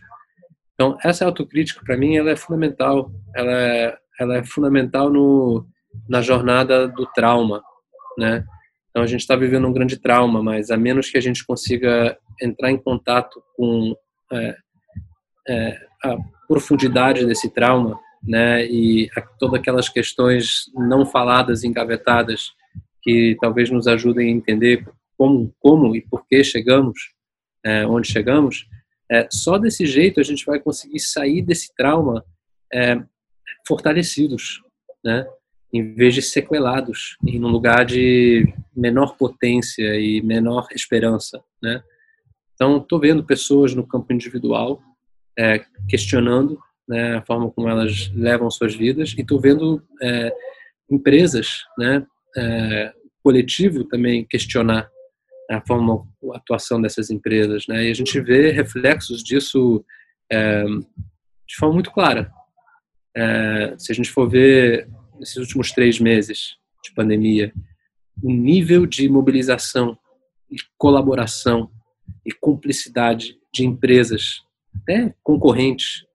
Então, 0.73 0.97
essa 1.03 1.25
autocrítica, 1.25 1.81
para 1.85 1.97
mim, 1.97 2.15
ela 2.15 2.31
é 2.31 2.35
fundamental. 2.35 3.11
Ela 3.35 3.51
é, 3.51 3.97
ela 4.19 4.37
é 4.37 4.43
fundamental 4.43 5.09
no, 5.09 5.65
na 6.07 6.21
jornada 6.21 6.87
do 6.87 7.05
trauma, 7.07 7.61
né? 8.17 8.45
Então, 8.89 9.03
a 9.03 9.07
gente 9.07 9.21
está 9.21 9.35
vivendo 9.35 9.67
um 9.67 9.73
grande 9.73 9.97
trauma, 9.97 10.41
mas 10.41 10.71
a 10.71 10.77
menos 10.77 11.09
que 11.09 11.17
a 11.17 11.21
gente 11.21 11.45
consiga 11.45 12.17
entrar 12.41 12.71
em 12.71 12.77
contato 12.77 13.41
com 13.55 13.95
é, 14.31 14.55
é, 15.47 15.77
a 16.03 16.17
profundidade 16.47 17.25
desse 17.25 17.49
trauma, 17.53 17.99
né, 18.23 18.65
e 18.65 19.09
a, 19.15 19.21
todas 19.21 19.59
aquelas 19.59 19.89
questões 19.89 20.65
não 20.73 21.05
faladas, 21.05 21.63
engavetadas, 21.63 22.51
que 23.01 23.37
talvez 23.39 23.69
nos 23.69 23.87
ajudem 23.87 24.27
a 24.27 24.31
entender 24.31 24.85
como, 25.19 25.53
como 25.59 25.93
e 25.97 26.01
por 26.01 26.25
que 26.25 26.41
chegamos 26.45 27.13
é, 27.65 27.85
onde 27.85 28.07
chegamos, 28.07 28.69
é, 29.11 29.27
só 29.29 29.57
desse 29.57 29.85
jeito 29.85 30.21
a 30.21 30.23
gente 30.23 30.45
vai 30.45 30.61
conseguir 30.61 31.01
sair 31.01 31.41
desse 31.41 31.75
trauma 31.75 32.23
é, 32.73 32.97
fortalecidos, 33.67 34.61
né? 35.03 35.27
em 35.73 35.93
vez 35.93 36.15
de 36.15 36.21
sequelados, 36.21 37.17
em 37.27 37.43
um 37.43 37.49
lugar 37.49 37.85
de 37.85 38.51
menor 38.73 39.17
potência 39.17 39.99
e 39.99 40.21
menor 40.21 40.67
esperança. 40.73 41.43
Né? 41.61 41.83
Então, 42.53 42.77
estou 42.77 42.99
vendo 42.99 43.23
pessoas 43.23 43.75
no 43.75 43.85
campo 43.85 44.13
individual 44.13 44.81
é, 45.37 45.63
questionando 45.87 46.57
né, 46.87 47.17
a 47.17 47.21
forma 47.23 47.51
como 47.51 47.67
elas 47.67 48.09
levam 48.15 48.49
suas 48.49 48.73
vidas 48.73 49.13
e 49.17 49.21
estou 49.21 49.39
vendo 49.39 49.83
é, 50.01 50.33
empresas, 50.89 51.63
né, 51.77 52.07
é, 52.37 52.93
coletivo 53.21 53.83
também 53.83 54.25
questionar 54.25 54.89
a 55.55 55.61
forma, 55.65 56.07
a 56.33 56.37
atuação 56.37 56.81
dessas 56.81 57.09
empresas, 57.09 57.65
né? 57.67 57.85
E 57.85 57.91
a 57.91 57.93
gente 57.93 58.19
vê 58.21 58.51
reflexos 58.51 59.23
disso 59.23 59.83
é, 60.31 60.63
de 60.65 61.55
forma 61.57 61.73
muito 61.73 61.91
clara. 61.91 62.31
É, 63.15 63.75
se 63.77 63.91
a 63.91 63.95
gente 63.95 64.11
for 64.11 64.29
ver 64.29 64.87
nesses 65.19 65.37
últimos 65.37 65.71
três 65.71 65.99
meses 65.99 66.55
de 66.83 66.93
pandemia, 66.93 67.51
o 68.21 68.31
nível 68.31 68.85
de 68.85 69.09
mobilização 69.09 69.97
e 70.49 70.57
colaboração 70.77 71.71
e 72.25 72.31
cumplicidade 72.31 73.37
de 73.53 73.65
empresas, 73.65 74.41
até 74.75 75.13
concorrentes, 75.23 76.05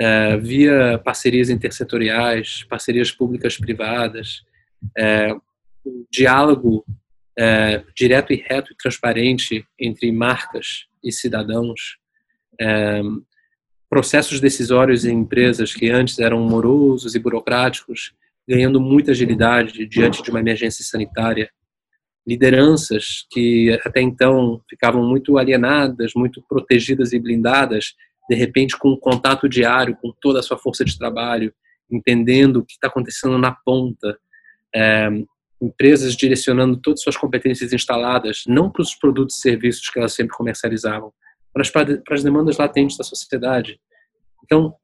é, 0.00 0.36
via 0.36 0.98
parcerias 1.04 1.50
intersetoriais, 1.50 2.62
parcerias 2.64 3.10
públicas-privadas, 3.10 4.42
é, 4.96 5.32
o 5.84 6.06
diálogo 6.10 6.84
é, 7.38 7.84
direto 7.94 8.32
e 8.32 8.36
reto 8.36 8.72
e 8.72 8.76
transparente 8.76 9.64
entre 9.78 10.10
marcas 10.10 10.86
e 11.02 11.12
cidadãos, 11.12 11.96
é, 12.60 13.00
processos 13.88 14.40
decisórios 14.40 15.04
em 15.04 15.20
empresas 15.20 15.72
que 15.72 15.88
antes 15.88 16.18
eram 16.18 16.40
morosos 16.40 17.14
e 17.14 17.18
burocráticos, 17.18 18.12
ganhando 18.46 18.80
muita 18.80 19.12
agilidade 19.12 19.86
diante 19.86 20.22
de 20.22 20.30
uma 20.30 20.40
emergência 20.40 20.84
sanitária, 20.84 21.48
lideranças 22.26 23.24
que 23.30 23.78
até 23.84 24.02
então 24.02 24.60
ficavam 24.68 25.06
muito 25.06 25.38
alienadas, 25.38 26.12
muito 26.16 26.42
protegidas 26.46 27.12
e 27.12 27.20
blindadas, 27.20 27.94
de 28.28 28.34
repente 28.34 28.76
com 28.76 28.90
um 28.90 28.96
contato 28.96 29.48
diário 29.48 29.96
com 29.96 30.12
toda 30.20 30.40
a 30.40 30.42
sua 30.42 30.58
força 30.58 30.84
de 30.84 30.98
trabalho, 30.98 31.54
entendendo 31.90 32.56
o 32.56 32.64
que 32.64 32.72
está 32.72 32.88
acontecendo 32.88 33.38
na 33.38 33.52
ponta, 33.52 34.18
é, 34.74 35.08
empresas 35.60 36.14
direcionando 36.16 36.76
todas 36.76 37.00
as 37.00 37.04
suas 37.04 37.16
competências 37.16 37.72
instaladas, 37.72 38.44
não 38.46 38.70
para 38.70 38.82
os 38.82 38.94
produtos 38.94 39.36
e 39.36 39.40
serviços 39.40 39.88
que 39.88 39.98
elas 39.98 40.12
sempre 40.12 40.36
comercializavam, 40.36 41.12
mas 41.54 41.70
para, 41.70 41.98
para 41.98 42.14
as 42.14 42.22
demandas 42.22 42.56
latentes 42.56 42.96
da 42.96 43.04
sociedade. 43.04 43.80
Então, 44.44 44.74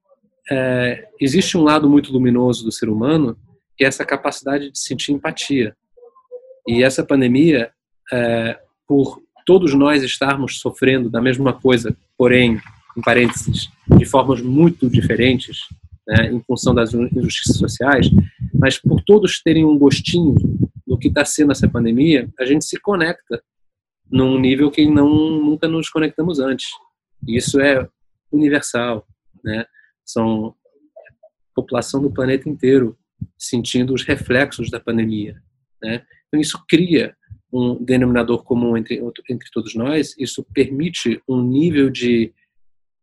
é, 0.51 1.09
existe 1.21 1.57
um 1.57 1.63
lado 1.63 1.89
muito 1.89 2.13
luminoso 2.13 2.65
do 2.65 2.73
ser 2.73 2.89
humano, 2.89 3.37
que 3.77 3.85
é 3.85 3.87
essa 3.87 4.05
capacidade 4.05 4.71
de 4.71 4.79
sentir 4.79 5.13
empatia. 5.13 5.77
E 6.67 6.83
essa 6.83 7.05
pandemia, 7.05 7.71
é, 8.13 8.59
por 8.87 9.23
todos 9.47 9.75
nós 9.75 10.03
estarmos 10.03 10.59
sofrendo 10.59 11.11
da 11.11 11.21
mesma 11.21 11.53
coisa, 11.53 11.97
porém, 12.17 12.61
em 12.97 13.01
parênteses, 13.01 13.69
de 13.97 14.05
formas 14.05 14.41
muito 14.41 14.89
diferentes, 14.89 15.61
né, 16.07 16.31
em 16.33 16.41
função 16.43 16.75
das 16.75 16.93
injustiças 16.93 17.57
sociais, 17.57 18.09
mas 18.53 18.79
por 18.79 19.03
todos 19.03 19.41
terem 19.43 19.65
um 19.65 19.79
gostinho 19.79 20.35
do 20.87 20.99
que 20.99 21.09
está 21.09 21.25
sendo 21.25 21.53
essa 21.53 21.69
pandemia, 21.69 22.31
a 22.39 22.45
gente 22.45 22.65
se 22.65 22.79
conecta 22.79 23.43
num 24.11 24.39
nível 24.39 24.71
que 24.71 24.89
não 24.89 25.09
nunca 25.09 25.67
nos 25.67 25.89
conectamos 25.89 26.39
antes. 26.39 26.67
E 27.27 27.37
isso 27.37 27.61
é 27.61 27.89
universal, 28.31 29.07
né? 29.43 29.65
São 30.05 30.49
a 30.49 31.55
população 31.55 32.03
do 32.03 32.13
planeta 32.13 32.49
inteiro 32.49 32.99
sentindo 33.39 33.95
os 33.95 34.03
reflexos 34.03 34.71
da 34.71 34.79
pandemia, 34.79 35.41
né? 35.83 36.05
Então 36.29 36.41
isso 36.41 36.63
cria 36.69 37.17
um 37.53 37.83
denominador 37.83 38.43
comum 38.45 38.77
entre 38.77 39.01
entre 39.31 39.51
todos 39.53 39.75
nós. 39.75 40.15
Isso 40.19 40.45
permite 40.53 41.23
um 41.29 41.43
nível 41.43 41.89
de 41.89 42.33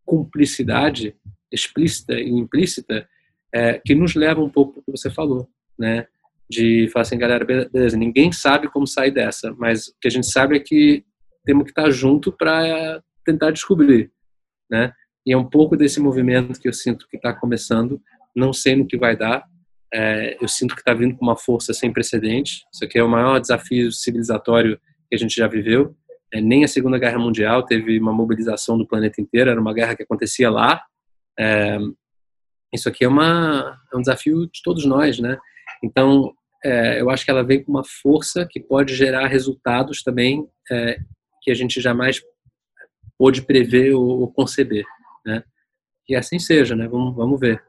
cumplicidade 0.05 1.15
explícita 1.51 2.13
e 2.19 2.29
implícita 2.29 3.07
é, 3.53 3.79
que 3.79 3.95
nos 3.95 4.15
leva 4.15 4.41
um 4.41 4.49
pouco 4.49 4.73
para 4.73 4.81
o 4.81 4.83
que 4.83 4.91
você 4.91 5.09
falou, 5.09 5.49
né? 5.77 6.07
De 6.51 6.89
falar 6.91 7.03
assim, 7.03 7.17
galera, 7.17 7.45
beleza, 7.45 7.95
ninguém 7.95 8.31
sabe 8.31 8.67
como 8.67 8.85
sair 8.85 9.11
dessa, 9.11 9.53
mas 9.57 9.87
o 9.87 9.93
que 10.01 10.07
a 10.07 10.11
gente 10.11 10.27
sabe 10.27 10.57
é 10.57 10.59
que 10.59 11.05
temos 11.45 11.63
que 11.63 11.71
estar 11.71 11.89
junto 11.89 12.31
para 12.31 13.01
tentar 13.25 13.51
descobrir, 13.51 14.11
né? 14.69 14.91
E 15.25 15.31
é 15.31 15.37
um 15.37 15.49
pouco 15.49 15.77
desse 15.77 15.99
movimento 15.99 16.59
que 16.59 16.67
eu 16.67 16.73
sinto 16.73 17.07
que 17.07 17.15
está 17.15 17.33
começando, 17.33 18.01
não 18.35 18.51
sei 18.51 18.75
no 18.75 18.85
que 18.85 18.97
vai 18.97 19.15
dar, 19.15 19.45
é, 19.93 20.37
eu 20.41 20.47
sinto 20.47 20.75
que 20.75 20.81
está 20.81 20.93
vindo 20.93 21.15
com 21.15 21.23
uma 21.23 21.37
força 21.37 21.73
sem 21.73 21.91
precedente. 21.91 22.65
Isso 22.73 22.83
aqui 22.83 22.97
é 22.97 23.03
o 23.03 23.09
maior 23.09 23.39
desafio 23.39 23.91
civilizatório 23.91 24.79
que 25.09 25.15
a 25.15 25.17
gente 25.17 25.35
já 25.35 25.47
viveu. 25.47 25.95
É, 26.33 26.41
nem 26.41 26.63
a 26.63 26.67
Segunda 26.67 26.97
Guerra 26.97 27.19
Mundial 27.19 27.65
teve 27.65 27.99
uma 27.99 28.13
mobilização 28.13 28.77
do 28.77 28.87
planeta 28.87 29.21
inteiro, 29.21 29.49
era 29.49 29.61
uma 29.61 29.73
guerra 29.73 29.95
que 29.95 30.03
acontecia 30.03 30.49
lá, 30.49 30.81
é, 31.39 31.77
isso 32.73 32.87
aqui 32.87 33.03
é, 33.03 33.07
uma, 33.07 33.77
é 33.93 33.97
um 33.97 34.01
desafio 34.01 34.47
de 34.47 34.61
todos 34.63 34.85
nós, 34.85 35.19
né? 35.19 35.37
Então, 35.83 36.33
é, 36.63 37.01
eu 37.01 37.09
acho 37.09 37.25
que 37.25 37.31
ela 37.31 37.43
vem 37.43 37.63
com 37.63 37.71
uma 37.71 37.83
força 37.83 38.47
que 38.49 38.59
pode 38.59 38.95
gerar 38.95 39.27
resultados 39.27 40.03
também 40.03 40.47
é, 40.71 40.99
que 41.41 41.49
a 41.49 41.55
gente 41.55 41.81
jamais 41.81 42.21
pôde 43.17 43.41
prever 43.41 43.93
ou, 43.93 44.21
ou, 44.21 44.31
conceber, 44.31 44.85
né? 45.25 45.43
E 46.07 46.15
assim 46.15 46.39
seja, 46.39 46.75
né? 46.75 46.87
Vamos, 46.87 47.15
vamos 47.15 47.39
ver. 47.39 47.63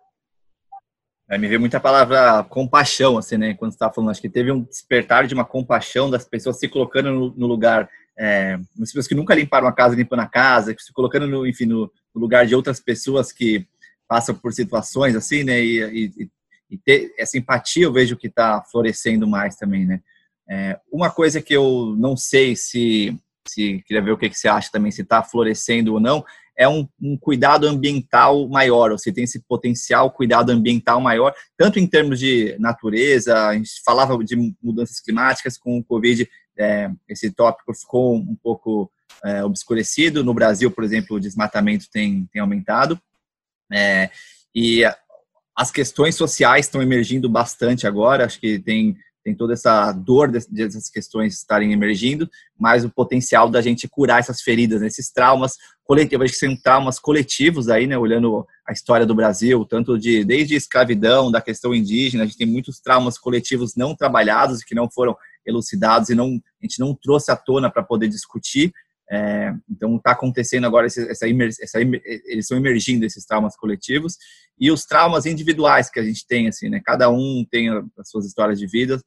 É, 1.29 1.39
me 1.39 1.49
veio 1.49 1.61
muita 1.61 1.81
palavra 1.81 2.45
compaixão, 2.45 3.17
assim, 3.17 3.37
né? 3.37 3.55
Quando 3.55 3.73
estava 3.73 3.93
falando, 3.93 4.11
acho 4.11 4.21
que 4.21 4.29
teve 4.29 4.53
um 4.53 4.63
despertar 4.63 5.27
de 5.27 5.35
uma 5.35 5.45
compaixão 5.45 6.11
das 6.11 6.25
pessoas 6.25 6.59
se 6.59 6.69
colocando 6.69 7.11
no, 7.11 7.35
no 7.35 7.47
lugar, 7.47 7.89
é, 8.19 8.59
pessoas 8.79 9.07
que 9.07 9.15
nunca 9.15 9.35
limparam 9.35 9.67
a 9.67 9.73
casa 9.73 9.97
limpando 9.97 10.21
a 10.21 10.29
casa, 10.29 10.75
se 10.79 10.93
colocando, 10.93 11.27
no, 11.27 11.47
enfim, 11.47 11.65
no, 11.65 11.91
no 12.15 12.21
lugar 12.21 12.47
de 12.47 12.55
outras 12.55 12.81
pessoas 12.81 13.33
que 13.33 13.67
passam 14.07 14.35
por 14.35 14.53
situações 14.53 15.17
assim, 15.17 15.45
né? 15.45 15.61
E, 15.61 16.07
e, 16.07 16.31
e 16.73 16.79
ter 16.79 17.13
essa 17.19 17.37
empatia 17.37 17.85
eu 17.85 17.93
vejo 17.93 18.17
que 18.17 18.29
está 18.29 18.63
florescendo 18.63 19.29
mais 19.29 19.57
também, 19.57 19.85
né? 19.85 20.01
É, 20.49 20.81
uma 20.91 21.11
coisa 21.11 21.41
que 21.41 21.55
eu 21.55 21.95
não 21.99 22.17
sei 22.17 22.57
se, 22.57 23.15
se 23.47 23.83
queria 23.87 24.03
ver 24.03 24.13
o 24.13 24.19
que, 24.19 24.31
que 24.31 24.39
você 24.39 24.49
acha 24.49 24.71
também, 24.73 24.91
se 24.91 25.03
está 25.03 25.23
florescendo 25.23 25.93
ou 25.93 26.01
não, 26.01 26.25
é 26.57 26.67
um, 26.67 26.89
um, 27.01 27.17
cuidado 27.17 27.67
ambiental 27.67 28.49
maior, 28.49 28.91
ou 28.91 28.99
se 28.99 29.13
tem 29.13 29.25
esse 29.25 29.41
potencial 29.41 30.11
cuidado 30.11 30.51
ambiental 30.51 31.01
maior, 31.01 31.35
tanto 31.57 31.79
em 31.79 31.87
termos 31.87 32.19
de 32.19 32.57
natureza, 32.59 33.49
a 33.49 33.55
gente 33.55 33.71
falava 33.85 34.17
de 34.25 34.37
mudanças 34.63 34.99
climáticas 34.99 35.57
com 35.57 35.79
o 35.79 35.85
Covid, 35.85 36.29
é, 36.59 36.91
esse 37.09 37.31
tópico 37.31 37.75
ficou 37.75 38.17
um 38.17 38.37
pouco 38.43 38.91
é, 39.25 39.45
obscurecido. 39.45 40.25
No 40.25 40.35
Brasil, 40.35 40.71
por 40.71 40.85
exemplo, 40.85 41.17
o 41.17 41.21
desmatamento 41.21 41.87
tem, 41.91 42.27
tem 42.33 42.41
aumentado. 42.43 43.01
É, 43.73 44.11
e 44.55 44.85
as 45.57 45.71
questões 45.71 46.15
sociais 46.15 46.67
estão 46.67 46.83
emergindo 46.83 47.29
bastante 47.29 47.87
agora. 47.87 48.25
Acho 48.25 48.41
que 48.41 48.59
tem, 48.59 48.97
tem 49.23 49.35
toda 49.35 49.53
essa 49.53 49.93
dor 49.93 50.31
dessas 50.31 50.89
questões 50.89 51.35
estarem 51.35 51.73
emergindo, 51.73 52.29
mas 52.59 52.85
o 52.85 52.91
potencial 52.91 53.49
da 53.49 53.61
gente 53.61 53.89
curar 53.89 54.21
essas 54.21 54.41
feridas, 54.41 54.81
né, 54.81 54.87
esses 54.87 55.11
traumas 55.11 55.57
coletivos. 55.85 56.25
Acho 56.25 56.35
que 56.35 56.47
são 56.47 56.57
traumas 56.57 56.99
coletivos 56.99 57.69
aí, 57.69 57.87
né? 57.87 57.99
Olhando 57.99 58.47
a 58.67 58.73
história 58.73 59.05
do 59.05 59.15
Brasil, 59.15 59.65
tanto 59.65 59.99
de 59.99 60.25
desde 60.25 60.55
a 60.55 60.59
escravidão, 60.59 61.31
da 61.31 61.41
questão 61.41 61.75
indígena, 61.75 62.23
a 62.23 62.27
gente 62.27 62.39
tem 62.39 62.47
muitos 62.47 62.81
traumas 62.81 63.19
coletivos 63.19 63.75
não 63.77 63.95
trabalhados 63.95 64.65
que 64.65 64.75
não 64.75 64.91
foram 64.91 65.17
elucidados 65.45 66.09
e 66.09 66.15
não 66.15 66.41
a 66.61 66.65
gente 66.65 66.79
não 66.79 66.95
trouxe 66.95 67.31
à 67.31 67.37
tona 67.37 67.71
para 67.71 67.83
poder 67.83 68.09
discutir. 68.09 68.73
É, 69.15 69.53
então 69.69 69.97
está 69.97 70.13
acontecendo 70.13 70.67
agora 70.67 70.87
essa, 70.87 71.03
essa, 71.03 71.27
essa, 71.61 71.81
eles 71.83 72.45
estão 72.45 72.57
emergindo 72.57 73.05
esses 73.05 73.27
traumas 73.27 73.55
coletivos 73.55 74.17
e 74.59 74.71
os 74.71 74.87
traumas 74.87 75.27
individuais 75.27 75.91
que 75.91 76.01
a 76.01 76.03
gente 76.03 76.27
tem 76.27 76.49
assim, 76.49 76.71
né? 76.71 76.81
Cada 76.83 77.11
um 77.11 77.45
tem 77.51 77.69
as 77.99 78.09
suas 78.09 78.25
histórias 78.25 78.59
de 78.59 78.67
vida 78.67 78.99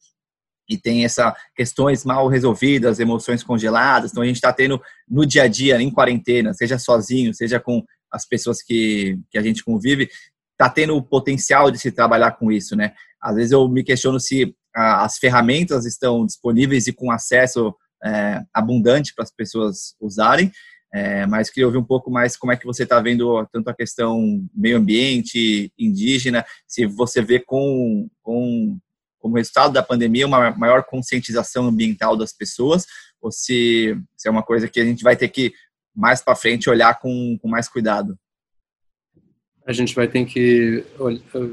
e 0.69 0.77
tem 0.77 1.05
essas 1.05 1.33
questões 1.55 2.05
mal 2.05 2.27
resolvidas, 2.27 2.99
emoções 2.99 3.41
congeladas. 3.41 4.11
Então 4.11 4.21
a 4.21 4.27
gente 4.27 4.35
está 4.35 4.53
tendo 4.53 4.79
no 5.09 5.25
dia 5.25 5.43
a 5.43 5.47
dia, 5.47 5.81
em 5.81 5.89
quarentena, 5.89 6.53
seja 6.53 6.77
sozinho, 6.77 7.33
seja 7.33 7.59
com 7.59 7.83
as 8.11 8.27
pessoas 8.27 8.61
que, 8.61 9.19
que 9.31 9.39
a 9.39 9.41
gente 9.41 9.63
convive, 9.63 10.07
está 10.51 10.69
tendo 10.69 10.95
o 10.95 11.01
potencial 11.01 11.71
de 11.71 11.79
se 11.79 11.91
trabalhar 11.91 12.33
com 12.33 12.51
isso, 12.51 12.75
né? 12.75 12.93
Às 13.19 13.35
vezes 13.37 13.51
eu 13.51 13.67
me 13.67 13.83
questiono 13.83 14.19
se 14.19 14.55
as 14.71 15.17
ferramentas 15.17 15.83
estão 15.83 16.27
disponíveis 16.27 16.85
e 16.85 16.93
com 16.93 17.09
acesso 17.09 17.73
é, 18.05 18.43
abundante 18.53 19.13
para 19.15 19.23
as 19.23 19.31
pessoas 19.31 19.95
usarem. 19.99 20.51
É, 20.93 21.25
mas 21.25 21.49
queria 21.49 21.65
ouvir 21.65 21.77
um 21.77 21.83
pouco 21.83 22.09
mais 22.09 22.37
como 22.37 22.53
é 22.53 22.55
que 22.55 22.65
você 22.65 22.83
está 22.83 23.01
vendo 23.01 23.45
tanto 23.51 23.69
a 23.69 23.73
questão 23.73 24.47
meio 24.53 24.77
ambiente, 24.77 25.69
indígena, 25.77 26.45
se 26.65 26.85
você 26.85 27.21
vê 27.21 27.37
com, 27.37 28.07
com 28.21 28.77
como 29.19 29.35
resultado 29.35 29.73
da 29.73 29.83
pandemia 29.83 30.27
uma 30.27 30.51
maior 30.51 30.83
conscientização 30.83 31.67
ambiental 31.67 32.15
das 32.15 32.31
pessoas, 32.31 32.85
ou 33.19 33.31
se, 33.31 33.97
se 34.15 34.27
é 34.27 34.31
uma 34.31 34.43
coisa 34.43 34.69
que 34.69 34.79
a 34.79 34.85
gente 34.85 35.03
vai 35.03 35.17
ter 35.17 35.27
que 35.27 35.51
mais 35.93 36.21
para 36.21 36.35
frente 36.35 36.69
olhar 36.69 36.99
com, 36.99 37.37
com 37.41 37.47
mais 37.47 37.67
cuidado. 37.67 38.17
A 39.65 39.73
gente 39.73 39.95
vai 39.95 40.07
ter 40.07 40.25
que 40.25 40.85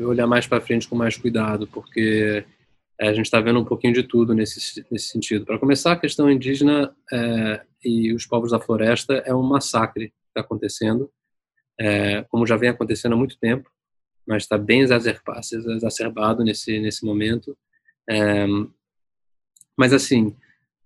olhar 0.05 0.27
mais 0.27 0.47
para 0.47 0.61
frente 0.61 0.87
com 0.87 0.95
mais 0.95 1.17
cuidado, 1.17 1.67
porque 1.67 2.45
a 3.09 3.13
gente 3.13 3.27
está 3.27 3.41
vendo 3.41 3.61
um 3.61 3.65
pouquinho 3.65 3.93
de 3.93 4.03
tudo 4.03 4.35
nesse, 4.35 4.85
nesse 4.91 5.07
sentido. 5.07 5.45
Para 5.45 5.59
começar, 5.59 5.93
a 5.93 5.99
questão 5.99 6.31
indígena 6.31 6.95
é, 7.13 7.63
e 7.85 8.13
os 8.13 8.27
povos 8.27 8.51
da 8.51 8.61
floresta 8.61 9.15
é 9.27 9.35
um 9.35 9.43
massacre 9.43 10.09
que 10.09 10.15
está 10.29 10.41
acontecendo, 10.41 11.11
é, 11.81 12.23
como 12.25 12.47
já 12.47 12.57
vem 12.57 12.69
acontecendo 12.71 13.15
há 13.15 13.17
muito 13.17 13.39
tempo, 13.39 13.71
mas 14.27 14.45
está 14.45 14.57
bem 14.57 14.83
exacerbado 14.83 16.45
nesse, 16.45 16.79
nesse 16.79 17.05
momento. 17.05 17.57
É, 18.09 18.47
mas, 19.77 19.93
assim, 19.93 20.37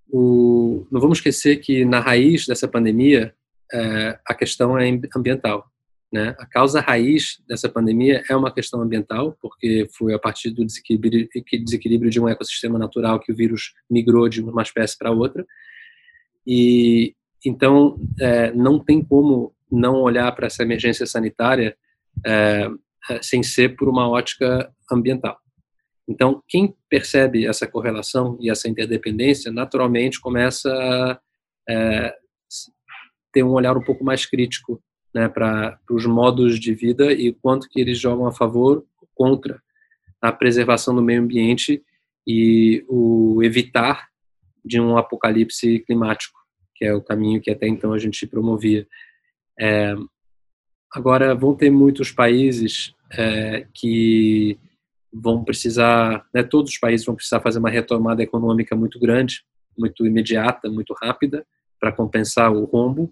o, 0.08 0.86
não 0.90 1.00
vamos 1.00 1.18
esquecer 1.18 1.56
que 1.56 1.84
na 1.84 2.00
raiz 2.00 2.46
dessa 2.46 2.68
pandemia 2.68 3.34
é, 3.72 4.18
a 4.26 4.34
questão 4.34 4.78
é 4.78 4.88
ambiental. 5.14 5.70
Né? 6.16 6.34
A 6.38 6.46
causa 6.46 6.80
raiz 6.80 7.42
dessa 7.46 7.68
pandemia 7.68 8.24
é 8.26 8.34
uma 8.34 8.50
questão 8.50 8.80
ambiental, 8.80 9.36
porque 9.38 9.86
foi 9.98 10.14
a 10.14 10.18
partir 10.18 10.50
do 10.50 10.64
desequilíbrio, 10.64 11.28
desequilíbrio 11.62 12.10
de 12.10 12.18
um 12.18 12.26
ecossistema 12.26 12.78
natural 12.78 13.20
que 13.20 13.30
o 13.30 13.36
vírus 13.36 13.74
migrou 13.90 14.26
de 14.26 14.40
uma 14.40 14.62
espécie 14.62 14.96
para 14.96 15.10
outra. 15.10 15.44
E 16.46 17.14
então 17.44 17.98
é, 18.18 18.50
não 18.52 18.82
tem 18.82 19.04
como 19.04 19.54
não 19.70 19.96
olhar 19.96 20.34
para 20.34 20.46
essa 20.46 20.62
emergência 20.62 21.04
sanitária 21.04 21.76
é, 22.24 22.70
é, 23.10 23.22
sem 23.22 23.42
ser 23.42 23.76
por 23.76 23.86
uma 23.86 24.08
ótica 24.08 24.72
ambiental. 24.90 25.38
Então, 26.08 26.42
quem 26.48 26.74
percebe 26.88 27.46
essa 27.46 27.66
correlação 27.66 28.38
e 28.40 28.48
essa 28.48 28.70
interdependência, 28.70 29.52
naturalmente 29.52 30.18
começa 30.18 30.72
a 30.72 31.20
é, 31.68 32.14
ter 33.34 33.42
um 33.42 33.50
olhar 33.50 33.76
um 33.76 33.84
pouco 33.84 34.02
mais 34.02 34.24
crítico 34.24 34.82
né, 35.16 35.30
para 35.30 35.80
os 35.90 36.04
modos 36.04 36.60
de 36.60 36.74
vida 36.74 37.10
e 37.10 37.32
quanto 37.32 37.70
que 37.70 37.80
eles 37.80 37.98
jogam 37.98 38.26
a 38.26 38.32
favor 38.32 38.84
ou 39.00 39.08
contra 39.14 39.62
a 40.20 40.30
preservação 40.30 40.94
do 40.94 41.00
meio 41.00 41.22
ambiente 41.22 41.82
e 42.26 42.84
o 42.86 43.42
evitar 43.42 44.08
de 44.62 44.78
um 44.78 44.98
apocalipse 44.98 45.78
climático, 45.86 46.38
que 46.74 46.84
é 46.84 46.92
o 46.92 47.00
caminho 47.00 47.40
que 47.40 47.50
até 47.50 47.66
então 47.66 47.94
a 47.94 47.98
gente 47.98 48.26
promovia. 48.26 48.86
É, 49.58 49.94
agora, 50.92 51.34
vão 51.34 51.54
ter 51.54 51.70
muitos 51.70 52.10
países 52.10 52.92
é, 53.10 53.66
que 53.72 54.58
vão 55.10 55.42
precisar, 55.42 56.26
né, 56.34 56.42
todos 56.42 56.72
os 56.72 56.78
países 56.78 57.06
vão 57.06 57.14
precisar 57.14 57.40
fazer 57.40 57.58
uma 57.58 57.70
retomada 57.70 58.22
econômica 58.22 58.76
muito 58.76 59.00
grande, 59.00 59.42
muito 59.78 60.06
imediata, 60.06 60.68
muito 60.68 60.92
rápida, 60.92 61.46
para 61.80 61.90
compensar 61.90 62.52
o 62.52 62.66
rombo 62.66 63.10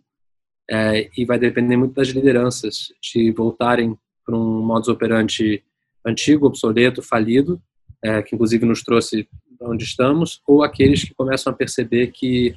é, 0.70 1.10
e 1.16 1.24
vai 1.24 1.38
depender 1.38 1.76
muito 1.76 1.94
das 1.94 2.08
lideranças 2.08 2.92
de 3.02 3.30
voltarem 3.32 3.98
para 4.24 4.36
um 4.36 4.62
modus 4.62 4.88
operandi 4.88 5.62
antigo, 6.04 6.46
obsoleto, 6.46 7.02
falido, 7.02 7.60
é, 8.02 8.22
que 8.22 8.34
inclusive 8.34 8.64
nos 8.66 8.82
trouxe 8.82 9.28
onde 9.60 9.84
estamos, 9.84 10.42
ou 10.46 10.62
aqueles 10.62 11.04
que 11.04 11.14
começam 11.14 11.52
a 11.52 11.56
perceber 11.56 12.08
que 12.08 12.54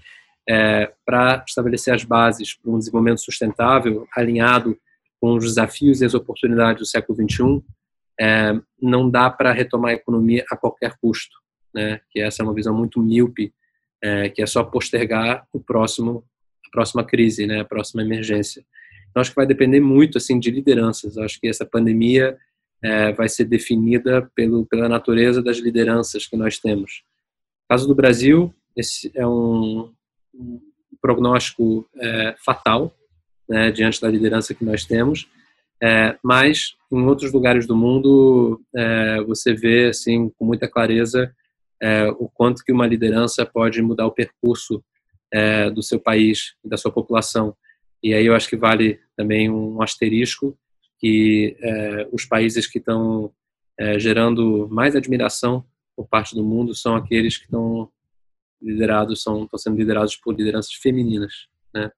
é, 0.49 0.91
para 1.05 1.43
estabelecer 1.47 1.93
as 1.93 2.03
bases 2.03 2.53
para 2.53 2.71
um 2.71 2.79
desenvolvimento 2.79 3.21
sustentável, 3.21 4.07
alinhado 4.15 4.77
com 5.19 5.33
os 5.35 5.43
desafios 5.43 6.01
e 6.01 6.05
as 6.05 6.13
oportunidades 6.13 6.79
do 6.79 6.85
século 6.85 7.17
XXI, 7.17 7.63
é, 8.19 8.59
não 8.81 9.09
dá 9.09 9.29
para 9.29 9.51
retomar 9.51 9.91
a 9.91 9.95
economia 9.95 10.45
a 10.49 10.55
qualquer 10.55 10.95
custo, 11.01 11.35
né? 11.73 11.99
Que 12.09 12.19
essa 12.19 12.41
é 12.41 12.43
uma 12.43 12.53
visão 12.53 12.75
muito 12.75 13.01
míope, 13.01 13.53
é, 14.01 14.29
que 14.29 14.41
é 14.41 14.45
só 14.45 14.63
postergar 14.63 15.45
o 15.51 15.59
próximo 15.59 16.23
próxima 16.71 17.03
crise, 17.03 17.45
né, 17.45 17.61
a 17.61 17.65
próxima 17.65 18.01
emergência. 18.01 18.63
Então, 19.09 19.21
acho 19.21 19.31
que 19.31 19.35
vai 19.35 19.47
depender 19.47 19.79
muito 19.79 20.17
assim 20.17 20.39
de 20.39 20.51
lideranças. 20.51 21.17
Acho 21.17 21.39
que 21.39 21.47
essa 21.47 21.65
pandemia 21.65 22.37
é, 22.83 23.11
vai 23.13 23.27
ser 23.27 23.45
definida 23.45 24.29
pelo, 24.35 24.65
pela 24.65 24.87
natureza 24.87 25.41
das 25.41 25.57
lideranças 25.57 26.27
que 26.27 26.37
nós 26.37 26.59
temos. 26.59 27.03
No 27.63 27.75
caso 27.75 27.87
do 27.87 27.95
Brasil, 27.95 28.53
esse 28.75 29.11
é 29.15 29.25
um, 29.25 29.91
um 30.33 30.61
prognóstico 31.01 31.87
é, 31.99 32.35
fatal 32.43 32.95
né, 33.49 33.71
diante 33.71 33.99
da 34.01 34.09
liderança 34.09 34.53
que 34.53 34.63
nós 34.63 34.85
temos. 34.85 35.27
É, 35.81 36.17
mas 36.23 36.75
em 36.91 37.05
outros 37.05 37.31
lugares 37.31 37.67
do 37.67 37.75
mundo 37.75 38.61
é, 38.75 39.21
você 39.21 39.53
vê 39.53 39.89
assim 39.89 40.29
com 40.37 40.43
muita 40.43 40.67
clareza 40.67 41.31
é, 41.81 42.09
o 42.09 42.27
quanto 42.27 42.63
que 42.63 42.71
uma 42.71 42.87
liderança 42.87 43.45
pode 43.45 43.79
mudar 43.81 44.07
o 44.07 44.11
percurso 44.11 44.83
é, 45.33 45.69
do 45.69 45.81
seu 45.83 45.99
país 45.99 46.55
e 46.63 46.69
da 46.69 46.77
sua 46.77 46.91
população. 46.91 47.55
E 48.01 48.13
aí 48.13 48.25
eu 48.25 48.35
acho 48.35 48.49
que 48.49 48.55
vale 48.55 48.99
também 49.15 49.49
um 49.49 49.81
asterisco 49.81 50.57
que 50.99 51.55
é, 51.59 52.07
os 52.11 52.25
países 52.25 52.65
que 52.67 52.79
estão 52.79 53.31
é, 53.79 53.99
gerando 53.99 54.67
mais 54.69 54.95
admiração 54.95 55.65
por 55.95 56.07
parte 56.07 56.35
do 56.35 56.43
mundo 56.43 56.75
são 56.75 56.95
aqueles 56.95 57.37
que 57.37 57.45
estão 57.45 57.89
liderados, 58.61 59.21
são, 59.21 59.43
estão 59.43 59.59
sendo 59.59 59.77
liderados 59.77 60.15
por 60.15 60.35
lideranças 60.35 60.73
femininas, 60.73 61.47
né? 61.73 61.91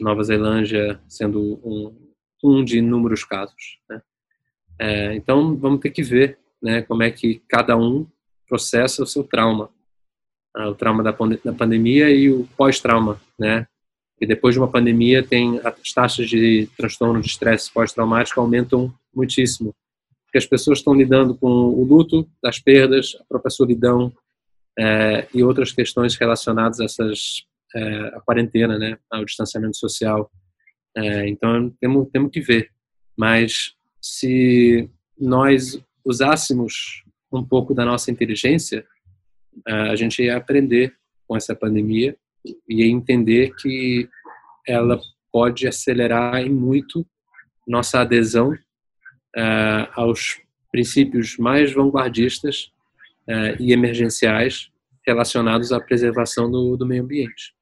Nova 0.00 0.22
Zelândia 0.22 1.00
sendo 1.08 1.60
um, 1.64 2.12
um 2.42 2.64
de 2.64 2.78
inúmeros 2.78 3.24
casos, 3.24 3.78
né? 3.88 4.02
É, 4.78 5.14
então 5.14 5.56
vamos 5.56 5.80
ter 5.80 5.90
que 5.90 6.02
ver, 6.02 6.38
né, 6.62 6.80
como 6.80 7.02
é 7.02 7.10
que 7.10 7.42
cada 7.46 7.76
um 7.76 8.06
processa 8.48 9.02
o 9.02 9.06
seu 9.06 9.22
trauma 9.22 9.70
o 10.56 10.74
trauma 10.74 11.02
da, 11.02 11.16
da 11.44 11.52
pandemia 11.52 12.10
e 12.10 12.30
o 12.30 12.46
pós-trauma, 12.56 13.20
né? 13.38 13.66
E 14.20 14.26
depois 14.26 14.54
de 14.54 14.60
uma 14.60 14.70
pandemia, 14.70 15.22
tem 15.22 15.60
as 15.64 15.92
taxas 15.94 16.28
de 16.28 16.68
transtorno 16.76 17.20
de 17.20 17.26
estresse 17.26 17.72
pós-traumático 17.72 18.38
aumentam 18.38 18.92
muitíssimo, 19.14 19.74
porque 20.26 20.38
as 20.38 20.46
pessoas 20.46 20.78
estão 20.78 20.92
lidando 20.92 21.34
com 21.34 21.48
o 21.48 21.84
luto 21.84 22.28
das 22.42 22.58
perdas, 22.58 23.16
a 23.18 23.24
própria 23.24 23.50
solidão 23.50 24.12
é, 24.78 25.26
e 25.32 25.42
outras 25.42 25.72
questões 25.72 26.16
relacionadas 26.16 26.80
a 26.80 26.84
essas 26.84 27.44
é, 27.74 28.00
a 28.16 28.20
quarentena, 28.20 28.78
né, 28.78 28.98
ao 29.10 29.24
distanciamento 29.24 29.76
social. 29.76 30.30
É, 30.96 31.28
então 31.28 31.70
temos 31.80 32.08
temos 32.12 32.30
que 32.30 32.40
ver, 32.40 32.70
mas 33.16 33.74
se 34.02 34.90
nós 35.18 35.80
usássemos 36.04 37.04
um 37.32 37.44
pouco 37.44 37.72
da 37.72 37.84
nossa 37.84 38.10
inteligência 38.10 38.84
a 39.66 39.96
gente 39.96 40.22
ia 40.22 40.36
aprender 40.36 40.94
com 41.26 41.36
essa 41.36 41.54
pandemia 41.54 42.16
e 42.68 42.84
entender 42.84 43.54
que 43.56 44.08
ela 44.66 45.00
pode 45.32 45.66
acelerar 45.66 46.40
em 46.40 46.50
muito 46.50 47.06
nossa 47.66 48.00
adesão 48.00 48.52
uh, 48.52 49.86
aos 49.94 50.40
princípios 50.72 51.36
mais 51.36 51.72
vanguardistas 51.72 52.72
uh, 53.28 53.60
e 53.60 53.72
emergenciais 53.72 54.70
relacionados 55.06 55.72
à 55.72 55.80
preservação 55.80 56.50
do, 56.50 56.76
do 56.76 56.86
meio 56.86 57.02
ambiente. 57.02 57.54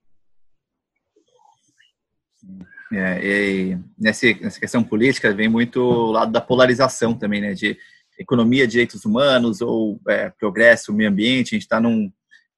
É, 2.91 3.21
e 3.23 3.79
nessa, 3.99 4.27
nessa 4.41 4.59
questão 4.59 4.83
política 4.83 5.35
vem 5.35 5.49
muito 5.49 5.79
o 5.79 6.11
lado 6.11 6.33
da 6.33 6.41
polarização 6.41 7.13
também, 7.13 7.41
né? 7.41 7.53
De 7.53 7.77
economia, 8.19 8.67
direitos 8.67 9.05
humanos 9.05 9.61
ou 9.61 10.01
é, 10.09 10.31
progresso, 10.31 10.93
meio 10.93 11.11
ambiente. 11.11 11.55
A 11.55 11.57
gente 11.57 11.63
está 11.63 11.81
num, 11.81 12.13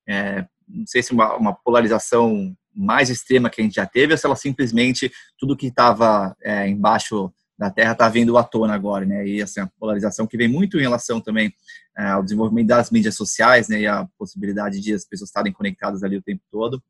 é, 0.09 0.47
não 0.69 0.87
sei 0.87 1.03
se 1.03 1.13
uma, 1.13 1.37
uma, 1.37 1.55
polarização 1.55 2.57
mais 2.75 3.11
extrema 3.11 3.51
que 3.51 3.61
a 3.61 3.65
gente 3.65 3.75
já 3.75 3.87
teve 3.87 4.13
ou 4.13 4.19
se 4.19 4.25
ela 4.25 4.37
simplesmente 4.37 5.13
tudo 5.39 5.57
que 5.57 5.67
estava 5.67 6.35
é, 6.43 6.69
embaixo 6.69 7.33
da 7.59 7.71
Terra 7.71 7.93
está 7.93 8.09
vindo 8.09 8.39
à 8.39 8.43
tona 8.43 8.73
agora, 8.75 9.05
né? 9.05 9.27
E 9.27 9.43
assim, 9.43 9.61
a 9.61 9.67
polarização 9.79 10.27
que 10.27 10.37
vem 10.37 10.49
muito 10.49 10.79
em 10.79 10.81
relação 10.81 11.21
também 11.21 11.53
é, 11.99 12.07
ao 12.07 12.23
desenvolvimento 12.23 12.69
das 12.69 12.91
mídias 12.91 13.17
sociais, 13.17 13.69
né? 13.69 13.81
E 13.83 13.87
a 13.87 14.09
possibilidade 14.19 14.81
de 14.81 14.95
as 14.95 15.05
pessoas 15.05 15.29
estarem 15.29 15.53
conectadas 15.53 16.03
ali 16.03 16.17
o 16.17 16.23
tempo 16.23 16.43
todo. 16.51 16.83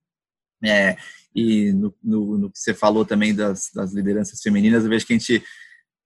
É, 0.62 0.96
e 1.34 1.72
no, 1.72 1.92
no, 2.00 2.38
no, 2.38 2.50
que 2.50 2.58
você 2.58 2.72
falou 2.72 3.04
também 3.04 3.34
das, 3.34 3.70
das 3.74 3.92
lideranças 3.92 4.40
femininas, 4.40 4.84
eu 4.84 4.90
vejo 4.90 5.06
que 5.06 5.12
a 5.12 5.18
gente 5.18 5.42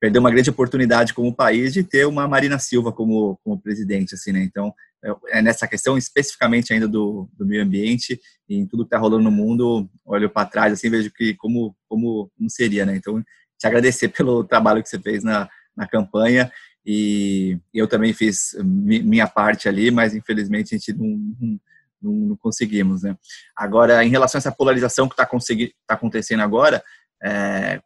perdeu 0.05 0.21
uma 0.21 0.31
grande 0.31 0.51
oportunidade 0.51 1.15
como 1.15 1.35
país 1.35 1.73
de 1.73 1.83
ter 1.83 2.07
uma 2.07 2.29
Marina 2.29 2.59
Silva 2.59 2.93
como, 2.93 3.41
como 3.43 3.59
presidente, 3.59 4.15
assim, 4.15 4.33
né? 4.33 4.43
Então, 4.43 4.75
é, 5.03 5.39
é 5.39 5.43
nessa 5.43 5.67
questão 5.67 5.97
especificamente 5.97 6.75
ainda 6.75 6.87
do, 6.87 7.27
do 7.33 7.47
meio 7.47 7.63
ambiente 7.63 8.21
e 8.47 8.57
em 8.57 8.67
tudo 8.67 8.85
que 8.85 8.89
está 8.89 8.99
rolando 8.99 9.25
no 9.25 9.31
mundo, 9.31 9.89
olho 10.05 10.29
para 10.29 10.47
trás, 10.47 10.75
assim, 10.75 10.91
vejo 10.91 11.11
que 11.11 11.33
como, 11.37 11.75
como, 11.89 12.31
como 12.37 12.51
seria, 12.51 12.85
né? 12.85 12.95
Então, 12.97 13.25
te 13.59 13.67
agradecer 13.67 14.09
pelo 14.09 14.45
trabalho 14.45 14.83
que 14.83 14.91
você 14.91 15.01
fez 15.01 15.25
na, 15.25 15.49
na 15.75 15.89
campanha 15.89 16.53
e 16.85 17.59
eu 17.73 17.89
também 17.89 18.13
fiz 18.13 18.55
minha 18.63 19.27
parte 19.27 19.71
ali, 19.71 19.91
mas 19.91 20.15
infelizmente 20.15 20.75
a 20.75 20.79
gente 20.79 20.93
não, 20.93 21.07
não, 21.41 21.61
não, 22.03 22.13
não 22.29 22.37
conseguimos, 22.37 23.05
né? 23.05 23.17
Agora, 23.57 24.05
em 24.05 24.11
relação 24.11 24.37
a 24.37 24.41
essa 24.41 24.53
polarização 24.53 25.09
que 25.09 25.15
está 25.15 25.25
tá 25.25 25.95
acontecendo 25.95 26.41
agora, 26.41 26.85
é, 27.23 27.81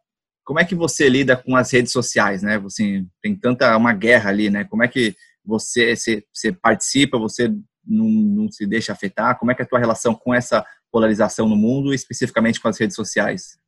como 0.49 0.59
é 0.59 0.65
que 0.65 0.73
você 0.73 1.07
lida 1.07 1.37
com 1.37 1.55
as 1.55 1.71
redes 1.71 1.91
sociais, 1.91 2.41
né? 2.41 2.57
Você 2.57 3.05
tem 3.21 3.35
tanta 3.35 3.77
uma 3.77 3.93
guerra 3.93 4.31
ali, 4.31 4.49
né? 4.49 4.63
Como 4.63 4.83
é 4.83 4.87
que 4.87 5.15
você, 5.45 5.93
você 5.95 6.51
participa, 6.51 7.19
você 7.19 7.49
não, 7.85 8.09
não, 8.09 8.51
se 8.51 8.65
deixa 8.65 8.91
afetar? 8.91 9.37
Como 9.37 9.51
é 9.51 9.53
que 9.53 9.61
é 9.61 9.65
a 9.65 9.67
tua 9.67 9.77
relação 9.77 10.15
com 10.15 10.33
essa 10.33 10.65
polarização 10.91 11.47
no 11.47 11.55
mundo, 11.55 11.93
especificamente 11.93 12.59
com 12.59 12.67
as 12.67 12.79
redes 12.79 12.95
sociais? 12.95 13.59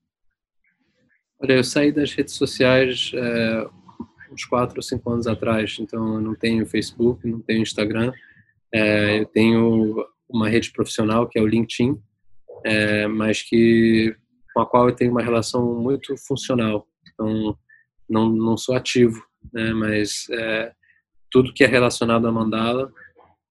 Olha, 1.39 1.53
eu 1.53 1.63
saí 1.63 1.91
das 1.91 2.11
redes 2.15 2.33
sociais 2.33 3.11
é, 3.13 3.67
uns 4.31 4.43
quatro 4.45 4.77
ou 4.77 4.81
cinco 4.81 5.07
anos 5.11 5.27
atrás, 5.27 5.77
então 5.79 6.15
eu 6.15 6.21
não 6.21 6.33
tenho 6.33 6.65
Facebook, 6.65 7.27
não 7.27 7.41
tenho 7.41 7.61
Instagram, 7.61 8.11
é, 8.73 9.19
eu 9.19 9.25
tenho 9.27 10.03
uma 10.27 10.49
rede 10.49 10.71
profissional 10.71 11.29
que 11.29 11.37
é 11.37 11.43
o 11.43 11.47
LinkedIn, 11.47 12.01
é, 12.65 13.05
mas 13.05 13.43
que 13.43 14.15
com 14.53 14.61
a 14.61 14.65
qual 14.65 14.89
eu 14.89 14.95
tenho 14.95 15.11
uma 15.11 15.21
relação 15.21 15.75
muito 15.75 16.15
funcional. 16.17 16.87
Então, 17.13 17.57
não, 18.09 18.29
não 18.29 18.57
sou 18.57 18.75
ativo, 18.75 19.23
né, 19.53 19.73
mas 19.73 20.27
é, 20.31 20.73
tudo 21.29 21.53
que 21.53 21.63
é 21.63 21.67
relacionado 21.67 22.27
a 22.27 22.31
mandala 22.31 22.91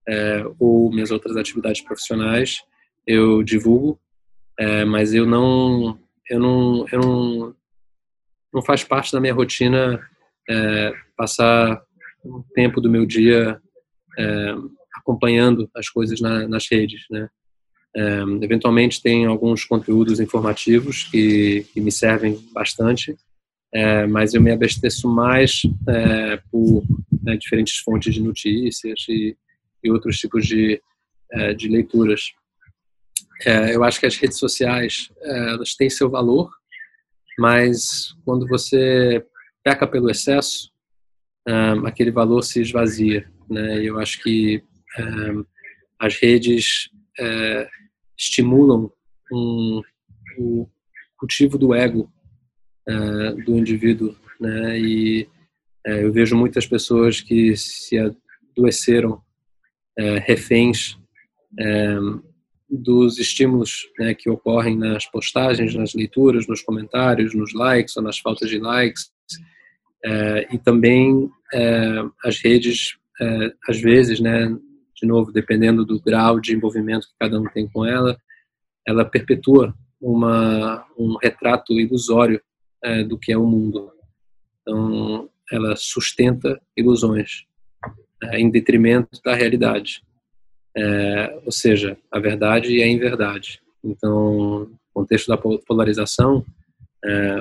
é, 0.09 0.44
ou 0.59 0.90
minhas 0.90 1.11
outras 1.11 1.36
atividades 1.36 1.80
profissionais 1.80 2.62
eu 3.07 3.42
divulgo, 3.42 3.98
é, 4.59 4.84
mas 4.84 5.14
eu 5.14 5.26
não, 5.26 5.98
eu 6.28 6.38
não, 6.38 6.86
eu 6.92 7.01
não, 7.01 7.57
não 8.53 8.62
faz 8.62 8.84
parte 8.84 9.12
da 9.12 9.20
minha 9.20 9.34
rotina 9.34 10.01
é, 10.48 10.92
passar 11.16 11.82
um 12.24 12.42
tempo 12.55 12.80
do 12.80 12.90
meu 12.90 13.07
dia 13.07 13.61
é, 14.18 14.55
acompanhando 14.96 15.68
as 15.74 15.88
coisas 15.88 16.20
na, 16.20 16.46
nas 16.46 16.68
redes, 16.70 17.07
né? 17.11 17.28
Eventualmente 18.41 19.03
tem 19.03 19.26
alguns 19.26 19.64
conteúdos 19.64 20.20
informativos 20.20 21.05
que, 21.05 21.66
que 21.72 21.80
me 21.80 21.91
servem 21.91 22.38
bastante, 22.53 23.16
é, 23.72 24.07
mas 24.07 24.34
eu 24.34 24.43
me 24.43 24.51
abasteço 24.51 25.09
mais 25.09 25.62
é, 25.88 26.36
por 26.51 26.84
né, 27.22 27.36
diferentes 27.36 27.78
fontes 27.78 28.12
de 28.14 28.22
notícias 28.22 29.07
e, 29.09 29.36
e 29.82 29.91
outros 29.91 30.18
tipos 30.18 30.47
de, 30.47 30.80
é, 31.32 31.55
de 31.55 31.68
leituras. 31.68 32.32
Eu 33.72 33.82
acho 33.84 33.99
que 33.99 34.05
as 34.05 34.16
redes 34.16 34.38
sociais 34.38 35.11
elas 35.22 35.74
têm 35.74 35.88
seu 35.88 36.11
valor, 36.11 36.51
mas 37.38 38.14
quando 38.22 38.47
você 38.47 39.24
peca 39.64 39.86
pelo 39.86 40.11
excesso, 40.11 40.70
aquele 41.86 42.11
valor 42.11 42.43
se 42.43 42.61
esvazia. 42.61 43.26
Né? 43.49 43.82
Eu 43.82 43.99
acho 43.99 44.22
que 44.22 44.62
as 45.99 46.16
redes 46.16 46.91
uh, 47.21 47.68
estimulam 48.16 48.91
um, 49.33 49.83
o 50.39 50.68
cultivo 51.16 51.59
do 51.59 51.75
ego 51.75 52.11
uh, 52.89 53.45
do 53.45 53.57
indivíduo. 53.57 54.14
Né? 54.41 54.79
E 54.79 55.29
uh, 55.87 55.91
eu 55.91 56.12
vejo 56.12 56.37
muitas 56.37 56.66
pessoas 56.66 57.21
que 57.21 57.57
se 57.57 57.97
adoeceram 57.99 59.23
reféns 60.25 60.99
dos 62.71 63.18
estímulos 63.18 63.87
né, 63.99 64.14
que 64.14 64.31
ocorrem 64.31 64.79
nas 64.79 65.05
postagens, 65.05 65.75
nas 65.75 65.93
leituras, 65.93 66.47
nos 66.47 66.62
comentários, 66.62 67.35
nos 67.35 67.53
likes 67.53 67.97
ou 67.97 68.03
nas 68.03 68.18
faltas 68.18 68.49
de 68.49 68.59
likes, 68.59 69.11
é, 70.05 70.49
e 70.55 70.59
também 70.59 71.31
é, 71.53 72.03
as 72.25 72.39
redes, 72.39 72.97
é, 73.21 73.53
às 73.68 73.81
vezes, 73.81 74.21
né, 74.21 74.57
de 75.01 75.07
novo, 75.07 75.32
dependendo 75.32 75.84
do 75.84 76.01
grau 76.01 76.38
de 76.38 76.55
envolvimento 76.55 77.07
que 77.07 77.14
cada 77.18 77.40
um 77.40 77.44
tem 77.44 77.66
com 77.66 77.86
ela, 77.86 78.18
ela 78.86 79.05
perpetua 79.05 79.74
uma, 80.01 80.86
um 80.98 81.16
retrato 81.22 81.78
ilusório 81.80 82.40
é, 82.82 83.03
do 83.03 83.18
que 83.18 83.32
é 83.32 83.38
o 83.38 83.46
mundo. 83.46 83.90
Então, 84.61 85.28
ela 85.51 85.74
sustenta 85.76 86.61
ilusões 86.76 87.44
é, 88.24 88.38
em 88.38 88.51
detrimento 88.51 89.20
da 89.24 89.34
realidade. 89.34 90.03
É, 90.76 91.40
ou 91.44 91.51
seja, 91.51 91.96
a 92.11 92.18
verdade 92.18 92.72
e 92.72 92.82
a 92.82 92.86
inverdade. 92.86 93.61
Então, 93.82 94.68
no 94.70 94.78
contexto 94.92 95.28
da 95.28 95.36
polarização, 95.36 96.44
é, 97.05 97.36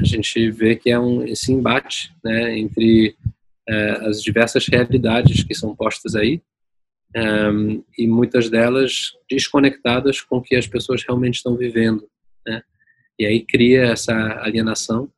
a 0.00 0.04
gente 0.04 0.50
vê 0.50 0.74
que 0.74 0.90
é 0.90 0.98
um, 0.98 1.24
esse 1.24 1.52
embate 1.52 2.12
né, 2.22 2.58
entre 2.58 3.16
é, 3.68 3.90
as 4.08 4.22
diversas 4.22 4.66
realidades 4.66 5.44
que 5.44 5.54
são 5.54 5.74
postas 5.74 6.14
aí 6.14 6.42
é, 7.14 7.22
e 7.96 8.06
muitas 8.06 8.50
delas 8.50 9.12
desconectadas 9.30 10.20
com 10.20 10.38
o 10.38 10.42
que 10.42 10.56
as 10.56 10.66
pessoas 10.66 11.02
realmente 11.06 11.36
estão 11.36 11.56
vivendo. 11.56 12.08
Né? 12.46 12.62
E 13.18 13.24
aí 13.24 13.44
cria 13.44 13.84
essa 13.84 14.12
alienação 14.40 15.10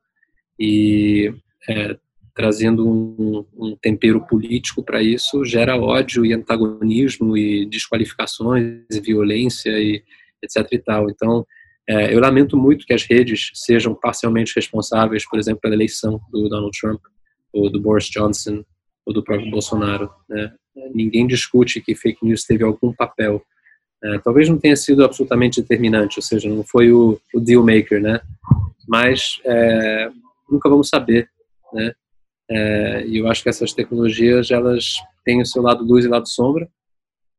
e 0.59 1.33
é, 1.69 1.97
trazendo 2.35 2.87
um, 2.87 3.47
um, 3.57 3.77
tempero 3.77 4.21
político 4.27 4.83
para 4.83 5.03
isso, 5.03 5.45
gera 5.45 5.77
ódio 5.77 6.25
e 6.25 6.35
antagonismo 6.35 7.37
e 7.37 7.65
desqualificações 7.65 8.85
e 8.91 9.01
violência 9.01 9.71
e 9.71 10.05
etc 10.43 10.67
e 10.71 10.79
tal. 10.79 11.09
Então, 11.09 11.47
é, 11.89 12.15
eu 12.15 12.21
lamento 12.21 12.57
muito 12.57 12.85
que 12.85 12.93
as 12.93 13.05
redes 13.05 13.51
sejam 13.55 13.95
parcialmente 13.95 14.53
responsáveis, 14.55 15.27
por 15.27 15.39
exemplo, 15.39 15.63
pela 15.63 15.75
eleição 15.75 16.21
do 16.31 16.49
Donald 16.49 16.79
Trump 16.79 17.01
ou 17.53 17.71
do 17.71 17.81
Boris 17.81 18.07
Johnson 18.11 18.63
ou 19.07 19.15
do 19.15 19.25
próprio 19.25 19.51
Bolsonaro. 19.51 20.11
Né? 20.29 20.53
Ninguém 20.95 21.27
discute 21.27 21.81
que 21.81 21.95
fake 21.95 22.25
news 22.25 22.45
teve 22.45 22.65
algum 22.65 22.93
papel. 22.93 23.43
É, 24.05 24.19
talvez 24.19 24.49
não 24.49 24.59
tenha 24.59 24.77
sido 24.77 25.05
absolutamente 25.05 25.61
determinante, 25.61 26.19
ou 26.19 26.23
seja, 26.23 26.49
não 26.49 26.63
foi 26.63 26.93
o, 26.93 27.19
o 27.35 27.41
deal 27.41 27.65
maker, 27.65 28.01
né? 28.01 28.21
Mas 28.87 29.41
é, 29.45 30.11
nunca 30.49 30.69
vamos 30.69 30.89
saber, 30.89 31.29
né? 31.73 31.93
É, 32.49 33.05
e 33.07 33.17
eu 33.19 33.29
acho 33.29 33.43
que 33.43 33.49
essas 33.49 33.73
tecnologias 33.73 34.51
elas 34.51 34.95
têm 35.25 35.43
o 35.43 35.47
seu 35.47 35.63
lado 35.63 35.83
luz 35.83 36.05
e 36.05 36.09
lado 36.09 36.29
sombra 36.29 36.69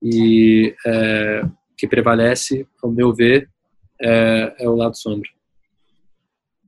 e 0.01 0.75
é, 0.85 1.41
que 1.77 1.87
prevalece, 1.87 2.67
ao 2.83 2.91
meu 2.91 3.13
ver, 3.13 3.49
é, 4.01 4.55
é, 4.59 4.69
o 4.69 4.75
lado 4.75 4.97
sombra. 4.97 5.29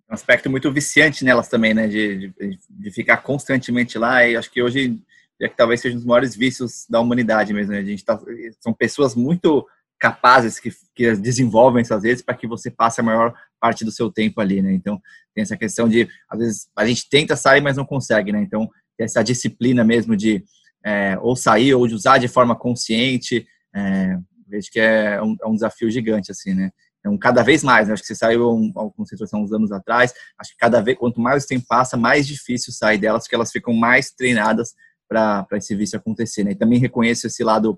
Um 0.09 0.13
aspecto 0.13 0.49
muito 0.49 0.71
viciante 0.71 1.23
nelas 1.23 1.49
também, 1.49 1.73
né, 1.73 1.87
de, 1.87 2.29
de, 2.29 2.59
de 2.69 2.91
ficar 2.91 3.17
constantemente 3.17 3.97
lá. 3.97 4.25
E 4.25 4.35
acho 4.35 4.49
que 4.49 4.61
hoje 4.61 4.97
é 5.45 5.49
que 5.49 5.55
talvez 5.55 5.81
seja 5.81 5.95
um 5.95 5.99
dos 5.99 6.07
maiores 6.07 6.35
vícios 6.35 6.85
da 6.89 6.99
humanidade 6.99 7.53
mesmo. 7.53 7.71
Né? 7.71 7.79
A 7.79 7.83
gente 7.83 8.03
tá, 8.03 8.19
são 8.59 8.73
pessoas 8.73 9.15
muito 9.15 9.65
capazes 9.99 10.59
que, 10.59 10.71
que 10.95 11.15
desenvolvem 11.15 11.81
essas 11.81 12.03
redes 12.03 12.21
para 12.21 12.35
que 12.35 12.47
você 12.47 12.71
passe 12.71 13.01
a 13.01 13.03
maior 13.03 13.33
parte 13.59 13.83
do 13.83 13.91
seu 13.91 14.09
tempo 14.09 14.39
ali, 14.39 14.61
né? 14.61 14.71
Então, 14.71 15.01
tem 15.35 15.41
essa 15.41 15.57
questão 15.57 15.89
de, 15.89 16.07
às 16.29 16.39
vezes, 16.39 16.69
a 16.75 16.85
gente 16.85 17.09
tenta 17.09 17.35
sair, 17.35 17.59
mas 17.59 17.75
não 17.75 17.85
consegue, 17.85 18.31
né? 18.31 18.41
Então, 18.41 18.69
essa 18.97 19.21
disciplina 19.21 19.83
mesmo 19.83 20.15
de 20.15 20.43
é, 20.85 21.17
ou 21.19 21.35
sair 21.35 21.73
ou 21.73 21.85
de 21.87 21.93
usar 21.93 22.17
de 22.17 22.27
forma 22.29 22.55
consciente, 22.55 23.45
é, 23.75 24.17
vejo 24.47 24.71
que 24.71 24.79
é 24.79 25.21
um, 25.21 25.35
é 25.41 25.47
um, 25.47 25.53
desafio 25.53 25.91
gigante, 25.91 26.31
assim, 26.31 26.53
né? 26.53 26.71
Então, 26.99 27.17
cada 27.17 27.43
vez 27.43 27.63
mais, 27.63 27.87
né? 27.87 27.93
acho 27.93 28.03
que 28.03 28.07
você 28.07 28.15
saiu 28.15 28.53
um, 28.53 28.71
com 28.71 29.05
situação 29.05 29.41
uns 29.41 29.53
anos 29.53 29.71
atrás, 29.71 30.13
acho 30.37 30.51
que 30.51 30.57
cada 30.57 30.81
vez, 30.81 30.97
quanto 30.97 31.21
mais 31.21 31.45
o 31.45 31.47
tempo 31.47 31.65
passa, 31.67 31.95
mais 31.95 32.27
difícil 32.27 32.73
sair 32.73 32.97
delas, 32.97 33.23
porque 33.23 33.35
elas 33.35 33.51
ficam 33.51 33.73
mais 33.73 34.11
treinadas 34.11 34.73
para 35.09 35.47
esse 35.53 35.75
vício 35.75 35.97
acontecer, 35.97 36.43
né? 36.43 36.51
E 36.51 36.55
também 36.55 36.79
reconheço 36.79 37.25
esse 37.25 37.43
lado 37.43 37.77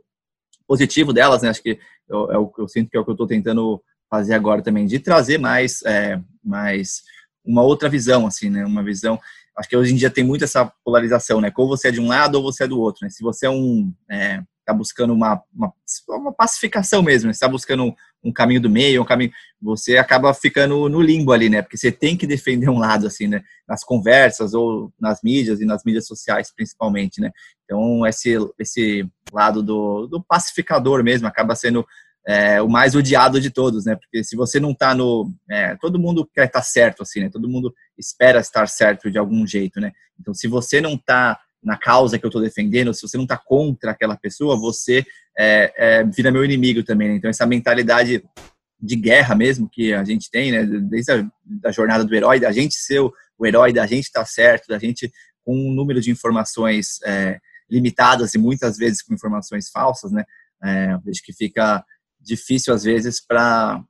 positivo 0.67 1.13
delas, 1.13 1.41
né? 1.41 1.49
Acho 1.49 1.63
que 1.63 1.79
eu, 2.07 2.31
é 2.31 2.37
o 2.37 2.47
que 2.47 2.61
eu 2.61 2.67
sinto 2.67 2.89
que 2.91 2.97
é 2.97 2.99
o 2.99 3.05
que 3.05 3.09
eu 3.09 3.13
estou 3.13 3.25
tentando 3.25 3.81
fazer 4.09 4.33
agora 4.33 4.61
também, 4.61 4.85
de 4.85 4.99
trazer 4.99 5.37
mais, 5.37 5.81
é, 5.83 6.19
mais 6.43 7.01
uma 7.45 7.63
outra 7.63 7.87
visão, 7.87 8.27
assim, 8.27 8.49
né? 8.49 8.65
Uma 8.65 8.83
visão. 8.83 9.17
Acho 9.57 9.69
que 9.69 9.77
hoje 9.77 9.93
em 9.93 9.97
dia 9.97 10.09
tem 10.09 10.23
muito 10.23 10.43
essa 10.43 10.71
polarização, 10.83 11.39
né? 11.39 11.51
Ou 11.55 11.67
você 11.67 11.87
é 11.87 11.91
de 11.91 12.01
um 12.01 12.07
lado 12.07 12.35
ou 12.35 12.43
você 12.43 12.65
é 12.65 12.67
do 12.67 12.79
outro, 12.79 13.05
né? 13.05 13.09
Se 13.09 13.23
você 13.23 13.45
é 13.45 13.49
um 13.49 13.93
é, 14.09 14.43
tá 14.71 14.77
buscando 14.77 15.13
uma, 15.13 15.41
uma, 15.53 15.73
uma 16.09 16.33
pacificação 16.33 17.01
mesmo, 17.01 17.27
né? 17.27 17.31
está 17.31 17.47
buscando 17.47 17.93
um 18.23 18.31
caminho 18.31 18.61
do 18.61 18.69
meio, 18.69 19.01
um 19.01 19.05
caminho, 19.05 19.31
você 19.61 19.97
acaba 19.97 20.33
ficando 20.33 20.87
no 20.87 21.01
limbo 21.01 21.31
ali, 21.31 21.49
né? 21.49 21.61
Porque 21.61 21.77
você 21.77 21.91
tem 21.91 22.15
que 22.15 22.27
defender 22.27 22.69
um 22.69 22.77
lado, 22.77 23.07
assim, 23.07 23.27
né? 23.27 23.43
Nas 23.67 23.83
conversas 23.83 24.53
ou 24.53 24.93
nas 24.99 25.21
mídias 25.23 25.59
e 25.59 25.65
nas 25.65 25.83
mídias 25.83 26.05
sociais, 26.05 26.53
principalmente, 26.53 27.19
né? 27.19 27.31
Então, 27.65 28.05
esse, 28.05 28.35
esse 28.59 29.09
lado 29.33 29.63
do, 29.63 30.07
do 30.07 30.23
pacificador 30.23 31.03
mesmo 31.03 31.27
acaba 31.27 31.55
sendo 31.55 31.85
é, 32.27 32.61
o 32.61 32.69
mais 32.69 32.95
odiado 32.95 33.41
de 33.41 33.49
todos, 33.49 33.85
né? 33.85 33.95
Porque 33.95 34.23
se 34.23 34.35
você 34.35 34.59
não 34.59 34.73
tá 34.73 34.93
no. 34.93 35.33
É, 35.49 35.75
todo 35.77 35.99
mundo 35.99 36.29
quer 36.33 36.45
estar 36.45 36.59
tá 36.59 36.63
certo, 36.63 37.01
assim, 37.01 37.21
né? 37.21 37.29
Todo 37.29 37.49
mundo 37.49 37.73
espera 37.97 38.39
estar 38.39 38.67
certo 38.67 39.09
de 39.09 39.17
algum 39.17 39.45
jeito, 39.47 39.79
né? 39.79 39.91
Então, 40.19 40.33
se 40.33 40.47
você 40.47 40.79
não 40.79 40.97
tá 40.97 41.39
na 41.63 41.77
causa 41.77 42.17
que 42.17 42.25
eu 42.25 42.29
estou 42.29 42.41
defendendo, 42.41 42.93
se 42.93 43.01
você 43.01 43.17
não 43.17 43.23
está 43.23 43.37
contra 43.37 43.91
aquela 43.91 44.17
pessoa, 44.17 44.59
você 44.59 45.05
é, 45.37 45.73
é, 45.77 46.03
vira 46.03 46.31
meu 46.31 46.43
inimigo 46.43 46.83
também. 46.83 47.09
Né? 47.09 47.15
Então, 47.15 47.29
essa 47.29 47.45
mentalidade 47.45 48.23
de 48.81 48.95
guerra 48.95 49.35
mesmo 49.35 49.69
que 49.69 49.93
a 49.93 50.03
gente 50.03 50.29
tem, 50.31 50.51
né? 50.51 50.65
desde 50.65 51.11
a 51.11 51.31
da 51.45 51.71
jornada 51.71 52.03
do 52.03 52.15
herói, 52.15 52.39
da 52.39 52.51
gente 52.51 52.75
ser 52.75 52.99
o, 52.99 53.13
o 53.37 53.45
herói, 53.45 53.71
da 53.71 53.85
gente 53.85 54.05
estar 54.05 54.21
tá 54.21 54.25
certo, 54.25 54.67
da 54.67 54.79
gente 54.79 55.11
com 55.43 55.55
um 55.55 55.71
número 55.71 56.01
de 56.01 56.09
informações 56.09 56.99
é, 57.03 57.39
limitadas 57.69 58.33
e 58.33 58.37
muitas 58.37 58.77
vezes 58.77 59.01
com 59.01 59.13
informações 59.13 59.69
falsas, 59.69 60.11
né? 60.11 60.23
É, 60.63 60.97
vejo 60.99 61.21
que 61.23 61.33
fica 61.33 61.83
difícil 62.19 62.73
às 62.73 62.83
vezes 62.83 63.19
para 63.19 63.83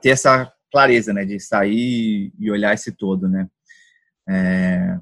ter 0.00 0.10
essa 0.10 0.50
clareza, 0.70 1.12
né, 1.12 1.24
de 1.24 1.38
sair 1.38 2.32
e 2.38 2.50
olhar 2.50 2.74
esse 2.74 2.90
todo, 2.92 3.28
né. 3.28 3.46
É, 4.28 4.98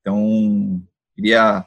então, 0.00 0.82
queria 1.14 1.64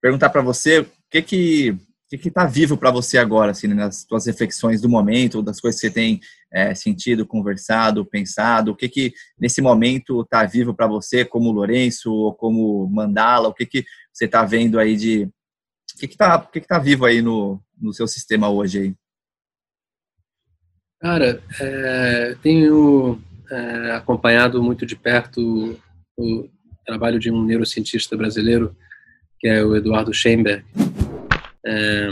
perguntar 0.00 0.30
para 0.30 0.42
você 0.42 0.80
o 0.80 0.86
que 1.10 1.22
que 1.22 1.78
que 2.08 2.28
está 2.28 2.46
vivo 2.46 2.76
para 2.76 2.90
você 2.90 3.18
agora, 3.18 3.50
assim, 3.50 3.66
nas 3.66 4.06
suas 4.08 4.26
reflexões 4.26 4.80
do 4.80 4.88
momento, 4.88 5.42
das 5.42 5.60
coisas 5.60 5.80
que 5.80 5.88
você 5.88 5.92
tem 5.92 6.20
é, 6.52 6.74
sentido, 6.74 7.26
conversado, 7.26 8.06
pensado? 8.06 8.70
O 8.70 8.76
que 8.76 8.88
que 8.88 9.12
nesse 9.38 9.60
momento 9.60 10.22
está 10.22 10.44
vivo 10.44 10.72
para 10.72 10.86
você, 10.86 11.24
como 11.24 11.50
Lourenço 11.50 12.12
ou 12.12 12.32
como 12.32 12.88
Mandala? 12.88 13.48
O 13.48 13.54
que 13.54 13.66
que 13.66 13.84
você 14.12 14.26
está 14.26 14.44
vendo 14.44 14.78
aí 14.78 14.96
de 14.96 15.24
o 15.24 15.98
que 15.98 16.06
que 16.06 16.14
está 16.14 16.38
que 16.38 16.60
que 16.60 16.66
tá 16.66 16.78
vivo 16.78 17.04
aí 17.04 17.20
no, 17.20 17.60
no 17.80 17.92
seu 17.92 18.06
sistema 18.06 18.48
hoje 18.48 18.78
aí? 18.78 18.94
Cara, 21.00 21.42
é, 21.60 22.36
tenho 22.42 23.20
é, 23.50 23.92
acompanhado 23.92 24.62
muito 24.62 24.86
de 24.86 24.96
perto 24.96 25.78
o 26.16 26.48
trabalho 26.86 27.18
de 27.18 27.30
um 27.30 27.44
neurocientista 27.44 28.16
brasileiro 28.16 28.76
que 29.38 29.48
é 29.48 29.62
o 29.62 29.76
Eduardo 29.76 30.14
Schemberg 30.14 30.64
é, 31.66 32.08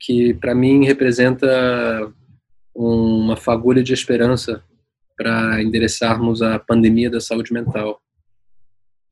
que 0.00 0.34
para 0.34 0.54
mim 0.54 0.84
representa 0.84 2.12
uma 2.74 3.36
fagulha 3.36 3.82
de 3.82 3.92
esperança 3.92 4.62
para 5.16 5.62
endereçarmos 5.62 6.42
a 6.42 6.58
pandemia 6.58 7.08
da 7.08 7.20
saúde 7.20 7.52
mental, 7.52 8.02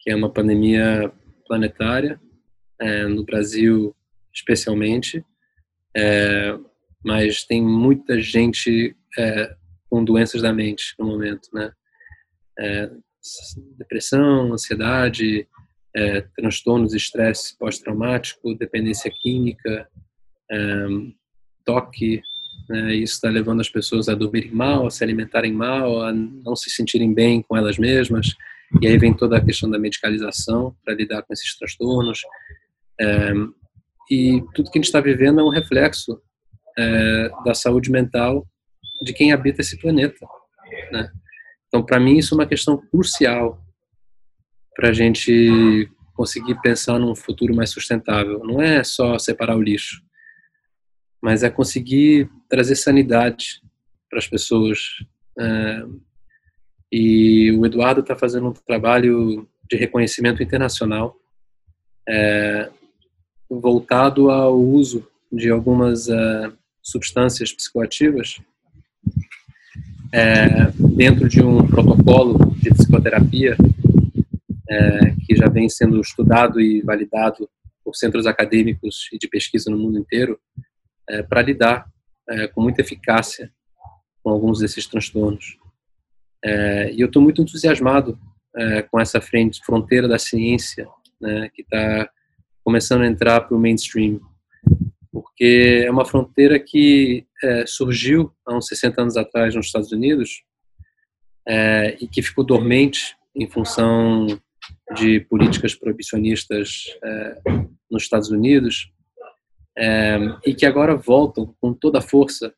que 0.01 0.11
é 0.11 0.17
uma 0.17 0.33
pandemia 0.33 1.13
planetária, 1.47 2.21
é, 2.81 3.05
no 3.05 3.25
Brasil 3.25 3.95
especialmente, 4.35 5.25
é, 5.97 6.59
mas 7.05 7.45
tem 7.45 7.63
muita 7.63 8.21
gente 8.21 8.97
é, 9.19 9.55
com 9.89 10.05
doenças 10.05 10.43
da 10.43 10.53
mente 10.53 10.95
no 10.99 11.07
momento, 11.07 11.49
né? 11.53 11.73
Depressão, 13.77 14.53
ansiedade, 14.53 15.47
é, 15.95 16.23
transtornos 16.37 16.95
estresse 16.95 17.57
pós-traumático, 17.59 18.55
dependência 18.55 19.11
química, 19.23 19.89
é, 20.51 20.87
toque. 21.65 22.23
Né, 22.69 22.95
isso 22.95 23.15
está 23.15 23.29
levando 23.29 23.61
as 23.61 23.69
pessoas 23.69 24.09
a 24.09 24.15
dormirem 24.15 24.53
mal, 24.53 24.87
a 24.87 24.91
se 24.91 25.03
alimentarem 25.03 25.53
mal, 25.53 26.03
a 26.03 26.13
não 26.13 26.55
se 26.55 26.71
sentirem 26.71 27.13
bem 27.13 27.43
com 27.43 27.57
elas 27.57 27.79
mesmas. 27.79 28.35
E 28.81 28.87
aí 28.87 28.97
vem 28.97 29.13
toda 29.13 29.37
a 29.37 29.45
questão 29.45 29.69
da 29.69 29.79
medicalização 29.79 30.77
para 30.85 30.95
lidar 30.95 31.23
com 31.23 31.33
esses 31.33 31.57
transtornos. 31.57 32.21
É, 33.01 33.33
e 34.11 34.43
tudo 34.55 34.71
que 34.71 34.79
a 34.79 34.81
gente 34.81 34.87
está 34.87 35.01
vivendo 35.01 35.41
é 35.41 35.45
um 35.45 35.49
reflexo 35.49 36.21
é, 36.79 37.31
da 37.45 37.55
saúde 37.55 37.91
mental 37.91 38.47
de 39.03 39.13
quem 39.13 39.33
habita 39.33 39.61
esse 39.61 39.79
planeta. 39.79 40.27
Né? 40.93 41.11
Então, 41.71 41.85
para 41.85 42.01
mim, 42.01 42.19
isso 42.19 42.35
é 42.35 42.39
uma 42.39 42.47
questão 42.47 42.77
crucial 42.77 43.65
para 44.75 44.89
a 44.89 44.93
gente 44.93 45.89
conseguir 46.15 46.61
pensar 46.61 46.99
num 46.99 47.15
futuro 47.15 47.55
mais 47.55 47.71
sustentável. 47.71 48.41
Não 48.41 48.61
é 48.61 48.83
só 48.83 49.17
separar 49.21 49.57
o 49.57 49.63
lixo, 49.63 50.03
mas 51.23 51.45
é 51.45 51.49
conseguir 51.49 52.29
trazer 52.49 52.75
sanidade 52.75 53.63
para 54.11 54.19
as 54.19 54.27
pessoas. 54.27 54.79
É, 55.39 55.85
e 56.93 57.53
o 57.53 57.65
Eduardo 57.65 58.01
está 58.01 58.17
fazendo 58.17 58.49
um 58.49 58.53
trabalho 58.53 59.49
de 59.71 59.77
reconhecimento 59.77 60.43
internacional 60.43 61.17
é, 62.09 62.69
voltado 63.49 64.29
ao 64.29 64.59
uso 64.59 65.09
de 65.31 65.51
algumas 65.51 66.09
é, 66.09 66.53
substâncias 66.83 67.53
psicoativas 67.53 68.41
é, 70.13 70.71
dentro 70.97 71.29
de 71.29 71.43
um 71.43 71.67
protocolo 71.67 72.55
de 72.57 72.71
psicoterapia 72.71 73.57
é, 74.69 75.15
que 75.27 75.37
já 75.37 75.49
vem 75.49 75.69
sendo 75.69 76.01
estudado 76.01 76.61
e 76.61 76.81
validado 76.83 77.49
por 77.85 77.95
centros 77.95 78.27
acadêmicos 78.27 79.09
e 79.13 79.19
de 79.19 79.29
pesquisa 79.29 79.71
no 79.71 79.79
mundo 79.79 79.99
inteiro, 79.99 80.39
é, 81.09 81.23
para 81.23 81.43
lidar 81.43 81.87
é, 82.29 82.47
com 82.49 82.61
muita 82.61 82.81
eficácia 82.81 83.51
com 84.23 84.31
alguns 84.31 84.61
desses 84.61 84.87
transtornos. 84.87 85.59
É, 86.45 86.93
e 86.93 87.01
eu 87.01 87.07
estou 87.07 87.23
muito 87.23 87.43
entusiasmado 87.43 88.19
é, 88.57 88.83
com 88.83 89.01
essa 89.01 89.21
frente, 89.21 89.61
fronteira 89.65 90.07
da 90.07 90.19
ciência, 90.19 90.87
né, 91.21 91.51
que 91.55 91.63
está 91.63 92.09
começando 92.65 93.03
a 93.03 93.07
entrar 93.07 93.41
para 93.41 93.57
o 93.57 93.61
mainstream, 93.61 94.21
porque 95.13 95.85
é 95.87 95.91
uma 95.91 96.05
fronteira 96.05 96.59
que 96.59 97.27
é, 97.43 97.67
surgiu 97.67 98.33
há 98.47 98.57
uns 98.57 98.67
60 98.67 99.03
anos 99.03 99.17
atrás 99.17 99.55
nos 99.55 99.67
Estados 99.67 99.93
Unidos 99.93 100.43
e 102.01 102.07
que 102.07 102.23
ficou 102.23 102.45
dormente 102.45 103.17
em 103.35 103.49
função 103.49 104.27
de 104.97 105.21
políticas 105.21 105.75
proibicionistas 105.75 106.85
é, 107.03 107.41
nos 107.91 108.03
Estados 108.03 108.31
Unidos 108.31 108.93
é, 109.77 110.19
e 110.45 110.55
que 110.55 110.67
agora 110.67 110.97
voltam 110.97 111.55
com 111.61 111.73
toda 111.73 111.99
a 111.99 112.03
força, 112.03 112.53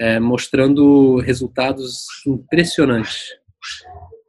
é, 0.00 0.18
mostrando 0.18 1.16
resultados 1.18 2.06
impressionantes, 2.26 3.28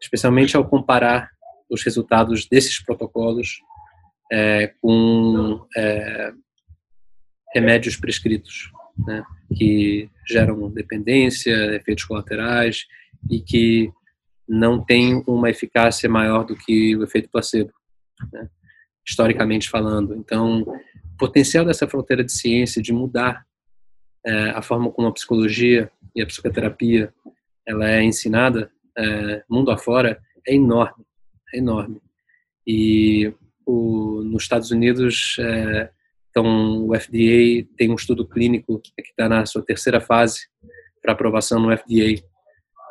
especialmente 0.01 0.55
ao 0.55 0.67
comparar 0.67 1.31
os 1.69 1.83
resultados 1.83 2.47
desses 2.47 2.83
protocolos 2.83 3.59
com 4.81 5.61
remédios 7.53 7.95
prescritos, 7.95 8.71
né, 9.05 9.23
que 9.55 10.09
geram 10.27 10.69
dependência, 10.69 11.75
efeitos 11.75 12.05
colaterais 12.05 12.85
e 13.29 13.39
que 13.39 13.91
não 14.47 14.83
tem 14.83 15.23
uma 15.25 15.49
eficácia 15.49 16.09
maior 16.09 16.43
do 16.43 16.55
que 16.55 16.95
o 16.95 17.03
efeito 17.03 17.29
placebo, 17.29 17.71
né? 18.31 18.49
historicamente 19.05 19.69
falando. 19.69 20.15
Então, 20.15 20.61
o 20.61 21.17
potencial 21.17 21.65
dessa 21.65 21.87
fronteira 21.87 22.23
de 22.23 22.31
ciência 22.31 22.81
de 22.81 22.93
mudar 22.93 23.45
é, 24.25 24.49
a 24.51 24.61
forma 24.61 24.91
como 24.91 25.07
a 25.07 25.13
psicologia 25.13 25.91
e 26.15 26.21
a 26.21 26.25
psicoterapia 26.25 27.13
ela 27.65 27.89
é 27.89 28.03
ensinada 28.03 28.71
é, 28.97 29.43
mundo 29.49 29.71
afora 29.71 30.21
é 30.47 30.53
enorme, 30.53 31.05
é 31.53 31.57
enorme. 31.57 32.01
E 32.65 33.33
o, 33.65 34.21
nos 34.23 34.43
Estados 34.43 34.71
Unidos, 34.71 35.37
é, 35.39 35.89
então 36.33 36.87
o 36.87 36.99
FDA 36.99 37.63
tem 37.77 37.91
um 37.91 37.95
estudo 37.95 38.27
clínico 38.27 38.79
que 38.79 38.91
está 39.01 39.29
na 39.29 39.45
sua 39.45 39.63
terceira 39.63 40.01
fase 40.01 40.47
para 40.99 41.13
aprovação 41.13 41.59
no 41.59 41.77
FDA 41.77 42.23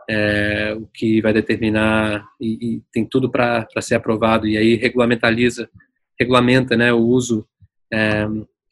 é, 0.09 0.75
o 0.75 0.87
que 0.87 1.21
vai 1.21 1.33
determinar 1.33 2.25
e, 2.41 2.77
e 2.77 2.83
tem 2.93 3.05
tudo 3.05 3.29
para 3.29 3.67
ser 3.81 3.97
aprovado 3.97 4.47
e 4.47 4.57
aí 4.57 4.77
regulamentaliza, 4.77 5.69
regulamenta, 6.19 6.77
né, 6.77 6.93
o 6.93 7.01
uso 7.01 7.47
é, 7.93 8.27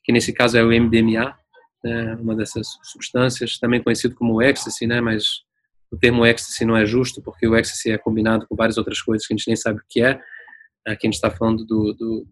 que 0.05 0.13
nesse 0.13 0.33
caso 0.33 0.57
é 0.57 0.63
o 0.63 0.69
MDMA, 0.69 1.37
né, 1.83 2.15
uma 2.21 2.37
dessas 2.37 2.69
substâncias, 2.85 3.59
também 3.59 3.83
conhecido 3.83 4.15
como 4.15 4.41
ecstasy, 4.41 4.87
né, 4.87 5.01
mas 5.01 5.43
o 5.91 5.97
termo 5.97 6.25
ecstasy 6.25 6.65
não 6.65 6.77
é 6.77 6.87
justo 6.87 7.21
porque 7.21 7.47
o 7.47 7.57
ecstasy 7.57 7.91
é 7.91 7.99
combinado 7.99 8.47
com 8.47 8.55
várias 8.55 8.79
outras 8.79 9.01
coisas 9.03 9.27
que 9.27 9.35
a 9.35 9.37
gente 9.37 9.49
nem 9.49 9.57
sabe 9.57 9.81
o 9.81 9.85
que 9.89 10.03
é. 10.03 10.21
Aqui 10.87 11.07
a 11.07 11.11
gente 11.11 11.15
está 11.15 11.31
falando 11.31 11.65
do, 11.65 11.93
do, 11.93 12.27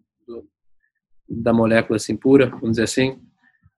da 1.29 1.53
molécula 1.53 1.97
assim 1.97 2.15
pura, 2.15 2.47
vamos 2.47 2.71
dizer 2.71 2.83
assim. 2.83 3.19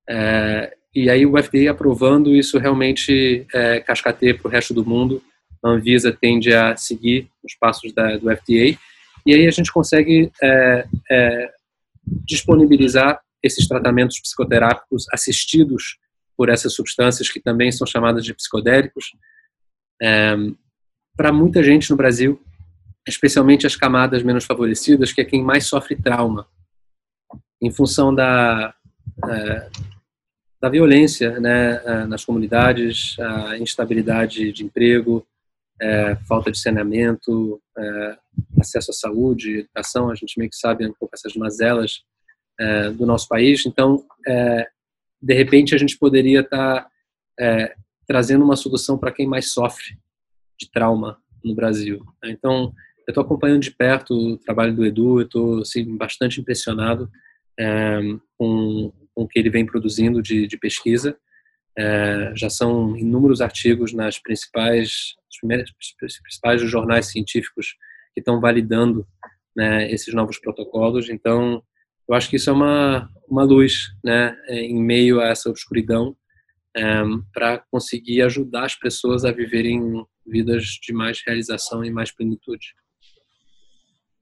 É, 0.09 0.75
e 0.93 1.09
aí 1.09 1.25
o 1.25 1.41
FDA 1.41 1.71
aprovando 1.71 2.35
isso 2.35 2.57
realmente 2.57 3.45
é, 3.53 3.79
cascateia 3.79 4.37
para 4.37 4.47
o 4.47 4.51
resto 4.51 4.73
do 4.73 4.85
mundo. 4.85 5.21
A 5.63 5.69
Anvisa 5.69 6.11
tende 6.11 6.53
a 6.53 6.75
seguir 6.75 7.29
os 7.43 7.53
passos 7.55 7.93
da, 7.93 8.17
do 8.17 8.35
FDA 8.35 8.77
e 9.25 9.33
aí 9.33 9.47
a 9.47 9.51
gente 9.51 9.71
consegue 9.71 10.31
é, 10.41 10.85
é, 11.09 11.49
disponibilizar 12.25 13.21
esses 13.43 13.67
tratamentos 13.67 14.19
psicoterápicos 14.19 15.05
assistidos 15.11 15.99
por 16.35 16.49
essas 16.49 16.73
substâncias 16.73 17.29
que 17.29 17.39
também 17.39 17.71
são 17.71 17.85
chamadas 17.85 18.25
de 18.25 18.33
psicodélicos 18.33 19.11
é, 20.01 20.35
para 21.15 21.31
muita 21.31 21.61
gente 21.61 21.91
no 21.91 21.97
Brasil, 21.97 22.41
especialmente 23.07 23.67
as 23.67 23.75
camadas 23.75 24.23
menos 24.23 24.45
favorecidas, 24.45 25.13
que 25.13 25.21
é 25.21 25.25
quem 25.25 25.43
mais 25.43 25.67
sofre 25.67 25.95
trauma 25.95 26.47
em 27.61 27.71
função 27.71 28.13
da 28.13 28.73
é, 29.29 29.69
da 30.61 30.69
violência 30.69 31.39
né, 31.39 31.81
eh, 31.83 32.05
nas 32.05 32.23
comunidades, 32.23 33.17
a 33.19 33.57
instabilidade 33.57 34.53
de 34.53 34.63
emprego, 34.63 35.25
é, 35.81 36.15
falta 36.27 36.51
de 36.51 36.59
saneamento, 36.59 37.59
é, 37.75 38.17
acesso 38.59 38.91
à 38.91 38.93
saúde, 38.93 39.61
educação, 39.61 40.11
a 40.11 40.15
gente 40.15 40.37
meio 40.37 40.51
que 40.51 40.55
sabe 40.55 40.85
um 40.85 40.93
pouco 40.93 41.15
essas 41.15 41.35
mazelas 41.35 42.03
é, 42.59 42.91
do 42.91 43.07
nosso 43.07 43.27
país. 43.27 43.65
Então, 43.65 44.05
de 45.19 45.33
repente, 45.33 45.73
a 45.73 45.77
gente 45.79 45.97
poderia 45.97 46.41
estar 46.41 46.83
tá, 46.83 47.75
trazendo 48.07 48.45
uma 48.45 48.55
solução 48.55 48.99
para 48.99 49.11
quem 49.11 49.25
mais 49.25 49.51
sofre 49.51 49.97
de 50.59 50.69
trauma 50.69 51.17
no 51.43 51.55
Brasil. 51.55 52.05
Então, 52.23 52.71
eu 53.07 53.11
estou 53.11 53.23
acompanhando 53.23 53.61
de 53.61 53.71
perto 53.71 54.13
o 54.13 54.37
trabalho 54.37 54.75
do 54.75 54.85
Edu, 54.85 55.21
eu 55.21 55.25
estou 55.25 55.61
assim, 55.61 55.97
bastante 55.97 56.39
impressionado 56.39 57.09
com 58.37 58.91
com 59.13 59.23
o 59.23 59.27
que 59.27 59.39
ele 59.39 59.49
vem 59.49 59.65
produzindo 59.65 60.21
de, 60.21 60.47
de 60.47 60.57
pesquisa. 60.57 61.17
É, 61.77 62.33
já 62.35 62.49
são 62.49 62.97
inúmeros 62.97 63.39
artigos 63.39 63.93
nas 63.93 64.19
principais, 64.19 65.15
principais 65.97 66.61
jornais 66.61 67.07
científicos 67.07 67.75
que 68.13 68.19
estão 68.19 68.41
validando 68.41 69.07
né, 69.55 69.89
esses 69.91 70.13
novos 70.13 70.37
protocolos. 70.37 71.09
Então, 71.09 71.63
eu 72.09 72.15
acho 72.15 72.29
que 72.29 72.35
isso 72.35 72.49
é 72.49 72.53
uma, 72.53 73.09
uma 73.27 73.43
luz 73.43 73.89
né, 74.03 74.35
em 74.49 74.81
meio 74.81 75.21
a 75.21 75.27
essa 75.27 75.49
obscuridão 75.49 76.15
é, 76.75 76.83
para 77.33 77.59
conseguir 77.71 78.21
ajudar 78.23 78.65
as 78.65 78.75
pessoas 78.75 79.23
a 79.23 79.31
viverem 79.31 79.81
vidas 80.25 80.65
de 80.81 80.93
mais 80.93 81.21
realização 81.25 81.83
e 81.85 81.91
mais 81.91 82.11
plenitude. 82.11 82.73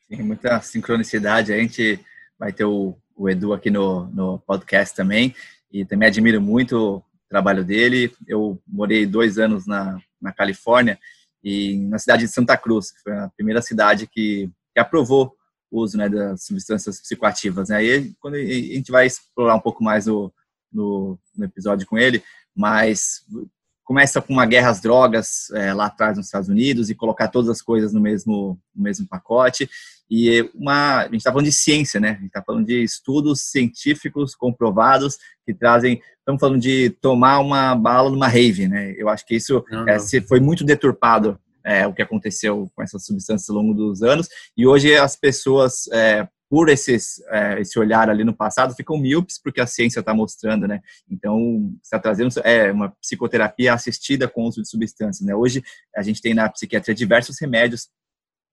Sim, 0.08 0.24
muita 0.24 0.60
sincronicidade. 0.62 1.54
A 1.54 1.58
gente 1.58 2.00
vai 2.38 2.54
ter 2.54 2.66
o, 2.66 2.98
o 3.20 3.30
Edu 3.30 3.54
aqui 3.54 3.70
no, 3.70 4.06
no 4.08 4.40
podcast 4.40 4.96
também 4.96 5.36
e 5.72 5.84
também 5.84 6.08
admiro 6.08 6.42
muito 6.42 6.98
o 6.98 7.04
trabalho 7.30 7.66
dele. 7.66 8.16
Eu 8.26 8.60
morei 8.66 9.06
dois 9.06 9.38
anos 9.38 9.68
na, 9.68 10.00
na 10.22 10.32
Califórnia 10.32 10.98
e 11.44 11.78
na 11.78 12.00
cidade 12.00 12.24
de 12.26 12.32
Santa 12.32 12.56
Cruz, 12.58 12.92
que 12.92 13.02
foi 13.02 13.12
a 13.12 13.30
primeira 13.36 13.62
cidade 13.62 14.08
que, 14.08 14.50
que 14.74 14.80
aprovou 14.80 15.36
o 15.70 15.82
uso 15.82 15.98
né, 15.98 16.08
das 16.08 16.46
substâncias 16.46 17.02
psicoativas. 17.02 17.68
Né? 17.68 17.76
Aí, 17.76 18.14
quando 18.22 18.36
a 18.36 18.44
gente 18.44 18.90
vai 18.90 19.06
explorar 19.06 19.56
um 19.56 19.60
pouco 19.60 19.84
mais 19.84 20.08
o, 20.08 20.32
no, 20.72 21.20
no 21.36 21.46
episódio 21.46 21.86
com 21.86 21.98
ele, 21.98 22.24
mas 22.56 23.26
começa 23.90 24.22
com 24.22 24.32
uma 24.32 24.46
guerra 24.46 24.70
às 24.70 24.80
drogas 24.80 25.50
é, 25.50 25.74
lá 25.74 25.88
atrás 25.88 26.16
nos 26.16 26.28
Estados 26.28 26.48
Unidos 26.48 26.92
e 26.92 26.96
colocar 26.96 27.28
todas 27.28 27.50
as 27.50 27.60
coisas 27.60 27.92
no 27.92 28.00
mesmo, 28.00 28.56
no 28.76 28.84
mesmo 28.84 29.08
pacote. 29.08 29.68
E 30.08 30.48
uma, 30.54 31.00
a 31.00 31.04
gente 31.06 31.16
está 31.18 31.32
falando 31.32 31.48
de 31.48 31.52
ciência, 31.52 32.00
né? 32.00 32.10
A 32.10 32.14
gente 32.14 32.28
está 32.28 32.44
falando 32.44 32.68
de 32.68 32.84
estudos 32.84 33.50
científicos 33.50 34.36
comprovados 34.36 35.18
que 35.44 35.56
trazem. 35.56 36.00
Estamos 36.20 36.40
falando 36.40 36.62
de 36.62 36.92
tomar 37.02 37.40
uma 37.40 37.74
bala 37.74 38.12
numa 38.12 38.28
rave, 38.28 38.68
né? 38.68 38.94
Eu 38.96 39.10
acho 39.10 39.26
que 39.26 39.36
isso 39.36 39.66
é, 39.88 39.98
foi 40.22 40.40
muito 40.40 40.64
deturpado 40.64 41.40
é, 41.66 41.88
o 41.88 41.94
que 41.94 42.04
aconteceu 42.04 42.70
com 42.76 42.84
essas 42.84 43.04
substâncias 43.04 43.50
ao 43.50 43.56
longo 43.56 43.74
dos 43.74 44.04
anos. 44.04 44.30
E 44.56 44.68
hoje 44.68 44.96
as 44.96 45.16
pessoas 45.16 45.88
é, 45.92 46.28
por 46.50 46.68
esses, 46.68 47.22
é, 47.28 47.62
esse 47.62 47.78
olhar 47.78 48.10
ali 48.10 48.24
no 48.24 48.36
passado, 48.36 48.74
ficam 48.74 48.98
míopes 48.98 49.40
porque 49.40 49.62
a 49.62 49.68
ciência 49.68 50.00
está 50.00 50.14
mostrando, 50.14 50.68
né? 50.68 50.82
Então, 51.10 51.72
está 51.82 52.00
trazendo 52.00 52.34
é, 52.44 52.72
uma 52.72 52.90
psicoterapia 52.90 53.74
assistida 53.74 54.28
com 54.28 54.44
o 54.44 54.48
uso 54.48 54.62
de 54.62 54.68
substâncias, 54.68 55.26
né? 55.26 55.36
Hoje, 55.36 55.64
a 55.96 56.02
gente 56.02 56.22
tem 56.22 56.34
na 56.34 56.50
psiquiatria 56.50 56.96
diversos 56.96 57.40
remédios 57.40 57.90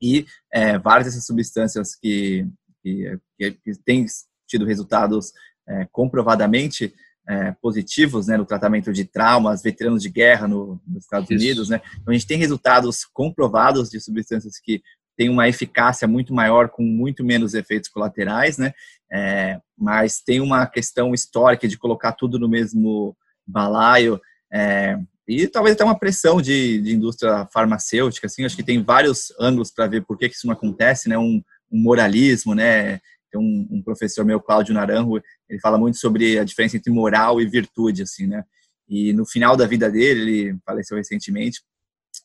e 0.01 0.27
é, 0.53 0.79
várias 0.79 1.07
dessas 1.07 1.25
substâncias 1.25 1.97
que, 1.97 2.47
que, 2.83 3.19
que 3.39 3.75
têm 3.83 4.05
tido 4.47 4.67
resultados 4.67 5.33
é, 5.67 5.87
comprovadamente 5.91 6.95
é, 7.29 7.53
positivos 7.61 8.27
né, 8.29 8.37
no 8.37 8.45
tratamento 8.45 8.93
de 8.93 9.05
traumas, 9.05 9.63
veteranos 9.63 10.03
de 10.03 10.11
guerra 10.11 10.47
no, 10.47 10.81
nos 10.87 11.05
Estados 11.05 11.31
Isso. 11.31 11.43
Unidos. 11.43 11.69
Né? 11.71 11.81
Então, 11.95 12.13
a 12.13 12.13
gente 12.13 12.27
tem 12.27 12.39
resultados 12.39 13.05
comprovados 13.05 13.91
de 13.91 14.01
substâncias 14.01 14.59
que 14.61 14.83
tem 15.17 15.29
uma 15.29 15.49
eficácia 15.49 16.07
muito 16.07 16.35
maior 16.35 16.69
com 16.69 16.83
muito 16.83 17.25
menos 17.25 17.55
efeitos 17.55 17.89
colaterais, 17.89 18.59
né? 18.59 18.73
É, 19.11 19.61
mas 19.79 20.21
tem 20.21 20.41
uma 20.41 20.67
questão 20.67 21.15
histórica 21.15 21.67
de 21.69 21.79
colocar 21.79 22.13
tudo 22.13 22.39
no 22.39 22.49
mesmo 22.49 23.17
balaio 23.47 24.21
é, 24.53 24.99
e 25.29 25.49
talvez 25.49 25.75
até 25.75 25.85
uma 25.85 25.99
pressão 25.99 26.41
de, 26.41 26.81
de, 26.81 26.95
indústria 26.95 27.47
farmacêutica, 27.53 28.27
assim, 28.27 28.45
acho 28.45 28.55
que 28.55 28.63
tem 28.63 28.83
vários 28.83 29.33
ângulos 29.41 29.73
para 29.73 29.89
ver 29.89 30.05
por 30.05 30.17
que, 30.17 30.29
que 30.29 30.37
isso 30.37 30.47
não 30.47 30.55
acontece, 30.55 31.09
né? 31.09 31.19
Um, 31.19 31.43
um 31.71 31.79
moralismo, 31.83 32.55
né? 32.55 33.01
Tem 33.31 33.41
um, 33.41 33.67
um, 33.71 33.83
professor 33.83 34.25
meu, 34.25 34.41
Cláudio 34.41 34.73
Naranjo, 34.73 35.21
ele 35.49 35.61
fala 35.61 35.77
muito 35.77 35.99
sobre 35.99 36.39
a 36.39 36.45
diferença 36.45 36.77
entre 36.77 36.93
moral 36.93 37.41
e 37.41 37.47
virtude, 37.47 38.03
assim, 38.03 38.27
né? 38.29 38.45
E 38.89 39.13
no 39.13 39.27
final 39.27 39.57
da 39.57 39.67
vida 39.67 39.91
dele, 39.91 40.21
ele 40.21 40.59
faleceu 40.65 40.97
recentemente, 40.97 41.61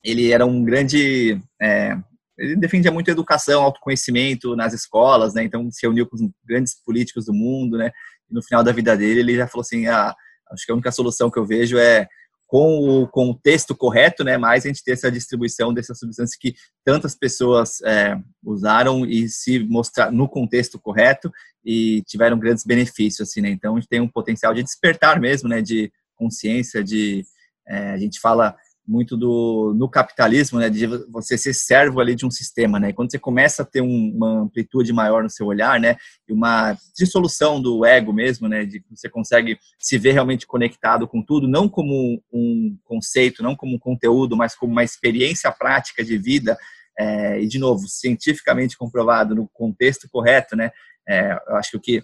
ele 0.04 0.32
era 0.32 0.46
um 0.46 0.64
grande 0.64 1.42
é, 1.60 1.98
ele 2.42 2.56
defendia 2.56 2.92
muito 2.92 3.12
educação, 3.12 3.62
autoconhecimento 3.62 4.56
nas 4.56 4.74
escolas, 4.74 5.34
né? 5.34 5.44
Então 5.44 5.70
se 5.72 5.84
reuniu 5.84 6.08
com 6.08 6.16
os 6.16 6.22
grandes 6.44 6.74
políticos 6.84 7.26
do 7.26 7.34
mundo, 7.34 7.78
né? 7.78 7.92
E 8.30 8.34
no 8.34 8.42
final 8.42 8.64
da 8.64 8.72
vida 8.72 8.98
dele 8.98 9.20
ele 9.20 9.36
já 9.36 9.48
falou 9.48 9.62
assim, 9.62 9.86
ah, 9.88 10.16
acho 10.52 10.66
que 10.66 10.72
a 10.72 10.76
única 10.76 10.92
solução 10.92 11.30
que 11.30 11.38
eu 11.38 11.46
vejo 11.46 11.78
é 11.78 12.08
com 12.48 12.80
o 12.80 13.08
contexto 13.08 13.76
correto, 13.76 14.24
né? 14.24 14.38
Mais 14.38 14.66
a 14.66 14.68
gente 14.68 14.84
ter 14.84 14.94
essa 14.94 15.12
distribuição 15.12 15.74
dessas 15.74 16.00
substâncias 16.00 16.38
que 16.38 16.56
tantas 16.84 17.16
pessoas 17.16 17.80
é, 17.82 18.18
usaram 18.44 19.06
e 19.06 19.30
se 19.30 19.60
mostrar 19.60 20.12
no 20.12 20.28
contexto 20.28 20.80
correto 20.80 21.32
e 21.64 22.02
tiveram 22.08 22.39
grandes 22.39 22.66
benefícios, 22.66 23.30
assim, 23.30 23.39
né? 23.39 23.50
Então 23.50 23.76
a 23.76 23.80
gente 23.80 23.88
tem 23.88 24.02
um 24.02 24.08
potencial 24.08 24.54
de 24.54 24.64
despertar 24.64 25.22
mesmo, 25.22 25.48
né? 25.48 25.62
De 25.62 25.94
consciência, 26.16 26.84
de 26.84 27.24
é, 27.68 27.92
a 27.92 27.98
gente 27.98 28.20
fala 28.20 28.56
muito 28.92 29.16
do 29.16 29.74
no 29.74 29.88
capitalismo, 29.88 30.60
né, 30.60 30.70
de 30.70 30.86
você 30.86 31.38
ser 31.38 31.54
servo 31.54 32.02
ali 32.02 32.14
de 32.14 32.26
um 32.26 32.30
sistema, 32.30 32.78
né? 32.78 32.89
E 32.89 32.94
quando 32.94 33.10
você 33.10 33.18
começa 33.18 33.64
a 33.64 33.66
ter 33.66 33.80
um, 33.80 34.12
uma 34.14 34.42
amplitude 34.42 34.92
maior 34.92 35.24
no 35.24 35.30
seu 35.30 35.48
olhar, 35.48 35.80
né, 35.80 35.96
e 36.28 36.34
uma 36.34 36.78
dissolução 36.94 37.62
do 37.62 37.86
ego 37.86 38.12
mesmo, 38.12 38.50
né, 38.50 38.66
de 38.66 38.84
você 38.89 39.08
consegue 39.08 39.58
se 39.80 39.98
ver 39.98 40.12
realmente 40.12 40.46
conectado 40.46 41.08
com 41.08 41.24
tudo, 41.24 41.48
não 41.48 41.70
como 41.70 42.22
um 42.34 42.78
conceito, 42.84 43.42
não 43.42 43.56
como 43.56 43.78
um 43.78 43.80
conteúdo, 43.80 44.36
mas 44.36 44.56
como 44.56 44.74
uma 44.74 44.84
experiência 44.84 45.50
prática 45.54 46.04
de 46.04 46.18
vida. 46.18 46.58
É, 47.00 47.42
e 47.42 47.48
de 47.48 47.58
novo, 47.58 47.88
cientificamente 47.88 48.78
comprovado 48.78 49.34
no 49.34 49.48
contexto 49.54 50.10
correto, 50.12 50.58
né? 50.58 50.70
É, 51.08 51.32
eu 51.48 51.56
acho 51.56 51.72
que 51.72 51.78
o 51.78 51.80
que 51.80 52.04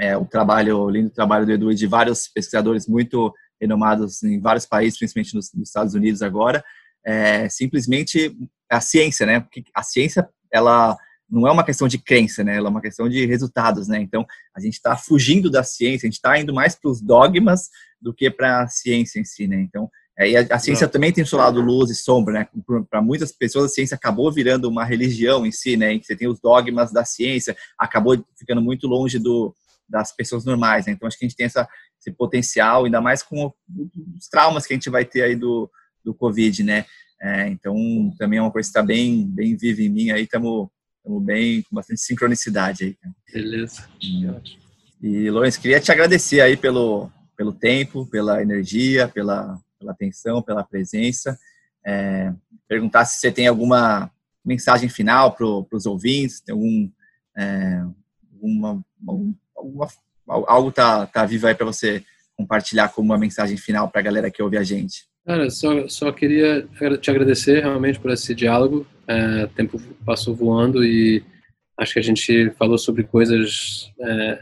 é, 0.00 0.16
o 0.16 0.24
trabalho, 0.24 0.78
o 0.78 0.90
lindo 0.90 1.10
trabalho 1.10 1.46
do 1.46 1.52
Edu 1.52 1.72
e 1.72 1.74
de 1.74 1.86
vários 1.86 2.28
pesquisadores 2.28 2.86
muito 2.86 3.32
renomados 3.60 4.22
em 4.22 4.40
vários 4.40 4.66
países, 4.66 4.98
principalmente 4.98 5.34
nos, 5.34 5.52
nos 5.52 5.68
Estados 5.68 5.94
Unidos 5.94 6.22
agora, 6.22 6.64
é 7.04 7.48
simplesmente 7.48 8.36
a 8.70 8.80
ciência, 8.80 9.24
né? 9.24 9.40
Porque 9.40 9.64
a 9.74 9.82
ciência, 9.82 10.28
ela 10.52 10.96
não 11.30 11.46
é 11.46 11.52
uma 11.52 11.64
questão 11.64 11.86
de 11.86 11.98
crença, 11.98 12.42
né? 12.42 12.56
Ela 12.56 12.68
é 12.68 12.70
uma 12.70 12.80
questão 12.80 13.08
de 13.08 13.26
resultados, 13.26 13.88
né? 13.88 14.00
Então, 14.00 14.26
a 14.54 14.60
gente 14.60 14.74
está 14.74 14.96
fugindo 14.96 15.50
da 15.50 15.62
ciência, 15.62 16.06
a 16.06 16.10
gente 16.10 16.16
está 16.16 16.38
indo 16.38 16.54
mais 16.54 16.74
para 16.74 16.90
os 16.90 17.00
dogmas 17.00 17.68
do 18.00 18.14
que 18.14 18.30
para 18.30 18.62
a 18.62 18.68
ciência 18.68 19.20
em 19.20 19.24
si, 19.24 19.46
né? 19.46 19.60
Então, 19.60 19.90
é, 20.18 20.36
a, 20.36 20.56
a, 20.56 20.58
ciência 20.58 20.86
não. 20.86 20.92
também 20.92 21.12
tem 21.12 21.22
o 21.22 21.26
seu 21.26 21.38
lado 21.38 21.60
luz 21.60 21.90
e 21.90 21.94
sombra, 21.94 22.40
né? 22.40 22.48
Para 22.90 23.02
muitas 23.02 23.30
pessoas, 23.30 23.66
a 23.66 23.74
ciência 23.74 23.94
acabou 23.94 24.32
virando 24.32 24.68
uma 24.68 24.84
religião 24.84 25.46
em 25.46 25.52
si, 25.52 25.76
né? 25.76 25.92
Em 25.92 26.00
que 26.00 26.06
você 26.06 26.16
tem 26.16 26.28
os 26.28 26.40
dogmas 26.40 26.90
da 26.90 27.04
ciência, 27.04 27.56
acabou 27.78 28.22
ficando 28.36 28.60
muito 28.60 28.86
longe 28.86 29.18
do, 29.18 29.54
das 29.88 30.10
pessoas 30.12 30.44
normais, 30.44 30.86
né? 30.86 30.92
Então, 30.92 31.06
acho 31.06 31.18
que 31.18 31.24
a 31.24 31.28
gente 31.28 31.36
tem 31.36 31.46
essa 31.46 31.68
esse 32.00 32.10
potencial, 32.12 32.84
ainda 32.84 33.00
mais 33.00 33.22
com 33.22 33.52
os 34.16 34.28
traumas 34.28 34.66
que 34.66 34.72
a 34.72 34.76
gente 34.76 34.90
vai 34.90 35.04
ter 35.04 35.22
aí 35.22 35.36
do, 35.36 35.70
do 36.04 36.14
Covid, 36.14 36.62
né? 36.62 36.84
É, 37.20 37.48
então, 37.48 37.74
também 38.16 38.38
é 38.38 38.42
uma 38.42 38.50
coisa 38.52 38.66
que 38.66 38.70
está 38.70 38.82
bem, 38.82 39.26
bem 39.26 39.56
viva 39.56 39.82
em 39.82 39.88
mim 39.88 40.10
aí, 40.10 40.22
estamos 40.22 40.68
bem, 41.22 41.62
com 41.62 41.74
bastante 41.74 42.00
sincronicidade 42.00 42.84
aí. 42.84 42.96
Beleza. 43.32 43.88
E, 45.00 45.30
Lourenço, 45.30 45.60
queria 45.60 45.80
te 45.80 45.90
agradecer 45.90 46.40
aí 46.40 46.56
pelo, 46.56 47.10
pelo 47.36 47.52
tempo, 47.52 48.06
pela 48.06 48.42
energia, 48.42 49.08
pela, 49.08 49.58
pela 49.78 49.92
atenção, 49.92 50.42
pela 50.42 50.62
presença. 50.62 51.38
É, 51.84 52.32
perguntar 52.68 53.04
se 53.04 53.18
você 53.18 53.32
tem 53.32 53.46
alguma 53.46 54.10
mensagem 54.44 54.88
final 54.88 55.34
para 55.34 55.46
os 55.76 55.86
ouvintes, 55.86 56.40
tem 56.40 56.52
algum, 56.52 56.90
é, 57.36 57.84
alguma, 58.32 58.84
alguma 59.56 59.88
algo 60.28 60.70
tá, 60.70 61.06
tá 61.06 61.24
vivo 61.24 61.46
aí 61.46 61.54
para 61.54 61.66
você 61.66 62.02
compartilhar 62.36 62.88
como 62.90 63.12
uma 63.12 63.18
mensagem 63.18 63.56
final 63.56 63.88
para 63.88 64.00
a 64.00 64.04
galera 64.04 64.30
que 64.30 64.42
ouve 64.42 64.56
a 64.56 64.62
gente? 64.62 65.06
Cara, 65.26 65.50
só, 65.50 65.86
só 65.88 66.12
queria 66.12 66.66
te 67.00 67.10
agradecer 67.10 67.60
realmente 67.60 67.98
por 67.98 68.10
esse 68.10 68.34
diálogo. 68.34 68.86
É, 69.06 69.44
o 69.44 69.48
tempo 69.48 69.78
passou 70.04 70.34
voando 70.34 70.84
e 70.84 71.22
acho 71.78 71.94
que 71.94 71.98
a 71.98 72.02
gente 72.02 72.50
falou 72.52 72.78
sobre 72.78 73.02
coisas 73.02 73.92
é, 74.00 74.40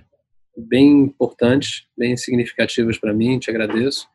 bem 0.56 1.00
importantes, 1.00 1.86
bem 1.96 2.16
significativas 2.16 2.98
para 2.98 3.12
mim. 3.12 3.38
Te 3.38 3.50
agradeço. 3.50 4.06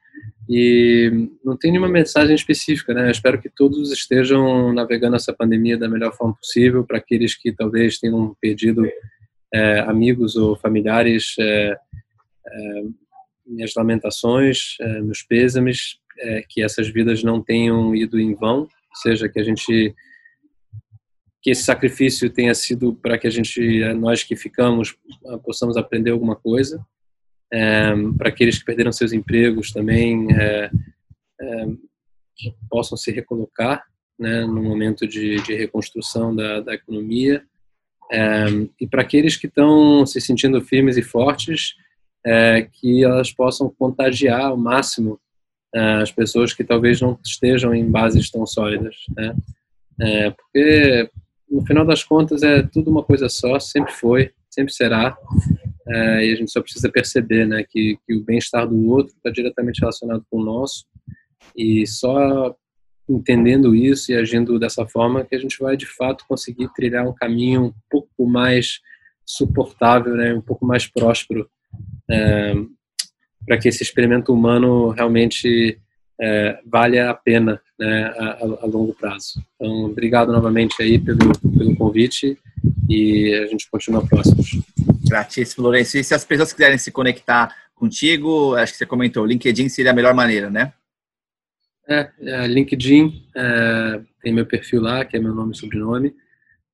E 0.49 1.30
não 1.43 1.57
tem 1.57 1.72
nenhuma 1.72 1.89
mensagem 1.89 2.36
específica, 2.36 2.93
né? 2.93 3.07
Eu 3.07 3.11
espero 3.11 3.41
que 3.41 3.49
todos 3.49 3.91
estejam 3.91 4.74
navegando 4.74 5.15
essa 5.15 5.34
pandemia 5.34 5.78
da 5.78 5.89
melhor 5.89 6.13
forma 6.15 6.36
possível. 6.36 6.84
Para 6.86 6.97
aqueles 6.97 7.36
que 7.36 7.51
talvez 7.51 7.97
tenham 7.97 8.36
perdido 8.39 8.84
é, 9.54 9.80
amigos 9.82 10.36
ou 10.36 10.56
familiares, 10.56 11.36
é, 11.39 11.78
é, 12.47 12.84
minhas 13.45 13.74
lamentações, 13.76 14.76
é, 14.80 15.02
meus 15.02 15.22
pêsames, 15.22 15.99
que 16.49 16.62
essas 16.62 16.88
vidas 16.88 17.24
não 17.24 17.41
tenham 17.41 17.95
ido 17.95 18.20
em 18.20 18.36
vão, 18.36 18.60
ou 18.60 18.95
seja, 19.02 19.28
que 19.28 19.39
a 19.39 19.43
gente 19.43 19.95
que 21.41 21.49
esse 21.49 21.64
sacrifício 21.64 22.30
tenha 22.30 22.54
sido 22.54 22.93
para 22.93 23.18
que 23.18 23.26
a 23.26 23.30
gente, 23.32 23.60
nós 23.95 24.24
que 24.24 24.36
ficamos, 24.36 24.95
possamos 25.43 25.78
aprender 25.78 26.12
alguma 26.12 26.36
coisa, 26.36 26.86
para 28.20 28.30
aqueles 28.30 28.60
que 28.60 28.66
perderam 28.66 28.91
seus 28.91 29.14
empregos 29.14 29.72
também, 29.72 30.28
possam 32.70 32.95
se 32.95 33.12
recolocar, 33.12 33.84
né, 34.20 34.45
no 34.45 34.62
momento 34.62 35.08
de, 35.08 35.41
de 35.41 35.56
reconstrução 35.56 36.36
da, 36.36 36.60
da 36.60 36.76
economia, 36.76 37.43
é, 38.12 38.45
e 38.80 38.88
para 38.88 39.01
aqueles 39.01 39.38
que 39.38 39.47
estão 39.47 40.05
se 40.05 40.20
sentindo 40.20 40.62
firmes 40.62 40.97
e 40.97 41.01
fortes, 41.01 41.76
é, 42.26 42.68
que 42.72 43.03
elas 43.03 43.32
possam 43.32 43.70
contagiar 43.70 44.41
ao 44.41 44.57
máximo 44.57 45.20
uh, 45.76 46.01
as 46.01 46.12
pessoas 46.12 46.53
que 46.53 46.64
talvez 46.64 47.01
não 47.01 47.18
estejam 47.26 47.74
em 47.74 47.89
bases 47.89 48.30
tão 48.30 48.45
sólidas, 48.45 48.95
né? 49.16 49.34
É, 49.99 50.32
porque 50.32 51.09
no 51.49 51.66
final 51.66 51.86
das 51.86 52.03
contas 52.03 52.43
é 52.43 52.64
tudo 52.64 52.89
uma 52.89 53.03
coisa 53.03 53.30
só, 53.30 53.59
sempre 53.59 53.91
foi, 53.93 54.32
sempre 54.49 54.74
será, 54.74 55.16
é, 55.88 56.26
e 56.26 56.34
a 56.34 56.36
gente 56.36 56.51
só 56.51 56.62
precisa 56.62 56.89
perceber, 56.89 57.45
né, 57.45 57.64
que, 57.70 57.97
que 58.07 58.16
o 58.16 58.24
bem-estar 58.24 58.68
do 58.68 58.88
outro 58.88 59.14
está 59.16 59.30
diretamente 59.30 59.80
relacionado 59.80 60.26
com 60.30 60.39
o 60.39 60.43
nosso, 60.43 60.86
e 61.55 61.86
só 61.86 62.55
entendendo 63.16 63.76
isso 63.76 64.12
e 64.12 64.16
agindo 64.16 64.59
dessa 64.59 64.86
forma 64.88 65.24
que 65.24 65.36
a 65.36 65.39
gente 65.39 65.57
vai 65.59 65.76
de 65.76 65.86
fato 65.86 66.26
conseguir 66.28 66.70
trilhar 66.74 67.07
um 67.07 67.14
caminho 67.14 67.66
um 67.66 67.74
pouco 67.89 68.26
mais 68.26 68.80
suportável, 69.26 70.16
né, 70.16 70.34
um 70.34 70.41
pouco 70.41 70.66
mais 70.66 70.88
próspero, 70.88 71.49
é, 72.09 72.53
para 73.45 73.57
que 73.57 73.68
esse 73.68 73.82
experimento 73.82 74.34
humano 74.34 74.89
realmente 74.89 75.80
é, 76.20 76.59
valha 76.66 77.09
a 77.09 77.14
pena 77.14 77.59
né, 77.80 78.03
a, 78.18 78.38
a, 78.62 78.66
longo 78.66 78.93
prazo. 78.93 79.41
Então, 79.55 79.86
obrigado 79.86 80.32
novamente 80.32 80.82
aí 80.82 80.99
pelo, 80.99 81.32
pelo 81.57 81.76
convite 81.76 82.38
e 82.88 83.34
a 83.43 83.47
gente 83.47 83.70
continua 83.72 84.05
próximos. 84.05 84.59
Gratíssimo, 85.07 85.64
Lourenço. 85.64 85.97
E 85.97 86.03
se 86.03 86.14
as 86.14 86.24
pessoas 86.24 86.53
quiserem 86.53 86.78
se 86.78 86.91
conectar 86.91 87.55
contigo, 87.74 88.55
acho 88.55 88.74
que 88.74 88.78
você 88.78 88.86
comentou, 88.86 89.26
LinkedIn 89.26 89.68
seria 89.68 89.91
a 89.91 89.95
melhor 89.95 90.14
maneira, 90.14 90.49
né? 90.49 90.72
É, 91.91 92.11
é 92.21 92.47
LinkedIn, 92.47 93.25
é, 93.35 94.01
tem 94.21 94.33
meu 94.33 94.45
perfil 94.45 94.81
lá, 94.81 95.03
que 95.03 95.17
é 95.17 95.19
meu 95.19 95.33
nome 95.33 95.53
e 95.53 95.57
sobrenome. 95.57 96.15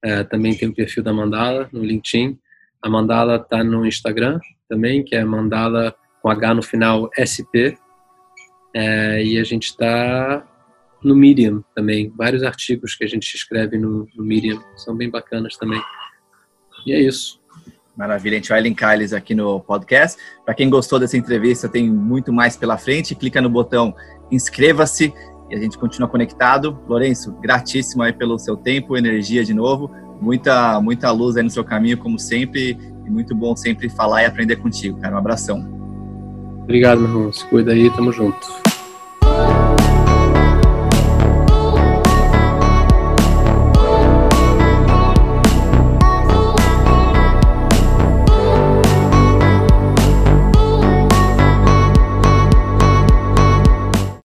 É, 0.03 0.23
também 0.23 0.55
tem 0.55 0.69
o 0.69 0.73
perfil 0.73 1.03
da 1.03 1.13
Mandala 1.13 1.69
no 1.71 1.83
LinkedIn. 1.83 2.37
A 2.81 2.89
Mandala 2.89 3.37
está 3.37 3.63
no 3.63 3.85
Instagram 3.85 4.39
também, 4.69 5.03
que 5.03 5.15
é 5.15 5.23
Mandala 5.23 5.95
com 6.21 6.29
H 6.29 6.53
no 6.53 6.61
final 6.61 7.09
SP. 7.17 7.77
É, 8.75 9.23
e 9.23 9.39
a 9.39 9.43
gente 9.43 9.65
está 9.67 10.45
no 11.03 11.15
Medium 11.15 11.63
também. 11.75 12.13
Vários 12.15 12.43
artigos 12.43 12.95
que 12.95 13.03
a 13.03 13.07
gente 13.07 13.33
escreve 13.33 13.77
no, 13.77 14.07
no 14.15 14.23
Medium 14.23 14.61
são 14.75 14.95
bem 14.95 15.09
bacanas 15.09 15.55
também. 15.57 15.81
E 16.85 16.93
é 16.93 16.99
isso. 16.99 17.41
Maravilha, 17.97 18.35
a 18.35 18.39
gente 18.39 18.49
vai 18.49 18.61
linkar 18.61 18.93
eles 18.93 19.11
aqui 19.11 19.33
no 19.33 19.59
podcast. 19.59 20.21
Para 20.45 20.53
quem 20.53 20.69
gostou 20.69 20.99
dessa 20.99 21.17
entrevista, 21.17 21.67
tem 21.67 21.89
muito 21.89 22.31
mais 22.31 22.55
pela 22.55 22.77
frente. 22.77 23.15
Clica 23.15 23.41
no 23.41 23.49
botão 23.49 23.95
inscreva-se 24.29 25.11
e 25.49 25.55
a 25.55 25.57
gente 25.57 25.79
continua 25.79 26.07
conectado. 26.07 26.77
Lourenço, 26.87 27.31
gratíssimo 27.41 28.03
aí 28.03 28.13
pelo 28.13 28.37
seu 28.37 28.55
tempo, 28.55 28.95
energia 28.95 29.43
de 29.43 29.53
novo. 29.53 29.89
Muita, 30.21 30.79
muita 30.79 31.09
luz 31.09 31.37
aí 31.37 31.43
no 31.43 31.49
seu 31.49 31.63
caminho, 31.63 31.97
como 31.97 32.19
sempre. 32.19 32.77
E 33.03 33.09
muito 33.09 33.33
bom 33.33 33.55
sempre 33.55 33.89
falar 33.89 34.21
e 34.21 34.25
aprender 34.27 34.57
contigo, 34.57 34.99
cara. 34.99 35.15
Um 35.15 35.17
abração. 35.17 35.67
Obrigado, 36.61 36.99
meu 36.99 37.09
irmão. 37.09 37.33
Se 37.33 37.43
cuida 37.45 37.71
aí, 37.71 37.89
tamo 37.89 38.11
junto. 38.11 38.47